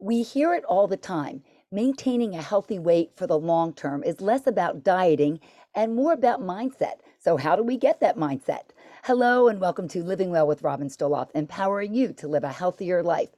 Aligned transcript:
We 0.00 0.22
hear 0.22 0.54
it 0.54 0.64
all 0.64 0.88
the 0.88 0.96
time. 0.96 1.44
Maintaining 1.70 2.34
a 2.34 2.42
healthy 2.42 2.80
weight 2.80 3.12
for 3.14 3.28
the 3.28 3.38
long 3.38 3.72
term 3.72 4.02
is 4.02 4.20
less 4.20 4.44
about 4.44 4.82
dieting 4.82 5.38
and 5.72 5.94
more 5.94 6.12
about 6.12 6.42
mindset. 6.42 6.94
So, 7.20 7.36
how 7.36 7.54
do 7.54 7.62
we 7.62 7.76
get 7.76 8.00
that 8.00 8.16
mindset? 8.18 8.70
Hello, 9.04 9.46
and 9.46 9.60
welcome 9.60 9.86
to 9.88 10.02
Living 10.02 10.30
Well 10.30 10.48
with 10.48 10.62
Robin 10.62 10.88
Stoloff, 10.88 11.30
empowering 11.32 11.94
you 11.94 12.12
to 12.14 12.26
live 12.26 12.42
a 12.42 12.50
healthier 12.50 13.04
life. 13.04 13.30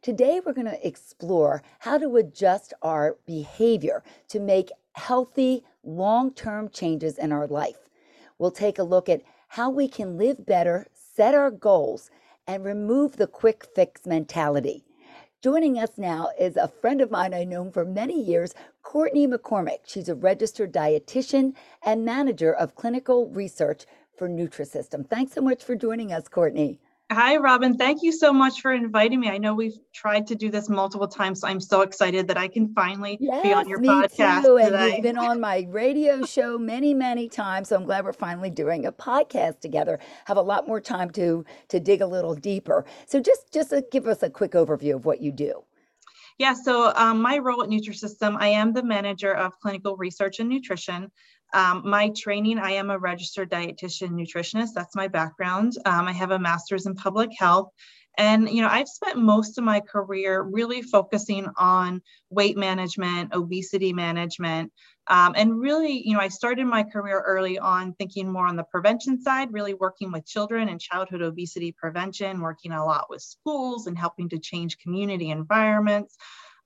Today, 0.00 0.40
we're 0.44 0.52
going 0.52 0.68
to 0.68 0.86
explore 0.86 1.62
how 1.80 1.98
to 1.98 2.16
adjust 2.16 2.72
our 2.82 3.16
behavior 3.26 4.04
to 4.28 4.38
make 4.38 4.70
healthy, 4.92 5.64
long 5.82 6.32
term 6.32 6.68
changes 6.68 7.18
in 7.18 7.32
our 7.32 7.48
life. 7.48 7.88
We'll 8.38 8.52
take 8.52 8.78
a 8.78 8.84
look 8.84 9.08
at 9.08 9.22
how 9.48 9.70
we 9.70 9.88
can 9.88 10.16
live 10.16 10.46
better, 10.46 10.86
set 10.94 11.34
our 11.34 11.50
goals, 11.50 12.10
and 12.46 12.64
remove 12.64 13.16
the 13.16 13.26
quick 13.26 13.66
fix 13.74 14.06
mentality. 14.06 14.85
Joining 15.42 15.78
us 15.78 15.98
now 15.98 16.30
is 16.40 16.56
a 16.56 16.66
friend 16.66 17.02
of 17.02 17.10
mine 17.10 17.34
I've 17.34 17.48
known 17.48 17.70
for 17.70 17.84
many 17.84 18.18
years, 18.18 18.54
Courtney 18.82 19.28
McCormick. 19.28 19.80
She's 19.84 20.08
a 20.08 20.14
registered 20.14 20.72
dietitian 20.72 21.52
and 21.84 22.06
manager 22.06 22.54
of 22.54 22.74
clinical 22.74 23.28
research 23.28 23.84
for 24.16 24.30
Nutrisystem. 24.30 25.06
Thanks 25.06 25.34
so 25.34 25.42
much 25.42 25.62
for 25.62 25.76
joining 25.76 26.10
us, 26.10 26.26
Courtney. 26.26 26.80
Hi, 27.12 27.36
Robin. 27.36 27.76
Thank 27.76 28.02
you 28.02 28.10
so 28.10 28.32
much 28.32 28.60
for 28.60 28.72
inviting 28.72 29.20
me. 29.20 29.28
I 29.28 29.38
know 29.38 29.54
we've 29.54 29.78
tried 29.94 30.26
to 30.26 30.34
do 30.34 30.50
this 30.50 30.68
multiple 30.68 31.06
times, 31.06 31.40
so 31.40 31.46
I'm 31.46 31.60
so 31.60 31.82
excited 31.82 32.26
that 32.26 32.36
I 32.36 32.48
can 32.48 32.74
finally 32.74 33.16
yes, 33.20 33.44
be 33.44 33.52
on 33.52 33.68
your 33.68 33.78
me 33.78 33.86
podcast 33.86 34.42
too. 34.42 34.58
today. 34.58 34.76
And 34.76 34.92
you've 34.94 35.02
been 35.04 35.16
on 35.16 35.40
my 35.40 35.68
radio 35.70 36.24
show 36.24 36.58
many, 36.58 36.94
many 36.94 37.28
times. 37.28 37.68
So 37.68 37.76
I'm 37.76 37.84
glad 37.84 38.04
we're 38.04 38.12
finally 38.12 38.50
doing 38.50 38.86
a 38.86 38.92
podcast 38.92 39.60
together. 39.60 40.00
Have 40.24 40.36
a 40.36 40.42
lot 40.42 40.66
more 40.66 40.80
time 40.80 41.10
to 41.10 41.44
to 41.68 41.78
dig 41.78 42.00
a 42.00 42.06
little 42.08 42.34
deeper. 42.34 42.84
So 43.06 43.20
just 43.20 43.52
just 43.52 43.72
give 43.92 44.08
us 44.08 44.24
a 44.24 44.30
quick 44.30 44.52
overview 44.52 44.96
of 44.96 45.04
what 45.04 45.20
you 45.22 45.30
do. 45.30 45.62
Yeah, 46.38 46.52
so 46.52 46.92
um, 46.96 47.22
my 47.22 47.38
role 47.38 47.62
at 47.62 47.70
Nutrisystem, 47.70 48.36
I 48.38 48.48
am 48.48 48.74
the 48.74 48.82
manager 48.82 49.34
of 49.34 49.58
clinical 49.60 49.96
research 49.96 50.38
and 50.38 50.50
nutrition. 50.50 51.10
Um, 51.54 51.82
my 51.84 52.10
training, 52.10 52.58
I 52.58 52.72
am 52.72 52.90
a 52.90 52.98
registered 52.98 53.50
dietitian 53.50 54.10
nutritionist. 54.10 54.74
That's 54.74 54.96
my 54.96 55.08
background. 55.08 55.74
Um, 55.84 56.06
I 56.06 56.12
have 56.12 56.30
a 56.30 56.38
master's 56.38 56.86
in 56.86 56.94
public 56.94 57.30
health. 57.38 57.70
And, 58.18 58.48
you 58.48 58.62
know, 58.62 58.68
I've 58.68 58.88
spent 58.88 59.18
most 59.18 59.58
of 59.58 59.64
my 59.64 59.80
career 59.80 60.42
really 60.42 60.80
focusing 60.80 61.46
on 61.56 62.00
weight 62.30 62.56
management, 62.56 63.34
obesity 63.34 63.92
management. 63.92 64.72
Um, 65.08 65.34
and 65.36 65.60
really, 65.60 66.02
you 66.06 66.14
know, 66.14 66.20
I 66.20 66.28
started 66.28 66.64
my 66.64 66.82
career 66.82 67.22
early 67.24 67.58
on 67.58 67.92
thinking 67.94 68.32
more 68.32 68.46
on 68.46 68.56
the 68.56 68.64
prevention 68.64 69.20
side, 69.20 69.52
really 69.52 69.74
working 69.74 70.10
with 70.10 70.26
children 70.26 70.68
and 70.68 70.80
childhood 70.80 71.22
obesity 71.22 71.72
prevention, 71.72 72.40
working 72.40 72.72
a 72.72 72.84
lot 72.84 73.06
with 73.10 73.22
schools 73.22 73.86
and 73.86 73.96
helping 73.96 74.28
to 74.30 74.38
change 74.38 74.78
community 74.78 75.30
environments. 75.30 76.16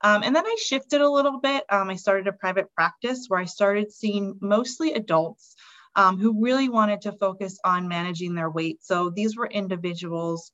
Um, 0.02 0.22
and 0.22 0.34
then 0.34 0.46
I 0.46 0.56
shifted 0.58 1.00
a 1.00 1.10
little 1.10 1.40
bit. 1.40 1.64
Um, 1.68 1.90
I 1.90 1.96
started 1.96 2.26
a 2.26 2.32
private 2.32 2.72
practice 2.74 3.26
where 3.28 3.40
I 3.40 3.44
started 3.44 3.92
seeing 3.92 4.36
mostly 4.40 4.94
adults 4.94 5.54
um, 5.96 6.18
who 6.18 6.42
really 6.42 6.68
wanted 6.68 7.02
to 7.02 7.12
focus 7.12 7.58
on 7.64 7.88
managing 7.88 8.34
their 8.34 8.50
weight. 8.50 8.78
So 8.82 9.10
these 9.10 9.36
were 9.36 9.46
individuals 9.46 10.52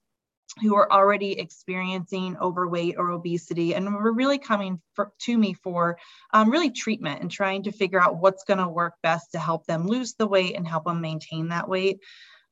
who 0.62 0.74
were 0.74 0.90
already 0.90 1.38
experiencing 1.38 2.36
overweight 2.40 2.94
or 2.96 3.10
obesity 3.10 3.74
and 3.74 3.92
were 3.92 4.12
really 4.12 4.38
coming 4.38 4.80
for, 4.94 5.12
to 5.20 5.36
me 5.36 5.52
for 5.52 5.98
um, 6.32 6.50
really 6.50 6.70
treatment 6.70 7.20
and 7.20 7.30
trying 7.30 7.64
to 7.64 7.72
figure 7.72 8.00
out 8.00 8.20
what's 8.20 8.44
going 8.44 8.58
to 8.58 8.68
work 8.68 8.94
best 9.02 9.32
to 9.32 9.38
help 9.38 9.66
them 9.66 9.86
lose 9.86 10.14
the 10.14 10.26
weight 10.26 10.56
and 10.56 10.66
help 10.66 10.84
them 10.84 11.00
maintain 11.00 11.48
that 11.48 11.68
weight. 11.68 11.98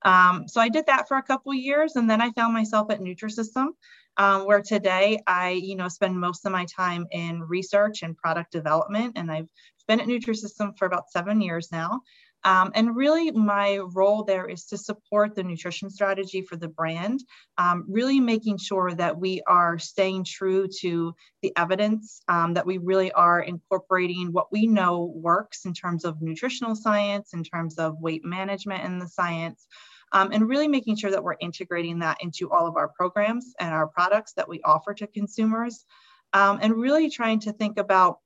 Um, 0.04 0.48
so 0.48 0.60
I 0.60 0.68
did 0.68 0.86
that 0.86 1.08
for 1.08 1.16
a 1.16 1.22
couple 1.22 1.54
years, 1.54 1.96
and 1.96 2.10
then 2.10 2.20
I 2.20 2.30
found 2.32 2.52
myself 2.52 2.90
at 2.90 3.00
Nutrisystem, 3.00 3.68
um, 4.16 4.46
where 4.46 4.62
today 4.62 5.20
I, 5.26 5.50
you 5.50 5.76
know, 5.76 5.88
spend 5.88 6.18
most 6.18 6.44
of 6.46 6.52
my 6.52 6.66
time 6.66 7.06
in 7.10 7.42
research 7.42 8.02
and 8.02 8.16
product 8.16 8.52
development, 8.52 9.14
and 9.16 9.30
I've 9.30 9.48
been 9.88 10.00
at 10.00 10.06
Nutrisystem 10.06 10.76
for 10.78 10.86
about 10.86 11.10
seven 11.10 11.40
years 11.40 11.68
now. 11.70 12.00
Um, 12.44 12.72
and 12.74 12.94
really, 12.94 13.30
my 13.30 13.78
role 13.78 14.22
there 14.22 14.46
is 14.46 14.66
to 14.66 14.76
support 14.76 15.34
the 15.34 15.42
nutrition 15.42 15.88
strategy 15.88 16.42
for 16.42 16.56
the 16.56 16.68
brand, 16.68 17.24
um, 17.56 17.86
really 17.88 18.20
making 18.20 18.58
sure 18.58 18.92
that 18.92 19.18
we 19.18 19.40
are 19.46 19.78
staying 19.78 20.24
true 20.24 20.68
to 20.80 21.14
the 21.42 21.56
evidence, 21.56 22.20
um, 22.28 22.52
that 22.52 22.66
we 22.66 22.76
really 22.76 23.10
are 23.12 23.40
incorporating 23.40 24.30
what 24.30 24.52
we 24.52 24.66
know 24.66 25.12
works 25.16 25.64
in 25.64 25.72
terms 25.72 26.04
of 26.04 26.20
nutritional 26.20 26.76
science, 26.76 27.32
in 27.32 27.42
terms 27.42 27.78
of 27.78 27.98
weight 28.00 28.24
management 28.24 28.84
and 28.84 29.00
the 29.00 29.08
science. 29.08 29.66
Um, 30.14 30.30
and 30.32 30.48
really 30.48 30.68
making 30.68 30.96
sure 30.96 31.10
that 31.10 31.22
we're 31.22 31.36
integrating 31.40 31.98
that 31.98 32.16
into 32.22 32.50
all 32.50 32.66
of 32.66 32.76
our 32.76 32.88
programs 32.88 33.52
and 33.60 33.74
our 33.74 33.88
products 33.88 34.32
that 34.34 34.48
we 34.48 34.62
offer 34.62 34.94
to 34.94 35.06
consumers. 35.06 35.84
Um, 36.32 36.58
and 36.62 36.72
really 36.72 37.10
trying 37.10 37.40
to 37.40 37.52
think 37.52 37.78
about 37.78 38.18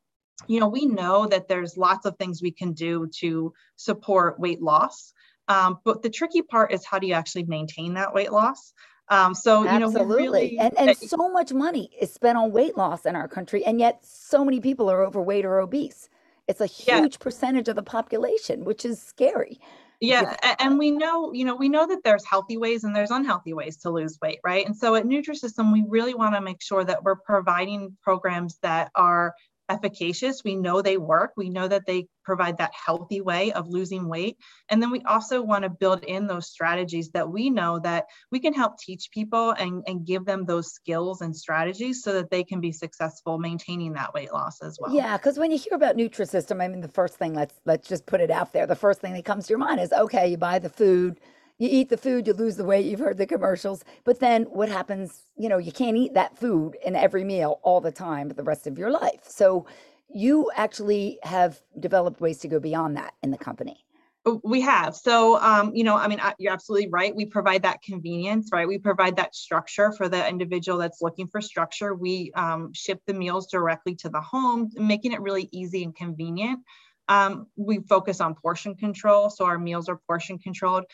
you 0.46 0.60
know, 0.60 0.68
we 0.68 0.86
know 0.86 1.26
that 1.26 1.48
there's 1.48 1.76
lots 1.76 2.06
of 2.06 2.16
things 2.16 2.40
we 2.40 2.52
can 2.52 2.72
do 2.72 3.08
to 3.18 3.52
support 3.76 4.38
weight 4.38 4.62
loss. 4.62 5.12
Um, 5.48 5.78
but 5.84 6.02
the 6.02 6.10
tricky 6.10 6.42
part 6.42 6.72
is 6.72 6.84
how 6.84 6.98
do 6.98 7.06
you 7.06 7.14
actually 7.14 7.44
maintain 7.44 7.94
that 7.94 8.14
weight 8.14 8.30
loss? 8.30 8.72
Um, 9.08 9.34
so, 9.34 9.62
you 9.62 9.68
Absolutely. 9.68 10.04
know, 10.04 10.14
really, 10.14 10.58
and, 10.58 10.78
and 10.78 10.96
so 10.96 11.30
much 11.30 11.52
money 11.52 11.90
is 11.98 12.12
spent 12.12 12.36
on 12.36 12.52
weight 12.52 12.76
loss 12.76 13.06
in 13.06 13.16
our 13.16 13.26
country, 13.26 13.64
and 13.64 13.80
yet 13.80 14.04
so 14.04 14.44
many 14.44 14.60
people 14.60 14.90
are 14.90 15.02
overweight 15.02 15.46
or 15.46 15.58
obese. 15.60 16.10
It's 16.46 16.60
a 16.60 16.66
huge 16.66 17.14
yeah. 17.14 17.18
percentage 17.24 17.68
of 17.68 17.76
the 17.76 17.82
population, 17.82 18.64
which 18.64 18.84
is 18.84 19.00
scary. 19.00 19.60
Yeah, 20.00 20.36
and 20.60 20.78
we 20.78 20.92
know, 20.92 21.32
you 21.32 21.44
know, 21.44 21.56
we 21.56 21.68
know 21.68 21.86
that 21.86 22.04
there's 22.04 22.24
healthy 22.24 22.56
ways 22.56 22.84
and 22.84 22.94
there's 22.94 23.10
unhealthy 23.10 23.52
ways 23.52 23.78
to 23.78 23.90
lose 23.90 24.16
weight, 24.22 24.38
right? 24.44 24.64
And 24.64 24.76
so 24.76 24.94
at 24.94 25.04
Nutrisystem, 25.04 25.72
we 25.72 25.84
really 25.88 26.14
want 26.14 26.36
to 26.36 26.40
make 26.40 26.62
sure 26.62 26.84
that 26.84 27.02
we're 27.02 27.16
providing 27.16 27.96
programs 28.02 28.58
that 28.62 28.92
are 28.94 29.34
efficacious. 29.68 30.42
We 30.44 30.56
know 30.56 30.82
they 30.82 30.96
work. 30.96 31.32
We 31.36 31.50
know 31.50 31.68
that 31.68 31.86
they 31.86 32.06
provide 32.24 32.58
that 32.58 32.72
healthy 32.74 33.20
way 33.20 33.52
of 33.52 33.68
losing 33.68 34.08
weight. 34.08 34.36
And 34.68 34.82
then 34.82 34.90
we 34.90 35.00
also 35.02 35.40
want 35.40 35.64
to 35.64 35.70
build 35.70 36.04
in 36.04 36.26
those 36.26 36.48
strategies 36.48 37.10
that 37.10 37.28
we 37.28 37.48
know 37.48 37.78
that 37.80 38.04
we 38.30 38.38
can 38.38 38.52
help 38.52 38.78
teach 38.78 39.10
people 39.12 39.52
and, 39.52 39.82
and 39.86 40.06
give 40.06 40.26
them 40.26 40.44
those 40.44 40.72
skills 40.72 41.22
and 41.22 41.34
strategies 41.34 42.02
so 42.02 42.12
that 42.12 42.30
they 42.30 42.44
can 42.44 42.60
be 42.60 42.72
successful 42.72 43.38
maintaining 43.38 43.94
that 43.94 44.12
weight 44.12 44.32
loss 44.32 44.60
as 44.62 44.76
well. 44.78 44.94
Yeah, 44.94 45.16
because 45.16 45.38
when 45.38 45.50
you 45.50 45.58
hear 45.58 45.74
about 45.74 45.96
Nutrisystem, 45.96 46.62
I 46.62 46.68
mean, 46.68 46.82
the 46.82 46.88
first 46.88 47.14
thing 47.14 47.32
let's 47.32 47.54
let's 47.64 47.88
just 47.88 48.04
put 48.06 48.20
it 48.20 48.30
out 48.30 48.52
there. 48.52 48.66
The 48.66 48.76
first 48.76 49.00
thing 49.00 49.14
that 49.14 49.24
comes 49.24 49.46
to 49.46 49.52
your 49.52 49.58
mind 49.58 49.80
is 49.80 49.92
okay, 49.92 50.28
you 50.28 50.36
buy 50.36 50.58
the 50.58 50.68
food 50.68 51.20
you 51.58 51.68
eat 51.70 51.88
the 51.88 51.96
food, 51.96 52.26
you 52.26 52.32
lose 52.32 52.56
the 52.56 52.64
weight. 52.64 52.86
You've 52.86 53.00
heard 53.00 53.18
the 53.18 53.26
commercials. 53.26 53.84
But 54.04 54.20
then 54.20 54.44
what 54.44 54.68
happens? 54.68 55.22
You 55.36 55.48
know, 55.48 55.58
you 55.58 55.72
can't 55.72 55.96
eat 55.96 56.14
that 56.14 56.38
food 56.38 56.76
in 56.84 56.94
every 56.94 57.24
meal 57.24 57.60
all 57.62 57.80
the 57.80 57.92
time 57.92 58.28
for 58.28 58.34
the 58.34 58.44
rest 58.44 58.66
of 58.66 58.78
your 58.78 58.90
life. 58.90 59.20
So 59.24 59.66
you 60.08 60.50
actually 60.54 61.18
have 61.22 61.60
developed 61.78 62.20
ways 62.20 62.38
to 62.38 62.48
go 62.48 62.60
beyond 62.60 62.96
that 62.96 63.14
in 63.22 63.30
the 63.30 63.38
company. 63.38 63.84
Oh, 64.24 64.40
we 64.44 64.60
have. 64.60 64.94
So, 64.94 65.40
um, 65.40 65.74
you 65.74 65.84
know, 65.84 65.96
I 65.96 66.06
mean, 66.08 66.20
you're 66.38 66.52
absolutely 66.52 66.88
right. 66.88 67.14
We 67.14 67.24
provide 67.24 67.62
that 67.62 67.82
convenience, 67.82 68.50
right? 68.52 68.66
We 68.66 68.78
provide 68.78 69.16
that 69.16 69.34
structure 69.34 69.92
for 69.92 70.08
the 70.08 70.28
individual 70.28 70.78
that's 70.78 71.00
looking 71.00 71.28
for 71.28 71.40
structure. 71.40 71.94
We 71.94 72.32
um, 72.34 72.72
ship 72.72 73.00
the 73.06 73.14
meals 73.14 73.46
directly 73.46 73.94
to 73.96 74.08
the 74.08 74.20
home, 74.20 74.70
making 74.74 75.12
it 75.12 75.20
really 75.20 75.48
easy 75.52 75.84
and 75.84 75.94
convenient. 75.94 76.60
Um, 77.08 77.46
we 77.56 77.78
focus 77.88 78.20
on 78.20 78.34
portion 78.34 78.74
control, 78.74 79.30
so 79.30 79.46
our 79.46 79.58
meals 79.58 79.88
are 79.88 79.96
portion 80.06 80.38
controlled. 80.38 80.84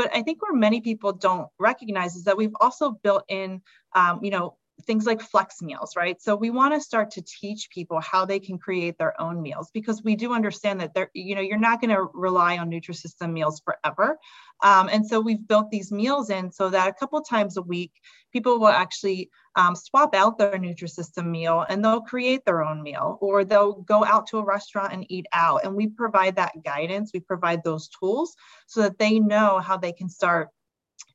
But 0.00 0.16
I 0.16 0.22
think 0.22 0.40
where 0.40 0.54
many 0.54 0.80
people 0.80 1.12
don't 1.12 1.50
recognize 1.58 2.16
is 2.16 2.24
that 2.24 2.38
we've 2.38 2.56
also 2.58 2.92
built 2.92 3.24
in, 3.28 3.60
um, 3.94 4.24
you 4.24 4.30
know, 4.30 4.56
things 4.84 5.06
like 5.06 5.20
flex 5.20 5.62
meals, 5.62 5.94
right? 5.96 6.20
So 6.20 6.36
we 6.36 6.50
want 6.50 6.74
to 6.74 6.80
start 6.80 7.10
to 7.12 7.22
teach 7.22 7.70
people 7.70 8.00
how 8.00 8.24
they 8.24 8.38
can 8.38 8.58
create 8.58 8.98
their 8.98 9.20
own 9.20 9.40
meals 9.40 9.70
because 9.72 10.02
we 10.02 10.16
do 10.16 10.32
understand 10.32 10.80
that 10.80 10.94
they're, 10.94 11.10
you 11.14 11.34
know, 11.34 11.40
you're 11.40 11.58
not 11.58 11.80
going 11.80 11.94
to 11.94 12.08
rely 12.12 12.58
on 12.58 12.70
Nutrisystem 12.70 13.32
meals 13.32 13.60
forever. 13.64 14.18
Um, 14.62 14.88
and 14.92 15.06
so 15.06 15.20
we've 15.20 15.46
built 15.46 15.70
these 15.70 15.90
meals 15.90 16.30
in 16.30 16.52
so 16.52 16.68
that 16.70 16.88
a 16.88 16.92
couple 16.92 17.20
times 17.22 17.56
a 17.56 17.62
week, 17.62 17.92
people 18.32 18.58
will 18.58 18.68
actually 18.68 19.30
um, 19.56 19.74
swap 19.74 20.14
out 20.14 20.38
their 20.38 20.52
Nutrisystem 20.52 21.26
meal 21.26 21.64
and 21.68 21.84
they'll 21.84 22.00
create 22.00 22.44
their 22.44 22.62
own 22.62 22.82
meal 22.82 23.18
or 23.20 23.44
they'll 23.44 23.80
go 23.82 24.04
out 24.04 24.26
to 24.28 24.38
a 24.38 24.44
restaurant 24.44 24.92
and 24.92 25.06
eat 25.08 25.26
out. 25.32 25.64
And 25.64 25.74
we 25.74 25.88
provide 25.88 26.36
that 26.36 26.62
guidance, 26.64 27.10
we 27.12 27.20
provide 27.20 27.64
those 27.64 27.88
tools 27.88 28.36
so 28.66 28.82
that 28.82 28.98
they 28.98 29.18
know 29.18 29.58
how 29.58 29.76
they 29.76 29.92
can 29.92 30.08
start 30.08 30.50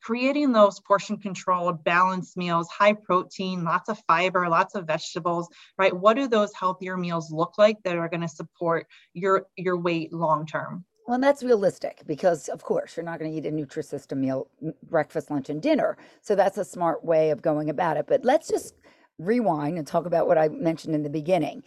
creating 0.06 0.52
those 0.52 0.80
portion 0.82 1.18
controlled 1.18 1.84
balanced 1.84 2.38
meals 2.38 2.68
high 2.70 2.94
protein 2.94 3.64
lots 3.64 3.90
of 3.90 3.98
fiber 4.08 4.48
lots 4.48 4.76
of 4.76 4.86
vegetables 4.86 5.50
right 5.78 5.96
what 5.96 6.16
do 6.16 6.28
those 6.28 6.54
healthier 6.54 6.96
meals 6.96 7.32
look 7.32 7.58
like 7.58 7.78
that 7.84 7.98
are 7.98 8.10
going 8.10 8.22
to 8.22 8.28
support 8.28 8.86
your 9.14 9.48
your 9.58 9.78
weight 9.78 10.14
long 10.14 10.46
term 10.46 10.86
well, 11.08 11.20
that's 11.20 11.44
realistic 11.44 12.02
because, 12.08 12.50
of 12.50 12.64
course, 12.64 12.98
you're 12.98 13.04
not 13.04 13.20
going 13.20 13.32
to 13.32 13.38
eat 13.38 13.46
a 13.46 13.52
Nutrisystem 13.52 14.18
meal, 14.18 14.48
breakfast, 14.90 15.30
lunch, 15.30 15.52
and 15.52 15.62
dinner. 15.62 15.98
So 16.24 16.34
that's 16.34 16.58
a 16.58 16.66
smart 16.66 17.06
way 17.06 17.30
of 17.30 17.44
going 17.44 17.70
about 17.70 17.98
it. 17.98 18.08
But 18.08 18.26
let's 18.26 18.48
just 18.48 18.74
rewind 19.20 19.78
and 19.78 19.86
talk 19.86 20.08
about 20.08 20.26
what 20.26 20.40
I 20.40 20.48
mentioned 20.48 20.96
in 20.96 21.04
the 21.04 21.12
beginning 21.12 21.62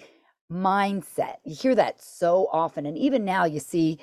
mindset. 0.52 1.36
You 1.44 1.54
hear 1.54 1.74
that 1.76 2.02
so 2.02 2.48
often. 2.52 2.84
And 2.84 2.98
even 2.98 3.24
now, 3.24 3.44
you 3.44 3.60
see, 3.60 3.98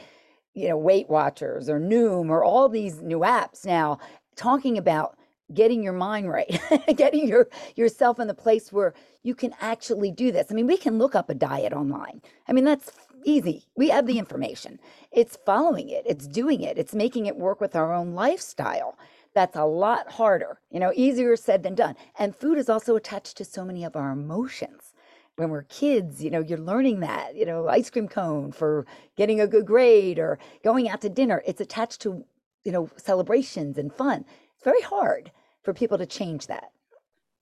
you 0.53 0.69
know, 0.69 0.77
Weight 0.77 1.09
Watchers 1.09 1.67
or 1.67 1.79
Noom 1.79 2.29
or 2.29 2.43
all 2.43 2.69
these 2.69 3.01
new 3.01 3.19
apps 3.19 3.65
now 3.65 3.99
talking 4.35 4.77
about 4.77 5.17
getting 5.53 5.83
your 5.83 5.93
mind 5.93 6.29
right, 6.29 6.59
getting 6.95 7.27
your 7.27 7.47
yourself 7.75 8.19
in 8.19 8.27
the 8.27 8.33
place 8.33 8.71
where 8.71 8.93
you 9.23 9.35
can 9.35 9.53
actually 9.61 10.11
do 10.11 10.31
this. 10.31 10.47
I 10.49 10.53
mean, 10.53 10.67
we 10.67 10.77
can 10.77 10.97
look 10.97 11.15
up 11.15 11.29
a 11.29 11.35
diet 11.35 11.73
online. 11.73 12.21
I 12.47 12.53
mean, 12.53 12.65
that's 12.65 12.91
easy. 13.25 13.65
We 13.75 13.89
have 13.89 14.07
the 14.07 14.19
information. 14.19 14.79
It's 15.11 15.37
following 15.45 15.89
it, 15.89 16.03
it's 16.05 16.27
doing 16.27 16.61
it, 16.61 16.77
it's 16.77 16.93
making 16.93 17.25
it 17.25 17.35
work 17.37 17.59
with 17.59 17.75
our 17.75 17.93
own 17.93 18.13
lifestyle. 18.13 18.97
That's 19.33 19.57
a 19.57 19.65
lot 19.65 20.13
harder, 20.13 20.59
you 20.71 20.79
know, 20.79 20.93
easier 20.95 21.35
said 21.35 21.63
than 21.63 21.75
done. 21.75 21.95
And 22.17 22.35
food 22.35 22.57
is 22.57 22.69
also 22.69 22.95
attached 22.95 23.35
to 23.37 23.45
so 23.45 23.65
many 23.65 23.83
of 23.83 23.95
our 23.95 24.11
emotions. 24.11 24.93
When 25.35 25.49
we're 25.49 25.63
kids, 25.63 26.23
you 26.23 26.31
know, 26.31 26.39
you're 26.39 26.57
learning 26.57 27.01
that, 27.01 27.35
you 27.35 27.45
know, 27.45 27.67
ice 27.67 27.89
cream 27.89 28.07
cone 28.07 28.53
for 28.53 28.85
getting 29.17 29.41
a 29.41 29.47
good 29.47 29.65
grade 29.65 30.17
or 30.17 30.39
going 30.63 30.87
out 30.87 31.01
to 31.01 31.09
dinner. 31.09 31.43
It's 31.45 31.59
attached 31.59 31.99
to, 32.03 32.23
you 32.65 32.71
know, 32.71 32.89
celebrations 32.97 33.77
and 33.77 33.93
fun. 33.93 34.25
It's 34.55 34.63
very 34.63 34.81
hard 34.81 35.31
for 35.63 35.73
people 35.73 35.97
to 35.97 36.05
change 36.05 36.47
that. 36.47 36.65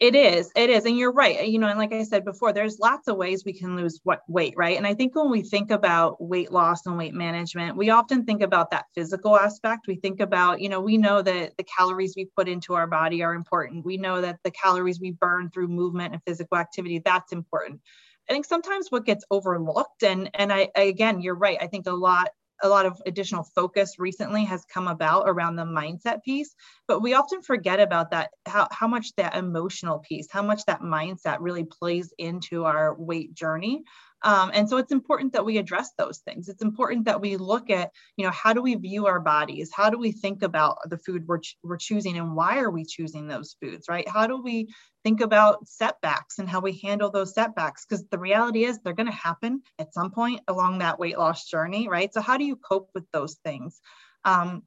It 0.01 0.17
is, 0.17 0.51
it 0.57 0.69
is. 0.69 0.85
And 0.85 0.99
you're 0.99 1.13
right. 1.13 1.47
You 1.47 1.61
know, 1.61 1.69
and 1.69 1.79
like 1.79 1.93
I 1.93 2.03
said 2.03 2.25
before, 2.25 2.53
there's 2.53 2.81
lots 2.81 3.07
of 3.07 3.17
ways 3.17 3.45
we 3.45 3.53
can 3.53 3.77
lose 3.77 4.01
what 4.03 4.23
weight, 4.27 4.55
right? 4.57 4.77
And 4.77 4.85
I 4.85 4.95
think 4.95 5.15
when 5.15 5.31
we 5.31 5.43
think 5.43 5.71
about 5.71 6.21
weight 6.21 6.51
loss 6.51 6.87
and 6.87 6.99
weight 6.99 7.15
management, 7.15 7.77
we 7.77 7.91
often 7.91 8.25
think 8.25 8.43
about 8.43 8.73
that 8.73 8.87
physical 8.97 9.39
aspect. 9.39 9.87
We 9.87 9.95
think 9.95 10.19
about, 10.19 10.61
you 10.61 10.69
know, 10.69 10.81
we 10.81 10.97
know 10.97 11.23
that 11.23 11.53
the 11.57 11.63
calories 11.63 12.15
we 12.17 12.25
put 12.37 12.49
into 12.49 12.75
our 12.75 12.89
body 12.89 13.23
are 13.23 13.33
important. 13.33 13.85
We 13.85 13.97
know 13.97 14.21
that 14.21 14.41
the 14.43 14.51
calories 14.51 14.99
we 14.99 15.13
burn 15.13 15.51
through 15.51 15.69
movement 15.69 16.15
and 16.15 16.23
physical 16.27 16.59
activity, 16.59 17.01
that's 17.05 17.33
important. 17.33 17.81
I 18.29 18.33
think 18.33 18.45
sometimes 18.45 18.91
what 18.91 19.07
gets 19.07 19.25
overlooked, 19.31 20.03
and 20.03 20.31
and 20.35 20.53
I, 20.53 20.69
I 20.77 20.83
again, 20.83 21.21
you're 21.21 21.35
right. 21.35 21.59
I 21.61 21.67
think 21.67 21.87
a 21.87 21.93
lot 21.93 22.31
a 22.63 22.69
lot 22.69 22.87
of 22.87 23.01
additional 23.07 23.43
focus 23.43 23.99
recently 23.99 24.45
has 24.45 24.65
come 24.73 24.89
about 24.89 25.25
around 25.27 25.57
the 25.57 25.65
mindset 25.65 26.23
piece 26.23 26.55
but 26.87 27.01
we 27.01 27.15
often 27.15 27.43
forget 27.43 27.81
about 27.81 28.11
that 28.11 28.31
how, 28.47 28.69
how 28.71 28.87
much 28.87 29.15
that 29.17 29.35
emotional 29.37 29.99
piece 29.99 30.29
how 30.31 30.43
much 30.43 30.65
that 30.67 30.81
mindset 30.81 31.39
really 31.41 31.65
plays 31.65 32.13
into 32.19 32.65
our 32.65 32.95
weight 32.95 33.35
journey 33.35 33.83
um, 34.25 34.51
and 34.55 34.69
so 34.69 34.77
it's 34.77 34.93
important 34.93 35.33
that 35.33 35.45
we 35.45 35.59
address 35.59 35.91
those 35.99 36.19
things. 36.19 36.49
It's 36.49 36.63
important 36.63 37.05
that 37.07 37.21
we 37.21 37.37
look 37.37 37.71
at, 37.71 37.91
you 38.17 38.25
know, 38.25 38.31
how 38.31 38.53
do 38.53 38.63
we 38.63 38.75
view 38.75 39.07
our 39.07 39.21
bodies? 39.21 39.71
How 39.75 39.91
do 39.91 39.99
we 39.99 40.13
think 40.13 40.43
about 40.43 40.79
the 40.89 40.99
food 40.99 41.27
we're, 41.27 41.39
ch- 41.39 41.57
we're 41.63 41.77
choosing 41.77 42.19
and 42.19 42.37
why 42.37 42.59
are 42.61 42.71
we 42.71 42.85
choosing 42.85 43.27
those 43.27 43.57
foods, 43.61 43.87
right? 43.89 44.09
How 44.09 44.27
do 44.27 44.41
we 44.41 44.69
think 45.05 45.21
about 45.21 45.67
setbacks 45.69 46.39
and 46.39 46.49
how 46.49 46.61
we 46.61 46.79
handle 46.79 47.11
those 47.11 47.35
setbacks? 47.35 47.85
Because 47.85 48.05
the 48.09 48.19
reality 48.19 48.65
is 48.65 48.79
they're 48.79 48.93
going 48.93 49.07
to 49.07 49.13
happen 49.13 49.63
at 49.79 49.93
some 49.93 50.11
point 50.11 50.41
along 50.47 50.79
that 50.79 50.99
weight 50.99 51.19
loss 51.19 51.49
journey, 51.49 51.89
right? 51.89 52.13
So 52.13 52.21
how 52.21 52.37
do 52.37 52.45
you 52.45 52.57
cope 52.57 52.91
with 52.95 53.05
those 53.13 53.35
things? 53.45 53.81
Um, 54.25 54.63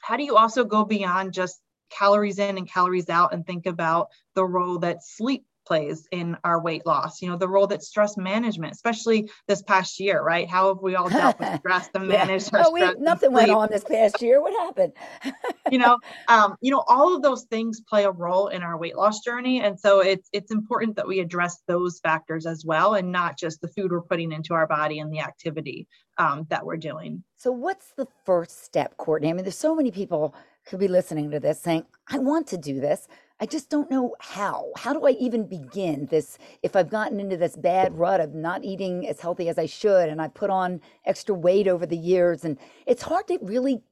how 0.00 0.16
do 0.16 0.22
you 0.22 0.36
also 0.36 0.64
go 0.64 0.84
beyond 0.84 1.32
just 1.32 1.60
calories 1.90 2.38
in 2.38 2.58
and 2.58 2.70
calories 2.70 3.08
out 3.08 3.32
and 3.32 3.46
think 3.46 3.66
about 3.66 4.08
the 4.34 4.44
role 4.44 4.78
that 4.80 5.02
sleep 5.02 5.44
plays 5.66 6.06
in 6.10 6.36
our 6.44 6.60
weight 6.60 6.84
loss 6.86 7.22
you 7.22 7.28
know 7.28 7.36
the 7.36 7.48
role 7.48 7.66
that 7.66 7.82
stress 7.82 8.16
management 8.16 8.72
especially 8.72 9.28
this 9.46 9.62
past 9.62 10.00
year 10.00 10.24
right? 10.24 10.48
How 10.48 10.68
have 10.68 10.82
we 10.82 10.96
all 10.96 11.08
dealt 11.08 11.38
with 11.38 11.54
stress 11.58 11.88
and 11.94 12.08
managed 12.08 12.50
yeah. 12.52 12.64
oh, 12.66 12.72
we, 12.72 12.80
nothing 12.98 13.32
went 13.32 13.50
on 13.50 13.68
this 13.70 13.84
past 13.84 14.20
year. 14.22 14.40
What 14.40 14.52
happened? 14.52 14.92
You 15.70 15.78
know 15.78 15.98
um, 16.28 16.56
you 16.60 16.70
know 16.70 16.84
all 16.86 17.16
of 17.16 17.22
those 17.22 17.44
things 17.44 17.80
play 17.80 18.04
a 18.04 18.10
role 18.10 18.48
in 18.48 18.62
our 18.62 18.76
weight 18.76 18.96
loss 18.96 19.20
journey 19.20 19.62
and 19.62 19.80
so 19.80 20.00
it's 20.00 20.28
it's 20.32 20.52
important 20.52 20.96
that 20.96 21.08
we 21.08 21.20
address 21.20 21.62
those 21.66 22.00
factors 22.00 22.44
as 22.44 22.66
well 22.66 22.94
and 22.94 23.10
not 23.10 23.38
just 23.38 23.62
the 23.62 23.68
food 23.68 23.90
we're 23.90 24.02
putting 24.02 24.30
into 24.30 24.52
our 24.52 24.66
body 24.66 24.98
and 24.98 25.10
the 25.10 25.20
activity 25.20 25.88
um, 26.18 26.46
that 26.50 26.66
we're 26.66 26.76
doing. 26.76 27.24
So 27.38 27.50
what's 27.50 27.92
the 27.96 28.06
first 28.26 28.62
step 28.62 28.98
courtney? 28.98 29.30
I 29.30 29.32
mean 29.32 29.44
there's 29.44 29.56
so 29.56 29.74
many 29.74 29.90
people 29.90 30.34
could 30.66 30.80
be 30.80 30.88
listening 30.88 31.30
to 31.30 31.40
this 31.40 31.60
saying 31.60 31.84
i 32.08 32.18
want 32.18 32.46
to 32.46 32.56
do 32.56 32.80
this 32.80 33.06
I 33.40 33.46
just 33.46 33.68
don't 33.68 33.90
know 33.90 34.14
how. 34.20 34.70
How 34.76 34.92
do 34.92 35.06
I 35.06 35.10
even 35.12 35.46
begin 35.46 36.06
this 36.06 36.38
if 36.62 36.76
I've 36.76 36.88
gotten 36.88 37.18
into 37.18 37.36
this 37.36 37.56
bad 37.56 37.98
rut 37.98 38.20
of 38.20 38.34
not 38.34 38.64
eating 38.64 39.08
as 39.08 39.20
healthy 39.20 39.48
as 39.48 39.58
I 39.58 39.66
should 39.66 40.08
and 40.08 40.22
I 40.22 40.28
put 40.28 40.50
on 40.50 40.80
extra 41.04 41.34
weight 41.34 41.66
over 41.66 41.84
the 41.84 41.96
years 41.96 42.44
and 42.44 42.58
it's 42.86 43.02
hard 43.02 43.26
to 43.28 43.38
really 43.42 43.82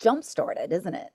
jumpstart 0.00 0.58
it, 0.58 0.72
isn't 0.72 0.94
it? 0.94 1.10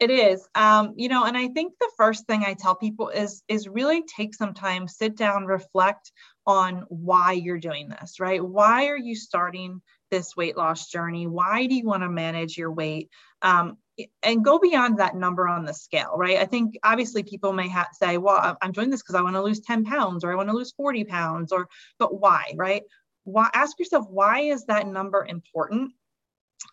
It 0.00 0.10
is. 0.10 0.46
Um, 0.54 0.92
you 0.96 1.08
know, 1.08 1.24
and 1.24 1.36
I 1.36 1.48
think 1.48 1.74
the 1.80 1.90
first 1.96 2.26
thing 2.26 2.42
I 2.44 2.54
tell 2.54 2.74
people 2.74 3.08
is 3.08 3.42
is 3.48 3.68
really 3.68 4.02
take 4.02 4.34
some 4.34 4.52
time, 4.52 4.88
sit 4.88 5.16
down, 5.16 5.46
reflect 5.46 6.12
on 6.46 6.84
why 6.88 7.32
you're 7.32 7.58
doing 7.58 7.88
this, 7.88 8.20
right? 8.20 8.44
Why 8.44 8.88
are 8.88 8.98
you 8.98 9.14
starting 9.14 9.80
this 10.10 10.36
weight 10.36 10.56
loss 10.56 10.88
journey? 10.88 11.26
Why 11.26 11.66
do 11.66 11.74
you 11.74 11.86
want 11.86 12.02
to 12.02 12.10
manage 12.10 12.58
your 12.58 12.72
weight? 12.72 13.08
Um, 13.40 13.78
and 14.22 14.44
go 14.44 14.58
beyond 14.58 14.98
that 14.98 15.16
number 15.16 15.46
on 15.46 15.64
the 15.64 15.74
scale, 15.74 16.14
right? 16.16 16.38
I 16.38 16.44
think 16.44 16.76
obviously 16.82 17.22
people 17.22 17.52
may 17.52 17.68
have 17.68 17.88
say, 17.92 18.18
well, 18.18 18.56
I'm 18.60 18.72
doing 18.72 18.90
this 18.90 19.02
because 19.02 19.14
I 19.14 19.22
want 19.22 19.36
to 19.36 19.42
lose 19.42 19.60
10 19.60 19.84
pounds 19.84 20.24
or 20.24 20.32
I 20.32 20.34
want 20.34 20.48
to 20.48 20.54
lose 20.54 20.72
40 20.72 21.04
pounds 21.04 21.52
or, 21.52 21.68
but 21.98 22.20
why, 22.20 22.52
right? 22.56 22.82
Why, 23.24 23.48
ask 23.54 23.78
yourself, 23.78 24.06
why 24.08 24.40
is 24.40 24.64
that 24.66 24.86
number 24.86 25.24
important? 25.24 25.92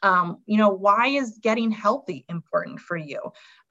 Um, 0.04 0.38
you 0.46 0.58
know 0.58 0.70
why 0.70 1.08
is 1.08 1.40
getting 1.42 1.72
healthy 1.72 2.26
important 2.30 2.80
for 2.80 2.98
you? 2.98 3.20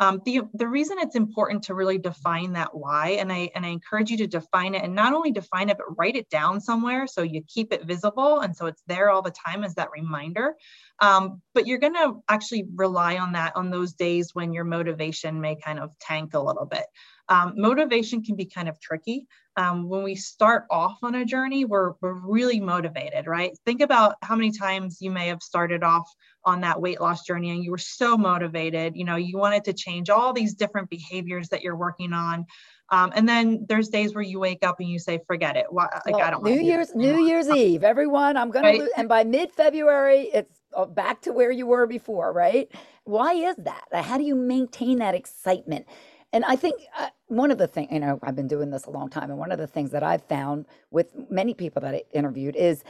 Um, 0.00 0.22
the, 0.24 0.40
the 0.54 0.66
reason 0.66 0.96
it's 0.98 1.14
important 1.14 1.62
to 1.64 1.74
really 1.74 1.98
define 1.98 2.54
that 2.54 2.74
why 2.74 3.18
and 3.20 3.30
I, 3.30 3.50
and 3.54 3.66
I 3.66 3.68
encourage 3.68 4.10
you 4.10 4.16
to 4.18 4.26
define 4.26 4.74
it 4.74 4.82
and 4.82 4.94
not 4.94 5.12
only 5.12 5.30
define 5.30 5.68
it 5.68 5.76
but 5.76 5.98
write 5.98 6.16
it 6.16 6.30
down 6.30 6.58
somewhere 6.58 7.06
so 7.06 7.22
you 7.22 7.42
keep 7.46 7.70
it 7.70 7.84
visible 7.84 8.40
and 8.40 8.56
so 8.56 8.64
it's 8.64 8.82
there 8.86 9.10
all 9.10 9.20
the 9.20 9.30
time 9.30 9.62
as 9.62 9.74
that 9.74 9.90
reminder. 9.92 10.54
Um, 11.00 11.42
but 11.54 11.66
you're 11.66 11.78
going 11.78 11.94
to 11.94 12.22
actually 12.28 12.66
rely 12.74 13.18
on 13.18 13.32
that 13.32 13.56
on 13.56 13.70
those 13.70 13.92
days 13.92 14.34
when 14.34 14.52
your 14.52 14.64
motivation 14.64 15.40
may 15.40 15.56
kind 15.56 15.78
of 15.78 15.98
tank 15.98 16.34
a 16.34 16.40
little 16.40 16.66
bit. 16.66 16.86
Um, 17.28 17.54
motivation 17.56 18.22
can 18.22 18.36
be 18.36 18.46
kind 18.46 18.68
of 18.68 18.80
tricky. 18.80 19.26
Um, 19.60 19.90
when 19.90 20.02
we 20.02 20.14
start 20.14 20.64
off 20.70 20.96
on 21.02 21.14
a 21.16 21.24
journey, 21.24 21.66
we're, 21.66 21.92
we're 22.00 22.14
really 22.14 22.60
motivated, 22.60 23.26
right? 23.26 23.52
Think 23.66 23.82
about 23.82 24.14
how 24.22 24.34
many 24.34 24.52
times 24.52 24.98
you 25.02 25.10
may 25.10 25.28
have 25.28 25.42
started 25.42 25.82
off 25.82 26.10
on 26.46 26.62
that 26.62 26.80
weight 26.80 26.98
loss 26.98 27.26
journey 27.26 27.50
and 27.50 27.62
you 27.62 27.70
were 27.70 27.76
so 27.76 28.16
motivated. 28.16 28.96
You 28.96 29.04
know, 29.04 29.16
you 29.16 29.36
wanted 29.36 29.64
to 29.64 29.74
change 29.74 30.08
all 30.08 30.32
these 30.32 30.54
different 30.54 30.88
behaviors 30.88 31.50
that 31.50 31.60
you're 31.60 31.76
working 31.76 32.14
on. 32.14 32.46
Um, 32.88 33.12
and 33.14 33.28
then 33.28 33.66
there's 33.68 33.88
days 33.88 34.14
where 34.14 34.24
you 34.24 34.40
wake 34.40 34.64
up 34.64 34.76
and 34.80 34.88
you 34.88 34.98
say, 34.98 35.20
"Forget 35.26 35.56
it." 35.56 35.66
Like 35.70 35.90
well, 36.06 36.20
I 36.20 36.30
don't. 36.30 36.42
New 36.42 36.60
Year's 36.60 36.92
New 36.94 37.24
Year's 37.24 37.48
Eve, 37.54 37.84
everyone. 37.84 38.36
I'm 38.36 38.50
gonna 38.50 38.66
right? 38.66 38.80
lose, 38.80 38.90
and 38.96 39.08
by 39.08 39.22
mid-February, 39.22 40.30
it's 40.34 40.58
uh, 40.74 40.86
back 40.86 41.20
to 41.22 41.32
where 41.32 41.52
you 41.52 41.66
were 41.66 41.86
before, 41.86 42.32
right? 42.32 42.68
Why 43.04 43.34
is 43.34 43.56
that? 43.58 43.84
How 43.92 44.18
do 44.18 44.24
you 44.24 44.34
maintain 44.34 44.98
that 44.98 45.14
excitement? 45.14 45.86
And 46.32 46.44
I 46.44 46.56
think 46.56 46.80
uh, 46.96 47.08
one 47.26 47.50
of 47.50 47.58
the 47.58 47.66
things, 47.66 47.88
you 47.90 48.00
know, 48.00 48.18
I've 48.22 48.36
been 48.36 48.48
doing 48.48 48.70
this 48.70 48.86
a 48.86 48.90
long 48.90 49.10
time, 49.10 49.30
and 49.30 49.38
one 49.38 49.52
of 49.52 49.58
the 49.58 49.66
things 49.66 49.90
that 49.90 50.02
I've 50.02 50.24
found 50.24 50.66
with 50.90 51.08
many 51.30 51.54
people 51.54 51.82
that 51.82 51.94
I 51.94 52.02
interviewed 52.12 52.56
is 52.56 52.84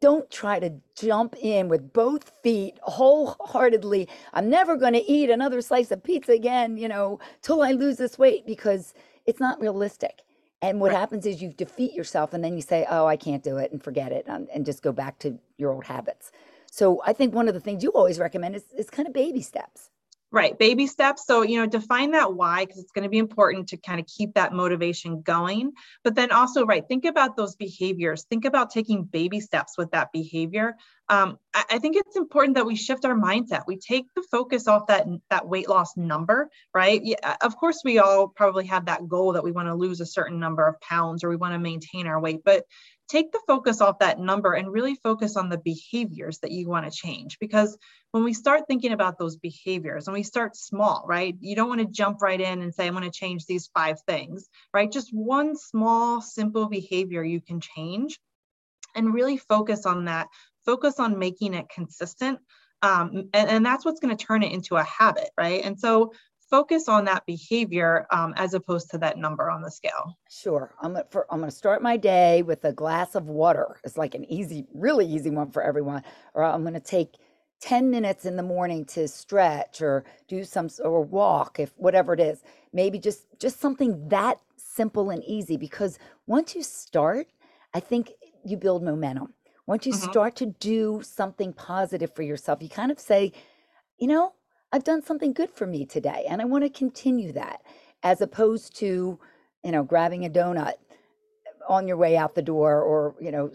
don't 0.00 0.30
try 0.30 0.58
to 0.58 0.72
jump 0.96 1.36
in 1.40 1.68
with 1.68 1.92
both 1.92 2.32
feet 2.42 2.78
wholeheartedly. 2.82 4.08
I'm 4.32 4.48
never 4.48 4.76
going 4.76 4.94
to 4.94 5.10
eat 5.10 5.30
another 5.30 5.60
slice 5.60 5.90
of 5.90 6.02
pizza 6.02 6.32
again, 6.32 6.78
you 6.78 6.88
know, 6.88 7.20
till 7.42 7.62
I 7.62 7.72
lose 7.72 7.98
this 7.98 8.18
weight 8.18 8.46
because 8.46 8.94
it's 9.26 9.40
not 9.40 9.60
realistic. 9.60 10.22
And 10.62 10.80
what 10.80 10.92
happens 10.92 11.26
is 11.26 11.42
you 11.42 11.52
defeat 11.52 11.92
yourself 11.94 12.32
and 12.34 12.42
then 12.42 12.54
you 12.56 12.62
say, 12.62 12.86
oh, 12.90 13.06
I 13.06 13.16
can't 13.16 13.42
do 13.42 13.58
it 13.58 13.72
and 13.72 13.82
forget 13.82 14.12
it 14.12 14.26
and, 14.26 14.48
and 14.50 14.64
just 14.66 14.82
go 14.82 14.92
back 14.92 15.18
to 15.20 15.38
your 15.58 15.72
old 15.72 15.84
habits. 15.84 16.32
So 16.70 17.02
I 17.06 17.12
think 17.12 17.34
one 17.34 17.48
of 17.48 17.54
the 17.54 17.60
things 17.60 17.82
you 17.82 17.90
always 17.90 18.18
recommend 18.18 18.56
is, 18.56 18.64
is 18.76 18.90
kind 18.90 19.08
of 19.08 19.14
baby 19.14 19.42
steps. 19.42 19.90
Right, 20.32 20.56
baby 20.56 20.86
steps. 20.86 21.26
So, 21.26 21.42
you 21.42 21.58
know, 21.58 21.66
define 21.66 22.12
that 22.12 22.34
why, 22.34 22.64
because 22.64 22.78
it's 22.78 22.92
going 22.92 23.02
to 23.02 23.08
be 23.08 23.18
important 23.18 23.70
to 23.70 23.76
kind 23.76 23.98
of 23.98 24.06
keep 24.06 24.34
that 24.34 24.52
motivation 24.52 25.22
going. 25.22 25.72
But 26.04 26.14
then 26.14 26.30
also, 26.30 26.64
right, 26.64 26.86
think 26.86 27.04
about 27.04 27.36
those 27.36 27.56
behaviors. 27.56 28.24
Think 28.30 28.44
about 28.44 28.70
taking 28.70 29.02
baby 29.02 29.40
steps 29.40 29.76
with 29.76 29.90
that 29.90 30.12
behavior. 30.12 30.76
Um, 31.08 31.36
I, 31.52 31.64
I 31.72 31.78
think 31.80 31.96
it's 31.96 32.16
important 32.16 32.54
that 32.54 32.64
we 32.64 32.76
shift 32.76 33.04
our 33.04 33.16
mindset. 33.16 33.64
We 33.66 33.76
take 33.76 34.06
the 34.14 34.22
focus 34.30 34.68
off 34.68 34.86
that 34.86 35.08
that 35.30 35.48
weight 35.48 35.68
loss 35.68 35.96
number, 35.96 36.48
right? 36.72 37.00
Yeah, 37.02 37.36
of 37.40 37.56
course, 37.56 37.82
we 37.84 37.98
all 37.98 38.28
probably 38.28 38.66
have 38.66 38.86
that 38.86 39.08
goal 39.08 39.32
that 39.32 39.42
we 39.42 39.50
want 39.50 39.66
to 39.66 39.74
lose 39.74 40.00
a 40.00 40.06
certain 40.06 40.38
number 40.38 40.64
of 40.64 40.80
pounds 40.80 41.24
or 41.24 41.28
we 41.28 41.36
want 41.36 41.54
to 41.54 41.58
maintain 41.58 42.06
our 42.06 42.20
weight. 42.20 42.42
But 42.44 42.66
take 43.10 43.32
the 43.32 43.40
focus 43.46 43.80
off 43.80 43.98
that 43.98 44.20
number 44.20 44.52
and 44.52 44.72
really 44.72 44.94
focus 44.94 45.36
on 45.36 45.48
the 45.48 45.58
behaviors 45.58 46.38
that 46.38 46.52
you 46.52 46.68
want 46.68 46.84
to 46.84 46.96
change. 46.96 47.38
Because 47.40 47.76
when 48.12 48.22
we 48.22 48.32
start 48.32 48.62
thinking 48.68 48.92
about 48.92 49.18
those 49.18 49.36
behaviors 49.36 50.06
and 50.06 50.14
we 50.14 50.22
start 50.22 50.56
small, 50.56 51.04
right? 51.06 51.36
You 51.40 51.56
don't 51.56 51.68
want 51.68 51.80
to 51.80 51.86
jump 51.86 52.22
right 52.22 52.40
in 52.40 52.62
and 52.62 52.74
say, 52.74 52.86
I 52.86 52.90
want 52.90 53.04
to 53.04 53.10
change 53.10 53.46
these 53.46 53.68
five 53.74 54.00
things, 54.06 54.48
right? 54.72 54.90
Just 54.90 55.10
one 55.12 55.56
small, 55.56 56.20
simple 56.20 56.68
behavior 56.68 57.24
you 57.24 57.40
can 57.40 57.60
change 57.60 58.20
and 58.94 59.12
really 59.12 59.36
focus 59.36 59.86
on 59.86 60.04
that. 60.04 60.28
Focus 60.64 61.00
on 61.00 61.18
making 61.18 61.54
it 61.54 61.68
consistent. 61.68 62.38
Um, 62.82 63.28
and, 63.34 63.50
and 63.50 63.66
that's 63.66 63.84
what's 63.84 64.00
going 64.00 64.16
to 64.16 64.24
turn 64.24 64.42
it 64.42 64.52
into 64.52 64.76
a 64.76 64.84
habit, 64.84 65.30
right? 65.36 65.64
And 65.64 65.78
so 65.78 66.12
focus 66.50 66.88
on 66.88 67.04
that 67.06 67.26
behavior 67.26 68.06
um, 68.10 68.34
as 68.36 68.54
opposed 68.54 68.90
to 68.90 68.98
that 68.98 69.18
number 69.18 69.50
on 69.50 69.62
the 69.62 69.70
scale. 69.70 70.18
Sure. 70.28 70.72
I'm 70.80 70.92
gonna, 70.92 71.06
for, 71.10 71.26
I'm 71.32 71.40
going 71.40 71.50
to 71.50 71.56
start 71.56 71.82
my 71.82 71.96
day 71.96 72.42
with 72.42 72.64
a 72.64 72.72
glass 72.72 73.14
of 73.16 73.26
water. 73.26 73.80
It's 73.82 73.96
like 73.96 74.14
an 74.14 74.24
easy, 74.30 74.66
really 74.72 75.06
easy 75.06 75.30
one 75.30 75.50
for 75.50 75.62
everyone. 75.62 76.04
Or 76.34 76.44
I'm 76.44 76.62
going 76.62 76.74
to 76.74 76.80
take 76.80 77.16
10 77.60 77.90
minutes 77.90 78.24
in 78.24 78.36
the 78.36 78.42
morning 78.42 78.84
to 78.86 79.08
stretch 79.08 79.82
or 79.82 80.04
do 80.28 80.44
some 80.44 80.68
or 80.84 81.02
walk 81.02 81.58
if 81.58 81.72
whatever 81.76 82.14
it 82.14 82.20
is 82.20 82.42
maybe 82.72 82.98
just 82.98 83.26
just 83.38 83.60
something 83.60 84.08
that 84.08 84.40
simple 84.56 85.10
and 85.10 85.22
easy 85.24 85.58
because 85.58 85.98
once 86.26 86.54
you 86.54 86.62
start 86.62 87.26
i 87.74 87.78
think 87.80 88.12
you 88.46 88.56
build 88.56 88.82
momentum 88.82 89.34
once 89.66 89.84
you 89.84 89.92
Mhm. 89.92 89.92
start 89.92 90.34
to 90.36 90.46
do 90.46 91.02
something 91.02 91.52
positive 91.52 92.14
for 92.14 92.22
yourself 92.22 92.62
you 92.62 92.70
kind 92.70 92.90
of 92.90 92.98
say 92.98 93.30
you 93.98 94.06
know 94.06 94.34
i've 94.72 94.84
done 94.84 95.02
something 95.02 95.32
good 95.32 95.50
for 95.50 95.66
me 95.66 95.86
today 95.86 96.26
and 96.28 96.42
i 96.42 96.46
want 96.46 96.64
to 96.64 96.70
continue 96.70 97.32
that 97.32 97.62
as 98.04 98.20
opposed 98.20 98.76
to 98.76 99.18
you 99.64 99.72
know 99.72 99.84
grabbing 99.84 100.24
a 100.26 100.30
donut 100.30 100.74
on 101.68 101.88
your 101.88 101.96
way 101.98 102.16
out 102.16 102.34
the 102.34 102.42
door 102.42 102.82
or 102.82 103.14
you 103.20 103.30
know 103.32 103.50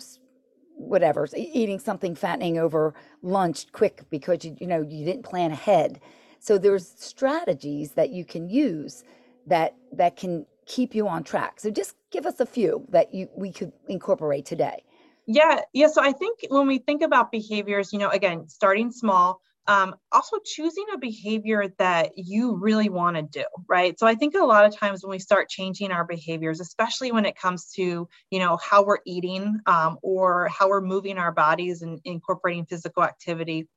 whatever 0.77 1.27
eating 1.37 1.79
something 1.79 2.15
fattening 2.15 2.59
over 2.59 2.93
lunch 3.23 3.71
quick 3.73 4.03
because 4.11 4.45
you 4.45 4.57
you 4.61 4.67
know 4.67 4.81
you 4.81 5.05
didn't 5.05 5.23
plan 5.23 5.51
ahead 5.51 6.01
so 6.39 6.57
there's 6.57 6.87
strategies 6.97 7.93
that 7.93 8.11
you 8.11 8.25
can 8.25 8.49
use 8.49 9.03
that 9.47 9.75
that 9.93 10.17
can 10.17 10.45
keep 10.67 10.95
you 10.95 11.07
on 11.07 11.23
track 11.23 11.59
so 11.59 11.71
just 11.71 11.95
give 12.11 12.25
us 12.25 12.39
a 12.41 12.45
few 12.47 12.85
that 12.89 13.13
you 13.13 13.29
we 13.35 13.51
could 13.51 13.73
incorporate 13.89 14.45
today 14.45 14.83
Yeah, 15.27 15.61
yeah. 15.73 15.87
So 15.87 16.03
I 16.03 16.11
think 16.13 16.39
when 16.49 16.67
we 16.67 16.79
think 16.79 17.01
about 17.03 17.31
behaviors, 17.31 17.93
you 17.93 17.99
know, 17.99 18.09
again, 18.09 18.47
starting 18.49 18.91
small, 18.91 19.41
um, 19.67 19.95
also 20.11 20.37
choosing 20.45 20.85
a 20.93 20.97
behavior 20.97 21.73
that 21.79 22.11
you 22.17 22.55
really 22.55 22.89
want 22.89 23.15
to 23.15 23.23
do, 23.23 23.45
right? 23.67 23.97
So 23.99 24.05
I 24.05 24.15
think 24.15 24.35
a 24.35 24.43
lot 24.43 24.65
of 24.65 24.77
times 24.77 25.03
when 25.03 25.11
we 25.11 25.19
start 25.19 25.49
changing 25.49 25.91
our 25.91 26.05
behaviors, 26.05 26.59
especially 26.59 27.11
when 27.11 27.25
it 27.25 27.37
comes 27.37 27.71
to, 27.73 28.07
you 28.29 28.39
know, 28.39 28.57
how 28.57 28.83
we're 28.83 28.99
eating 29.05 29.59
um, 29.65 29.97
or 30.03 30.47
how 30.49 30.69
we're 30.69 30.81
moving 30.81 31.17
our 31.17 31.31
bodies 31.31 31.81
and 31.81 31.99
incorporating 32.05 32.65
physical 32.65 33.03
activity, 33.03 33.67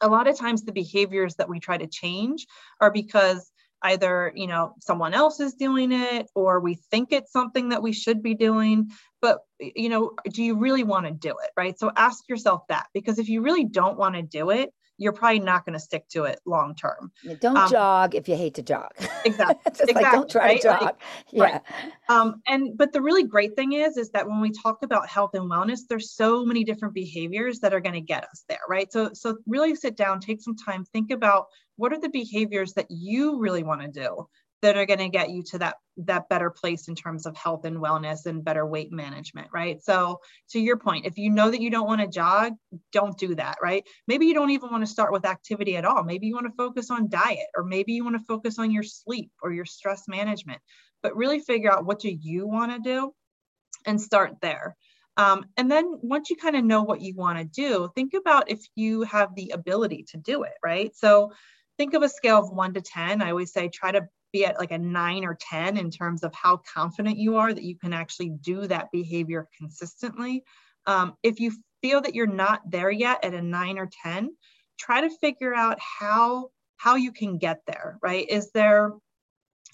a 0.00 0.08
lot 0.08 0.28
of 0.28 0.38
times 0.38 0.62
the 0.62 0.72
behaviors 0.72 1.36
that 1.36 1.48
we 1.48 1.58
try 1.58 1.78
to 1.78 1.86
change 1.86 2.46
are 2.80 2.90
because 2.90 3.50
either 3.84 4.32
you 4.34 4.46
know 4.46 4.74
someone 4.80 5.14
else 5.14 5.40
is 5.40 5.54
doing 5.54 5.92
it 5.92 6.26
or 6.34 6.58
we 6.58 6.74
think 6.90 7.12
it's 7.12 7.30
something 7.30 7.68
that 7.68 7.82
we 7.82 7.92
should 7.92 8.22
be 8.22 8.34
doing 8.34 8.90
but 9.20 9.40
you 9.60 9.90
know 9.90 10.12
do 10.32 10.42
you 10.42 10.56
really 10.56 10.82
want 10.82 11.04
to 11.06 11.12
do 11.12 11.30
it 11.30 11.50
right 11.56 11.78
so 11.78 11.92
ask 11.94 12.26
yourself 12.28 12.62
that 12.68 12.86
because 12.94 13.18
if 13.18 13.28
you 13.28 13.42
really 13.42 13.64
don't 13.64 13.98
want 13.98 14.14
to 14.14 14.22
do 14.22 14.50
it 14.50 14.72
you're 14.98 15.12
probably 15.12 15.40
not 15.40 15.64
going 15.64 15.72
to 15.74 15.80
stick 15.80 16.08
to 16.08 16.24
it 16.24 16.40
long 16.46 16.74
term 16.74 17.10
Yeah, 17.22 17.34
don't 17.40 17.56
Um, 17.56 17.70
jog 17.70 18.14
if 18.14 18.28
you 18.28 18.36
hate 18.36 18.54
to 18.54 18.62
jog 18.62 18.90
Exact- 19.24 19.64
just 19.76 19.94
like 19.94 20.10
don't 20.10 20.28
exactly, 20.28 20.30
try 20.30 20.46
right? 20.48 20.60
to 20.60 20.68
Like, 20.68 20.80
jog 20.80 20.94
yeah 21.32 21.42
right. 21.44 21.62
Um, 22.08 22.42
and 22.46 22.76
but 22.76 22.92
the 22.92 23.00
really 23.00 23.24
great 23.24 23.56
thing 23.56 23.72
is, 23.72 23.96
is 23.96 24.10
that 24.10 24.26
when 24.28 24.40
we 24.40 24.50
talk 24.50 24.82
about 24.82 25.08
health 25.08 25.30
and 25.34 25.50
wellness, 25.50 25.80
there's 25.88 26.12
so 26.12 26.44
many 26.44 26.62
different 26.64 26.94
behaviors 26.94 27.60
that 27.60 27.72
are 27.72 27.80
going 27.80 27.94
to 27.94 28.00
get 28.00 28.24
us 28.24 28.44
there, 28.48 28.58
right? 28.68 28.92
So, 28.92 29.10
so 29.14 29.38
really 29.46 29.74
sit 29.74 29.96
down, 29.96 30.20
take 30.20 30.42
some 30.42 30.54
time, 30.56 30.84
think 30.84 31.10
about 31.10 31.46
what 31.76 31.92
are 31.92 32.00
the 32.00 32.10
behaviors 32.10 32.74
that 32.74 32.86
you 32.90 33.38
really 33.38 33.62
want 33.62 33.80
to 33.80 33.88
do 33.88 34.28
that 34.62 34.76
are 34.76 34.86
going 34.86 34.98
to 34.98 35.08
get 35.08 35.30
you 35.30 35.42
to 35.42 35.58
that 35.58 35.76
that 35.98 36.28
better 36.28 36.50
place 36.50 36.88
in 36.88 36.96
terms 36.96 37.24
of 37.24 37.36
health 37.36 37.64
and 37.64 37.76
wellness 37.76 38.26
and 38.26 38.44
better 38.44 38.66
weight 38.66 38.90
management, 38.90 39.46
right? 39.52 39.80
So, 39.82 40.20
to 40.50 40.58
your 40.58 40.76
point, 40.76 41.06
if 41.06 41.18
you 41.18 41.30
know 41.30 41.50
that 41.50 41.60
you 41.60 41.70
don't 41.70 41.86
want 41.86 42.00
to 42.00 42.08
jog, 42.08 42.54
don't 42.92 43.16
do 43.16 43.34
that, 43.36 43.58
right? 43.62 43.84
Maybe 44.08 44.26
you 44.26 44.34
don't 44.34 44.50
even 44.50 44.70
want 44.70 44.84
to 44.84 44.90
start 44.90 45.12
with 45.12 45.24
activity 45.24 45.76
at 45.76 45.84
all. 45.84 46.02
Maybe 46.02 46.26
you 46.26 46.34
want 46.34 46.46
to 46.46 46.56
focus 46.56 46.90
on 46.90 47.08
diet, 47.08 47.46
or 47.56 47.62
maybe 47.62 47.92
you 47.92 48.02
want 48.02 48.16
to 48.16 48.24
focus 48.24 48.58
on 48.58 48.70
your 48.70 48.82
sleep 48.82 49.30
or 49.42 49.52
your 49.52 49.66
stress 49.66 50.08
management 50.08 50.60
but 51.04 51.16
really 51.16 51.38
figure 51.38 51.70
out 51.70 51.84
what 51.84 52.00
do 52.00 52.10
you 52.10 52.48
want 52.48 52.72
to 52.72 52.78
do 52.80 53.14
and 53.86 54.00
start 54.00 54.36
there. 54.40 54.74
Um, 55.18 55.44
and 55.56 55.70
then 55.70 55.98
once 56.02 56.30
you 56.30 56.36
kind 56.36 56.56
of 56.56 56.64
know 56.64 56.82
what 56.82 57.02
you 57.02 57.14
want 57.14 57.38
to 57.38 57.44
do, 57.44 57.90
think 57.94 58.14
about 58.14 58.50
if 58.50 58.66
you 58.74 59.02
have 59.02 59.34
the 59.36 59.50
ability 59.50 60.06
to 60.08 60.16
do 60.16 60.42
it, 60.42 60.54
right? 60.64 60.96
So 60.96 61.30
think 61.76 61.92
of 61.92 62.02
a 62.02 62.08
scale 62.08 62.38
of 62.38 62.50
one 62.50 62.72
to 62.72 62.80
10. 62.80 63.20
I 63.20 63.30
always 63.30 63.52
say 63.52 63.68
try 63.68 63.92
to 63.92 64.08
be 64.34 64.44
at 64.44 64.58
like 64.58 64.72
a 64.72 64.78
nine 64.78 65.24
or 65.24 65.38
10 65.40 65.78
in 65.78 65.90
terms 65.90 66.24
of 66.24 66.34
how 66.34 66.60
confident 66.74 67.16
you 67.16 67.36
are 67.36 67.54
that 67.54 67.62
you 67.62 67.76
can 67.78 67.92
actually 67.92 68.30
do 68.30 68.66
that 68.66 68.90
behavior 68.92 69.48
consistently. 69.56 70.42
Um, 70.86 71.14
if 71.22 71.38
you 71.38 71.52
feel 71.80 72.00
that 72.00 72.16
you're 72.16 72.26
not 72.26 72.60
there 72.68 72.90
yet 72.90 73.24
at 73.24 73.32
a 73.32 73.40
nine 73.40 73.78
or 73.78 73.88
10, 74.02 74.30
try 74.76 75.00
to 75.00 75.18
figure 75.18 75.54
out 75.54 75.78
how 75.78 76.50
how 76.76 76.96
you 76.96 77.12
can 77.12 77.38
get 77.38 77.60
there, 77.66 77.96
right? 78.02 78.28
Is 78.28 78.50
there 78.50 78.92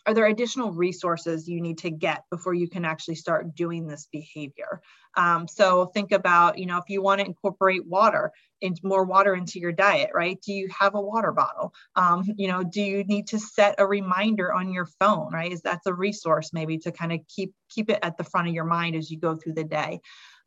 are 0.07 0.15
there 0.15 0.27
additional 0.27 0.73
resources 0.73 1.49
you 1.49 1.61
need 1.61 1.79
to 1.79 1.91
get 1.91 2.25
before 2.31 2.55
you 2.55 2.69
can 2.69 2.85
actually 2.85 3.17
start 3.17 3.55
doing 3.55 3.87
this 3.87 4.09
behavior? 4.11 4.81
Um, 5.17 5.49
so 5.49 5.87
think 5.87 6.13
about 6.13 6.59
you 6.59 6.67
know 6.67 6.79
if 6.79 6.85
you 6.89 7.03
want 7.03 7.21
to 7.21 7.27
incorporate 7.27 7.87
water 7.87 8.33
into 8.61 8.81
more 8.85 9.05
water 9.05 9.35
into 9.35 9.59
your 9.59 9.73
diet 9.73 10.11
right? 10.15 10.39
Do 10.41 10.53
you 10.53 10.69
have 10.79 10.95
a 10.95 11.01
water 11.01 11.33
bottle? 11.33 11.73
Um, 11.97 12.25
you 12.37 12.49
know 12.49 12.63
do 12.63 12.81
you 12.81 13.05
need 13.05 13.29
to 13.29 13.39
set 13.39 13.75
a 13.79 13.87
reminder 13.87 14.53
on 14.53 14.73
your 14.73 14.87
phone 15.01 15.33
right? 15.33 15.53
Is 15.53 15.63
that's 15.63 15.87
a 15.87 15.95
resource 15.95 16.53
maybe 16.53 16.79
to 16.79 16.93
kind 16.93 17.13
of 17.13 17.21
keep 17.29 17.53
keep 17.69 17.91
it 17.91 17.99
at 18.03 18.17
the 18.17 18.25
front 18.25 18.49
of 18.49 18.55
your 18.55 18.65
mind 18.65 18.97
as 18.97 19.11
you 19.11 19.19
go 19.19 19.37
through 19.37 19.55
the 19.55 19.65
day 19.65 20.01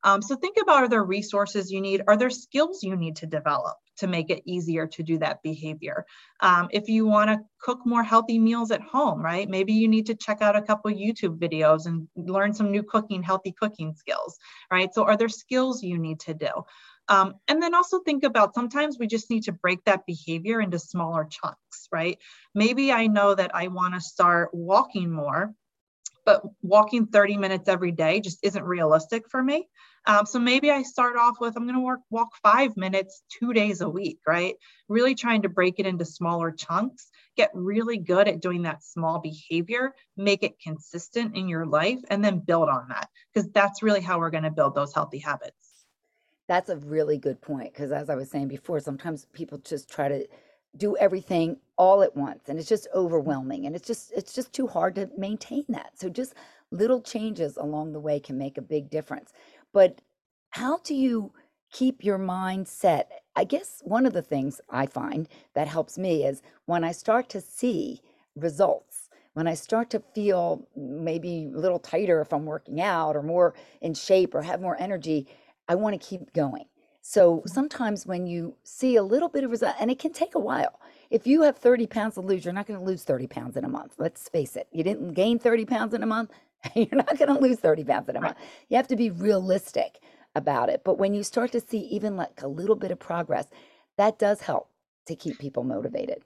um, 0.03 0.21
so 0.21 0.35
think 0.35 0.57
about 0.61 0.83
are 0.83 0.89
there 0.89 1.03
resources 1.03 1.71
you 1.71 1.81
need 1.81 2.01
are 2.07 2.17
there 2.17 2.29
skills 2.29 2.83
you 2.83 2.95
need 2.95 3.15
to 3.15 3.25
develop 3.25 3.77
to 3.97 4.07
make 4.07 4.29
it 4.29 4.41
easier 4.45 4.87
to 4.87 5.03
do 5.03 5.17
that 5.19 5.41
behavior 5.43 6.05
um, 6.41 6.67
if 6.71 6.89
you 6.89 7.05
want 7.05 7.29
to 7.29 7.39
cook 7.63 7.79
more 7.85 8.03
healthy 8.03 8.37
meals 8.37 8.71
at 8.71 8.81
home, 8.81 9.21
right? 9.21 9.49
Maybe 9.49 9.73
you 9.73 9.87
need 9.87 10.07
to 10.07 10.15
check 10.15 10.41
out 10.41 10.55
a 10.55 10.61
couple 10.61 10.91
YouTube 10.91 11.39
videos 11.39 11.85
and 11.85 12.07
learn 12.15 12.53
some 12.53 12.71
new 12.71 12.83
cooking, 12.83 13.23
healthy 13.23 13.53
cooking 13.57 13.93
skills, 13.95 14.37
right? 14.69 14.93
So, 14.93 15.05
are 15.05 15.17
there 15.17 15.29
skills 15.29 15.81
you 15.81 15.97
need 15.97 16.19
to 16.21 16.33
do? 16.33 16.49
Um, 17.09 17.35
and 17.47 17.61
then 17.61 17.75
also 17.75 17.99
think 17.99 18.23
about 18.23 18.55
sometimes 18.55 18.97
we 18.97 19.07
just 19.07 19.29
need 19.29 19.43
to 19.43 19.51
break 19.51 19.83
that 19.85 20.05
behavior 20.05 20.61
into 20.61 20.79
smaller 20.79 21.25
chunks, 21.29 21.87
right? 21.91 22.17
Maybe 22.55 22.91
I 22.91 23.07
know 23.07 23.35
that 23.35 23.55
I 23.55 23.67
want 23.67 23.93
to 23.93 24.01
start 24.01 24.49
walking 24.53 25.11
more, 25.11 25.53
but 26.25 26.43
walking 26.61 27.07
30 27.07 27.37
minutes 27.37 27.67
every 27.67 27.91
day 27.91 28.19
just 28.19 28.39
isn't 28.43 28.63
realistic 28.63 29.29
for 29.29 29.41
me. 29.41 29.67
Um, 30.05 30.25
so 30.25 30.37
maybe 30.37 30.69
I 30.69 30.81
start 30.83 31.15
off 31.15 31.39
with 31.39 31.55
I'm 31.55 31.63
going 31.63 31.75
to 31.75 31.81
work 31.81 32.01
walk 32.09 32.29
five 32.41 32.75
minutes 32.75 33.23
two 33.29 33.53
days 33.53 33.81
a 33.81 33.89
week, 33.89 34.19
right? 34.27 34.55
Really 34.89 35.15
trying 35.15 35.43
to 35.43 35.49
break 35.49 35.79
it 35.79 35.85
into 35.85 36.03
smaller 36.03 36.51
chunks, 36.51 37.07
get 37.37 37.51
really 37.53 37.97
good 37.97 38.27
at 38.27 38.41
doing 38.41 38.63
that 38.63 38.83
small 38.83 39.19
behavior, 39.19 39.93
make 40.17 40.43
it 40.43 40.59
consistent 40.59 41.37
in 41.37 41.47
your 41.47 41.65
life, 41.65 41.99
and 42.09 42.23
then 42.23 42.39
build 42.39 42.67
on 42.67 42.89
that 42.89 43.07
because 43.33 43.49
that's 43.51 43.81
really 43.81 44.01
how 44.01 44.19
we're 44.19 44.29
going 44.29 44.43
to 44.43 44.51
build 44.51 44.75
those 44.75 44.93
healthy 44.93 45.19
habits. 45.19 45.55
That's 46.49 46.69
a 46.69 46.77
really 46.77 47.17
good 47.17 47.41
point 47.41 47.73
because, 47.73 47.93
as 47.93 48.09
I 48.09 48.15
was 48.15 48.29
saying 48.29 48.49
before, 48.49 48.81
sometimes 48.81 49.25
people 49.31 49.57
just 49.59 49.89
try 49.89 50.09
to 50.09 50.27
do 50.77 50.97
everything 50.97 51.57
all 51.77 52.03
at 52.03 52.15
once, 52.15 52.49
and 52.49 52.59
it's 52.59 52.69
just 52.69 52.87
overwhelming, 52.95 53.65
and 53.65 53.75
it's 53.75 53.87
just 53.87 54.11
it's 54.15 54.33
just 54.33 54.53
too 54.53 54.67
hard 54.67 54.95
to 54.95 55.09
maintain 55.17 55.65
that. 55.69 55.91
So, 55.99 56.09
just 56.09 56.33
little 56.71 57.01
changes 57.01 57.57
along 57.57 57.93
the 57.93 57.99
way 57.99 58.19
can 58.19 58.37
make 58.37 58.57
a 58.57 58.61
big 58.61 58.89
difference. 58.89 59.33
But 59.73 60.01
how 60.51 60.79
do 60.79 60.95
you 60.95 61.31
keep 61.71 62.03
your 62.03 62.17
mind 62.17 62.67
set? 62.67 63.11
I 63.35 63.43
guess 63.43 63.81
one 63.83 64.05
of 64.05 64.13
the 64.13 64.21
things 64.21 64.61
I 64.69 64.85
find 64.85 65.27
that 65.55 65.67
helps 65.67 65.97
me 65.97 66.25
is 66.25 66.41
when 66.65 66.83
I 66.83 66.91
start 66.91 67.29
to 67.29 67.41
see 67.41 68.01
results. 68.35 69.09
When 69.33 69.47
I 69.47 69.55
start 69.55 69.89
to 69.91 70.03
feel 70.13 70.67
maybe 70.75 71.49
a 71.53 71.57
little 71.57 71.79
tighter 71.79 72.21
if 72.21 72.31
I'm 72.31 72.45
working 72.45 72.79
out 72.81 73.15
or 73.15 73.23
more 73.23 73.55
in 73.81 73.95
shape 73.95 74.35
or 74.35 74.43
have 74.43 74.61
more 74.61 74.79
energy, 74.79 75.27
I 75.67 75.75
want 75.75 75.99
to 75.99 76.07
keep 76.07 76.33
going. 76.33 76.65
So 77.05 77.37
mm-hmm. 77.37 77.47
sometimes 77.49 78.07
when 78.07 78.25
you 78.25 78.55
see 78.63 78.95
a 78.95 79.03
little 79.03 79.29
bit 79.29 79.43
of 79.43 79.51
result, 79.51 79.75
and 79.79 79.91
it 79.91 79.99
can 79.99 80.13
take 80.13 80.33
a 80.33 80.39
while. 80.39 80.79
If 81.11 81.27
you 81.27 81.43
have 81.43 81.57
30 81.57 81.85
pounds 81.85 82.15
to 82.15 82.21
lose, 82.21 82.43
you're 82.43 82.53
not 82.53 82.65
going 82.65 82.79
to 82.79 82.85
lose 82.85 83.03
30 83.03 83.27
pounds 83.27 83.55
in 83.55 83.65
a 83.65 83.69
month. 83.69 83.93
Let's 83.99 84.27
face 84.29 84.55
it. 84.55 84.67
You 84.71 84.83
didn't 84.83 85.13
gain 85.13 85.37
30 85.37 85.65
pounds 85.65 85.93
in 85.93 86.01
a 86.01 86.07
month, 86.07 86.31
you're 86.75 86.87
not 86.91 87.17
going 87.19 87.27
to 87.27 87.39
lose 87.39 87.59
30 87.59 87.83
pounds 87.83 88.09
in 88.09 88.15
a 88.15 88.21
month. 88.21 88.37
You 88.69 88.77
have 88.77 88.87
to 88.87 88.95
be 88.95 89.11
realistic 89.11 89.99
about 90.33 90.69
it. 90.69 90.81
But 90.83 90.97
when 90.97 91.13
you 91.13 91.23
start 91.23 91.51
to 91.51 91.59
see 91.59 91.79
even 91.79 92.15
like 92.15 92.41
a 92.41 92.47
little 92.47 92.75
bit 92.75 92.89
of 92.89 92.99
progress, 92.99 93.47
that 93.97 94.17
does 94.17 94.41
help 94.41 94.69
to 95.05 95.15
keep 95.15 95.37
people 95.37 95.63
motivated. 95.63 96.23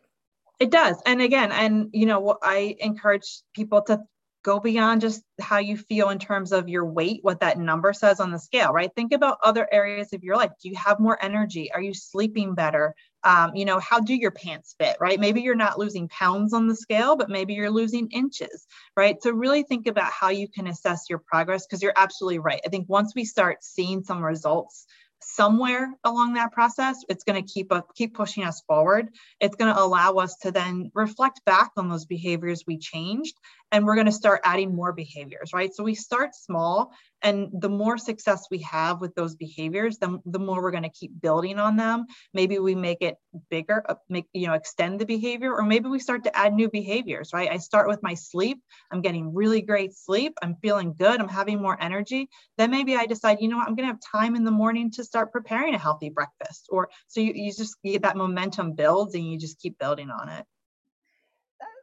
It 0.60 0.72
does. 0.72 1.02
And 1.06 1.22
again, 1.22 1.52
and 1.52 1.90
you 1.92 2.06
know, 2.06 2.38
I 2.44 2.78
encourage 2.80 3.42
people 3.54 3.82
to 3.84 4.00
go 4.48 4.62
beyond 4.62 5.02
just 5.02 5.24
how 5.42 5.58
you 5.58 5.76
feel 5.76 6.10
in 6.10 6.18
terms 6.18 6.54
of 6.54 6.70
your 6.70 6.86
weight, 6.86 7.20
what 7.22 7.42
that 7.42 7.60
number 7.60 7.92
says 7.92 8.22
on 8.22 8.32
the 8.32 8.40
scale, 8.40 8.72
right? 8.72 8.90
Think 8.96 9.12
about 9.12 9.40
other 9.44 9.68
areas 9.74 10.14
of 10.14 10.24
your 10.24 10.38
life. 10.38 10.52
Do 10.64 10.70
you 10.70 10.76
have 10.78 11.02
more 11.02 11.22
energy? 11.22 11.70
Are 11.74 11.82
you 11.82 11.94
sleeping 11.94 12.56
better? 12.56 12.96
Um, 13.26 13.54
you 13.58 13.66
know, 13.66 13.78
how 13.80 14.00
do 14.00 14.16
your 14.16 14.32
pants 14.32 14.74
fit, 14.80 14.96
right? 15.02 15.20
Maybe 15.20 15.42
you're 15.42 15.54
not 15.54 15.78
losing 15.78 16.08
pounds 16.08 16.54
on 16.54 16.66
the 16.66 16.78
scale, 16.78 17.18
but 17.18 17.30
maybe 17.30 17.56
you're 17.56 17.70
losing 17.70 18.10
inches, 18.12 18.66
right? 18.96 19.22
So 19.22 19.32
really 19.32 19.64
think 19.64 19.86
about 19.86 20.14
how 20.14 20.30
you 20.30 20.48
can 20.48 20.68
assess 20.68 21.10
your 21.10 21.20
progress 21.20 21.68
because 21.68 21.84
you're 21.84 21.92
absolutely 21.98 22.40
right. 22.40 22.62
I 22.66 22.70
think 22.70 22.88
once 22.88 23.12
we 23.14 23.26
start 23.26 23.66
seeing 23.66 24.02
some 24.02 24.24
results 24.24 24.86
somewhere 25.22 25.94
along 26.04 26.34
that 26.34 26.52
process, 26.52 27.04
it's 27.10 27.24
going 27.24 27.44
to 27.44 27.54
keep 27.54 27.72
up, 27.72 27.96
keep 27.96 28.14
pushing 28.14 28.44
us 28.44 28.62
forward. 28.68 29.10
It's 29.40 29.56
going 29.56 29.74
to 29.74 29.80
allow 29.80 30.16
us 30.16 30.36
to 30.38 30.52
then 30.52 30.92
reflect 30.94 31.44
back 31.46 31.72
on 31.78 31.90
those 31.90 32.06
behaviors 32.06 32.64
we 32.68 32.78
changed 32.78 33.36
and 33.72 33.86
we're 33.86 33.96
going 33.96 34.06
to 34.06 34.12
start 34.12 34.42
adding 34.44 34.74
more 34.74 34.94
behaviors, 34.94 35.52
right? 35.54 35.74
So 35.74 35.84
we 35.84 35.96
start 35.96 36.36
small 36.36 36.94
and 37.22 37.50
the 37.52 37.70
more 37.70 37.98
success 37.98 38.48
we 38.50 38.60
have 38.60 39.02
with 39.02 39.16
those 39.16 39.36
behaviors, 39.36 39.98
then 39.98 40.20
the 40.26 40.40
more 40.40 40.62
we're 40.62 40.72
going 40.72 40.84
to 40.84 40.90
keep 40.90 41.20
building 41.20 41.60
on 41.60 41.76
them. 41.76 42.06
Maybe 42.34 42.60
we 42.60 42.76
make 42.76 43.02
it 43.02 43.18
bigger, 43.50 43.84
uh, 43.90 43.96
make, 44.08 44.26
you 44.34 44.48
know, 44.48 44.54
extend 44.54 45.00
the 45.00 45.06
behavior, 45.06 45.54
or 45.54 45.64
maybe 45.64 45.90
we 45.90 46.00
start 46.00 46.24
to 46.26 46.38
add 46.38 46.54
new 46.54 46.70
behaviors, 46.70 47.32
right? 47.34 47.52
I 47.52 47.58
start 47.58 47.88
with 47.88 48.04
my 48.04 48.14
sleep. 48.14 48.62
I'm 48.92 49.02
getting 49.02 49.34
really 49.34 49.62
great 49.62 49.94
sleep. 49.96 50.34
I'm 50.42 50.56
feeling 50.62 50.94
good. 50.98 51.20
I'm 51.20 51.28
having 51.28 51.62
more 51.62 51.78
energy. 51.82 52.30
Then 52.58 52.72
maybe 52.72 52.96
I 52.96 53.08
decide, 53.08 53.40
you 53.42 53.48
know 53.48 53.58
what, 53.58 53.68
I'm 53.68 53.76
going 53.76 53.88
to 53.88 53.94
have 53.94 54.00
time 54.12 54.36
in 54.36 54.44
the 54.44 54.52
morning 54.52 54.92
to 54.92 55.04
start 55.08 55.32
preparing 55.32 55.74
a 55.74 55.80
healthy 55.80 56.10
breakfast. 56.10 56.68
Or 56.70 56.90
so 57.08 57.22
you, 57.22 57.34
you 57.34 57.52
just 57.52 57.82
get 57.84 58.02
that 58.04 58.18
momentum 58.18 58.74
builds 58.74 59.16
and 59.16 59.30
you 59.30 59.38
just 59.38 59.60
keep 59.60 59.80
building 59.80 60.10
on 60.10 60.30
it. 60.30 60.46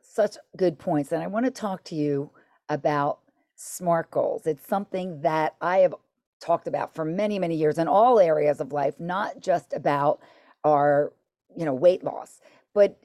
Such 0.03 0.37
good 0.57 0.79
points. 0.79 1.13
And 1.13 1.23
I 1.23 1.27
want 1.27 1.47
to 1.47 1.51
talk 1.51 1.83
to 1.85 1.95
you 1.95 2.31
about 2.69 3.19
SMART 3.57 4.11
goals. 4.11 4.47
It's 4.47 4.67
something 4.67 5.21
that 5.23 5.57
I 5.61 5.79
have 5.79 5.95
talked 6.41 6.67
about 6.69 6.95
for 6.95 7.05
many, 7.05 7.39
many 7.39 7.57
years 7.57 7.79
in 7.79 7.89
all 7.89 8.21
areas 8.21 8.61
of 8.61 8.73
life, 8.73 9.01
not 9.01 9.41
just 9.41 9.73
about 9.73 10.21
our, 10.63 11.13
you 11.57 11.65
know, 11.65 11.75
weight 11.75 12.05
loss, 12.05 12.41
but 12.75 12.99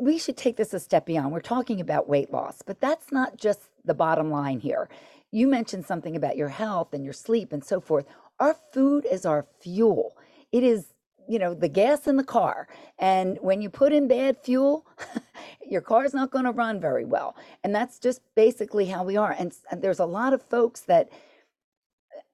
we 0.00 0.18
should 0.18 0.36
take 0.36 0.56
this 0.56 0.74
a 0.74 0.80
step 0.80 1.06
beyond. 1.06 1.32
We're 1.32 1.40
talking 1.40 1.80
about 1.80 2.08
weight 2.08 2.32
loss, 2.32 2.62
but 2.62 2.80
that's 2.80 3.12
not 3.12 3.36
just 3.36 3.60
the 3.84 3.94
bottom 3.94 4.30
line 4.30 4.58
here. 4.58 4.88
You 5.30 5.46
mentioned 5.48 5.86
something 5.86 6.16
about 6.16 6.36
your 6.36 6.48
health 6.48 6.92
and 6.92 7.04
your 7.04 7.12
sleep 7.12 7.52
and 7.52 7.64
so 7.64 7.80
forth. 7.80 8.06
Our 8.38 8.56
food 8.72 9.06
is 9.10 9.24
our 9.24 9.46
fuel. 9.60 10.16
It 10.52 10.62
is, 10.62 10.86
you 11.28 11.38
know, 11.38 11.54
the 11.54 11.68
gas 11.68 12.06
in 12.06 12.16
the 12.16 12.24
car. 12.24 12.68
And 12.98 13.38
when 13.40 13.62
you 13.62 13.70
put 13.70 13.92
in 13.92 14.08
bad 14.08 14.36
fuel, 14.42 14.86
your 15.66 15.80
car's 15.80 16.14
not 16.14 16.30
going 16.30 16.44
to 16.44 16.52
run 16.52 16.80
very 16.80 17.04
well. 17.04 17.36
And 17.64 17.74
that's 17.74 17.98
just 17.98 18.20
basically 18.34 18.86
how 18.86 19.04
we 19.04 19.16
are. 19.16 19.34
And, 19.38 19.54
and 19.70 19.82
there's 19.82 19.98
a 19.98 20.06
lot 20.06 20.32
of 20.32 20.42
folks 20.42 20.82
that, 20.82 21.10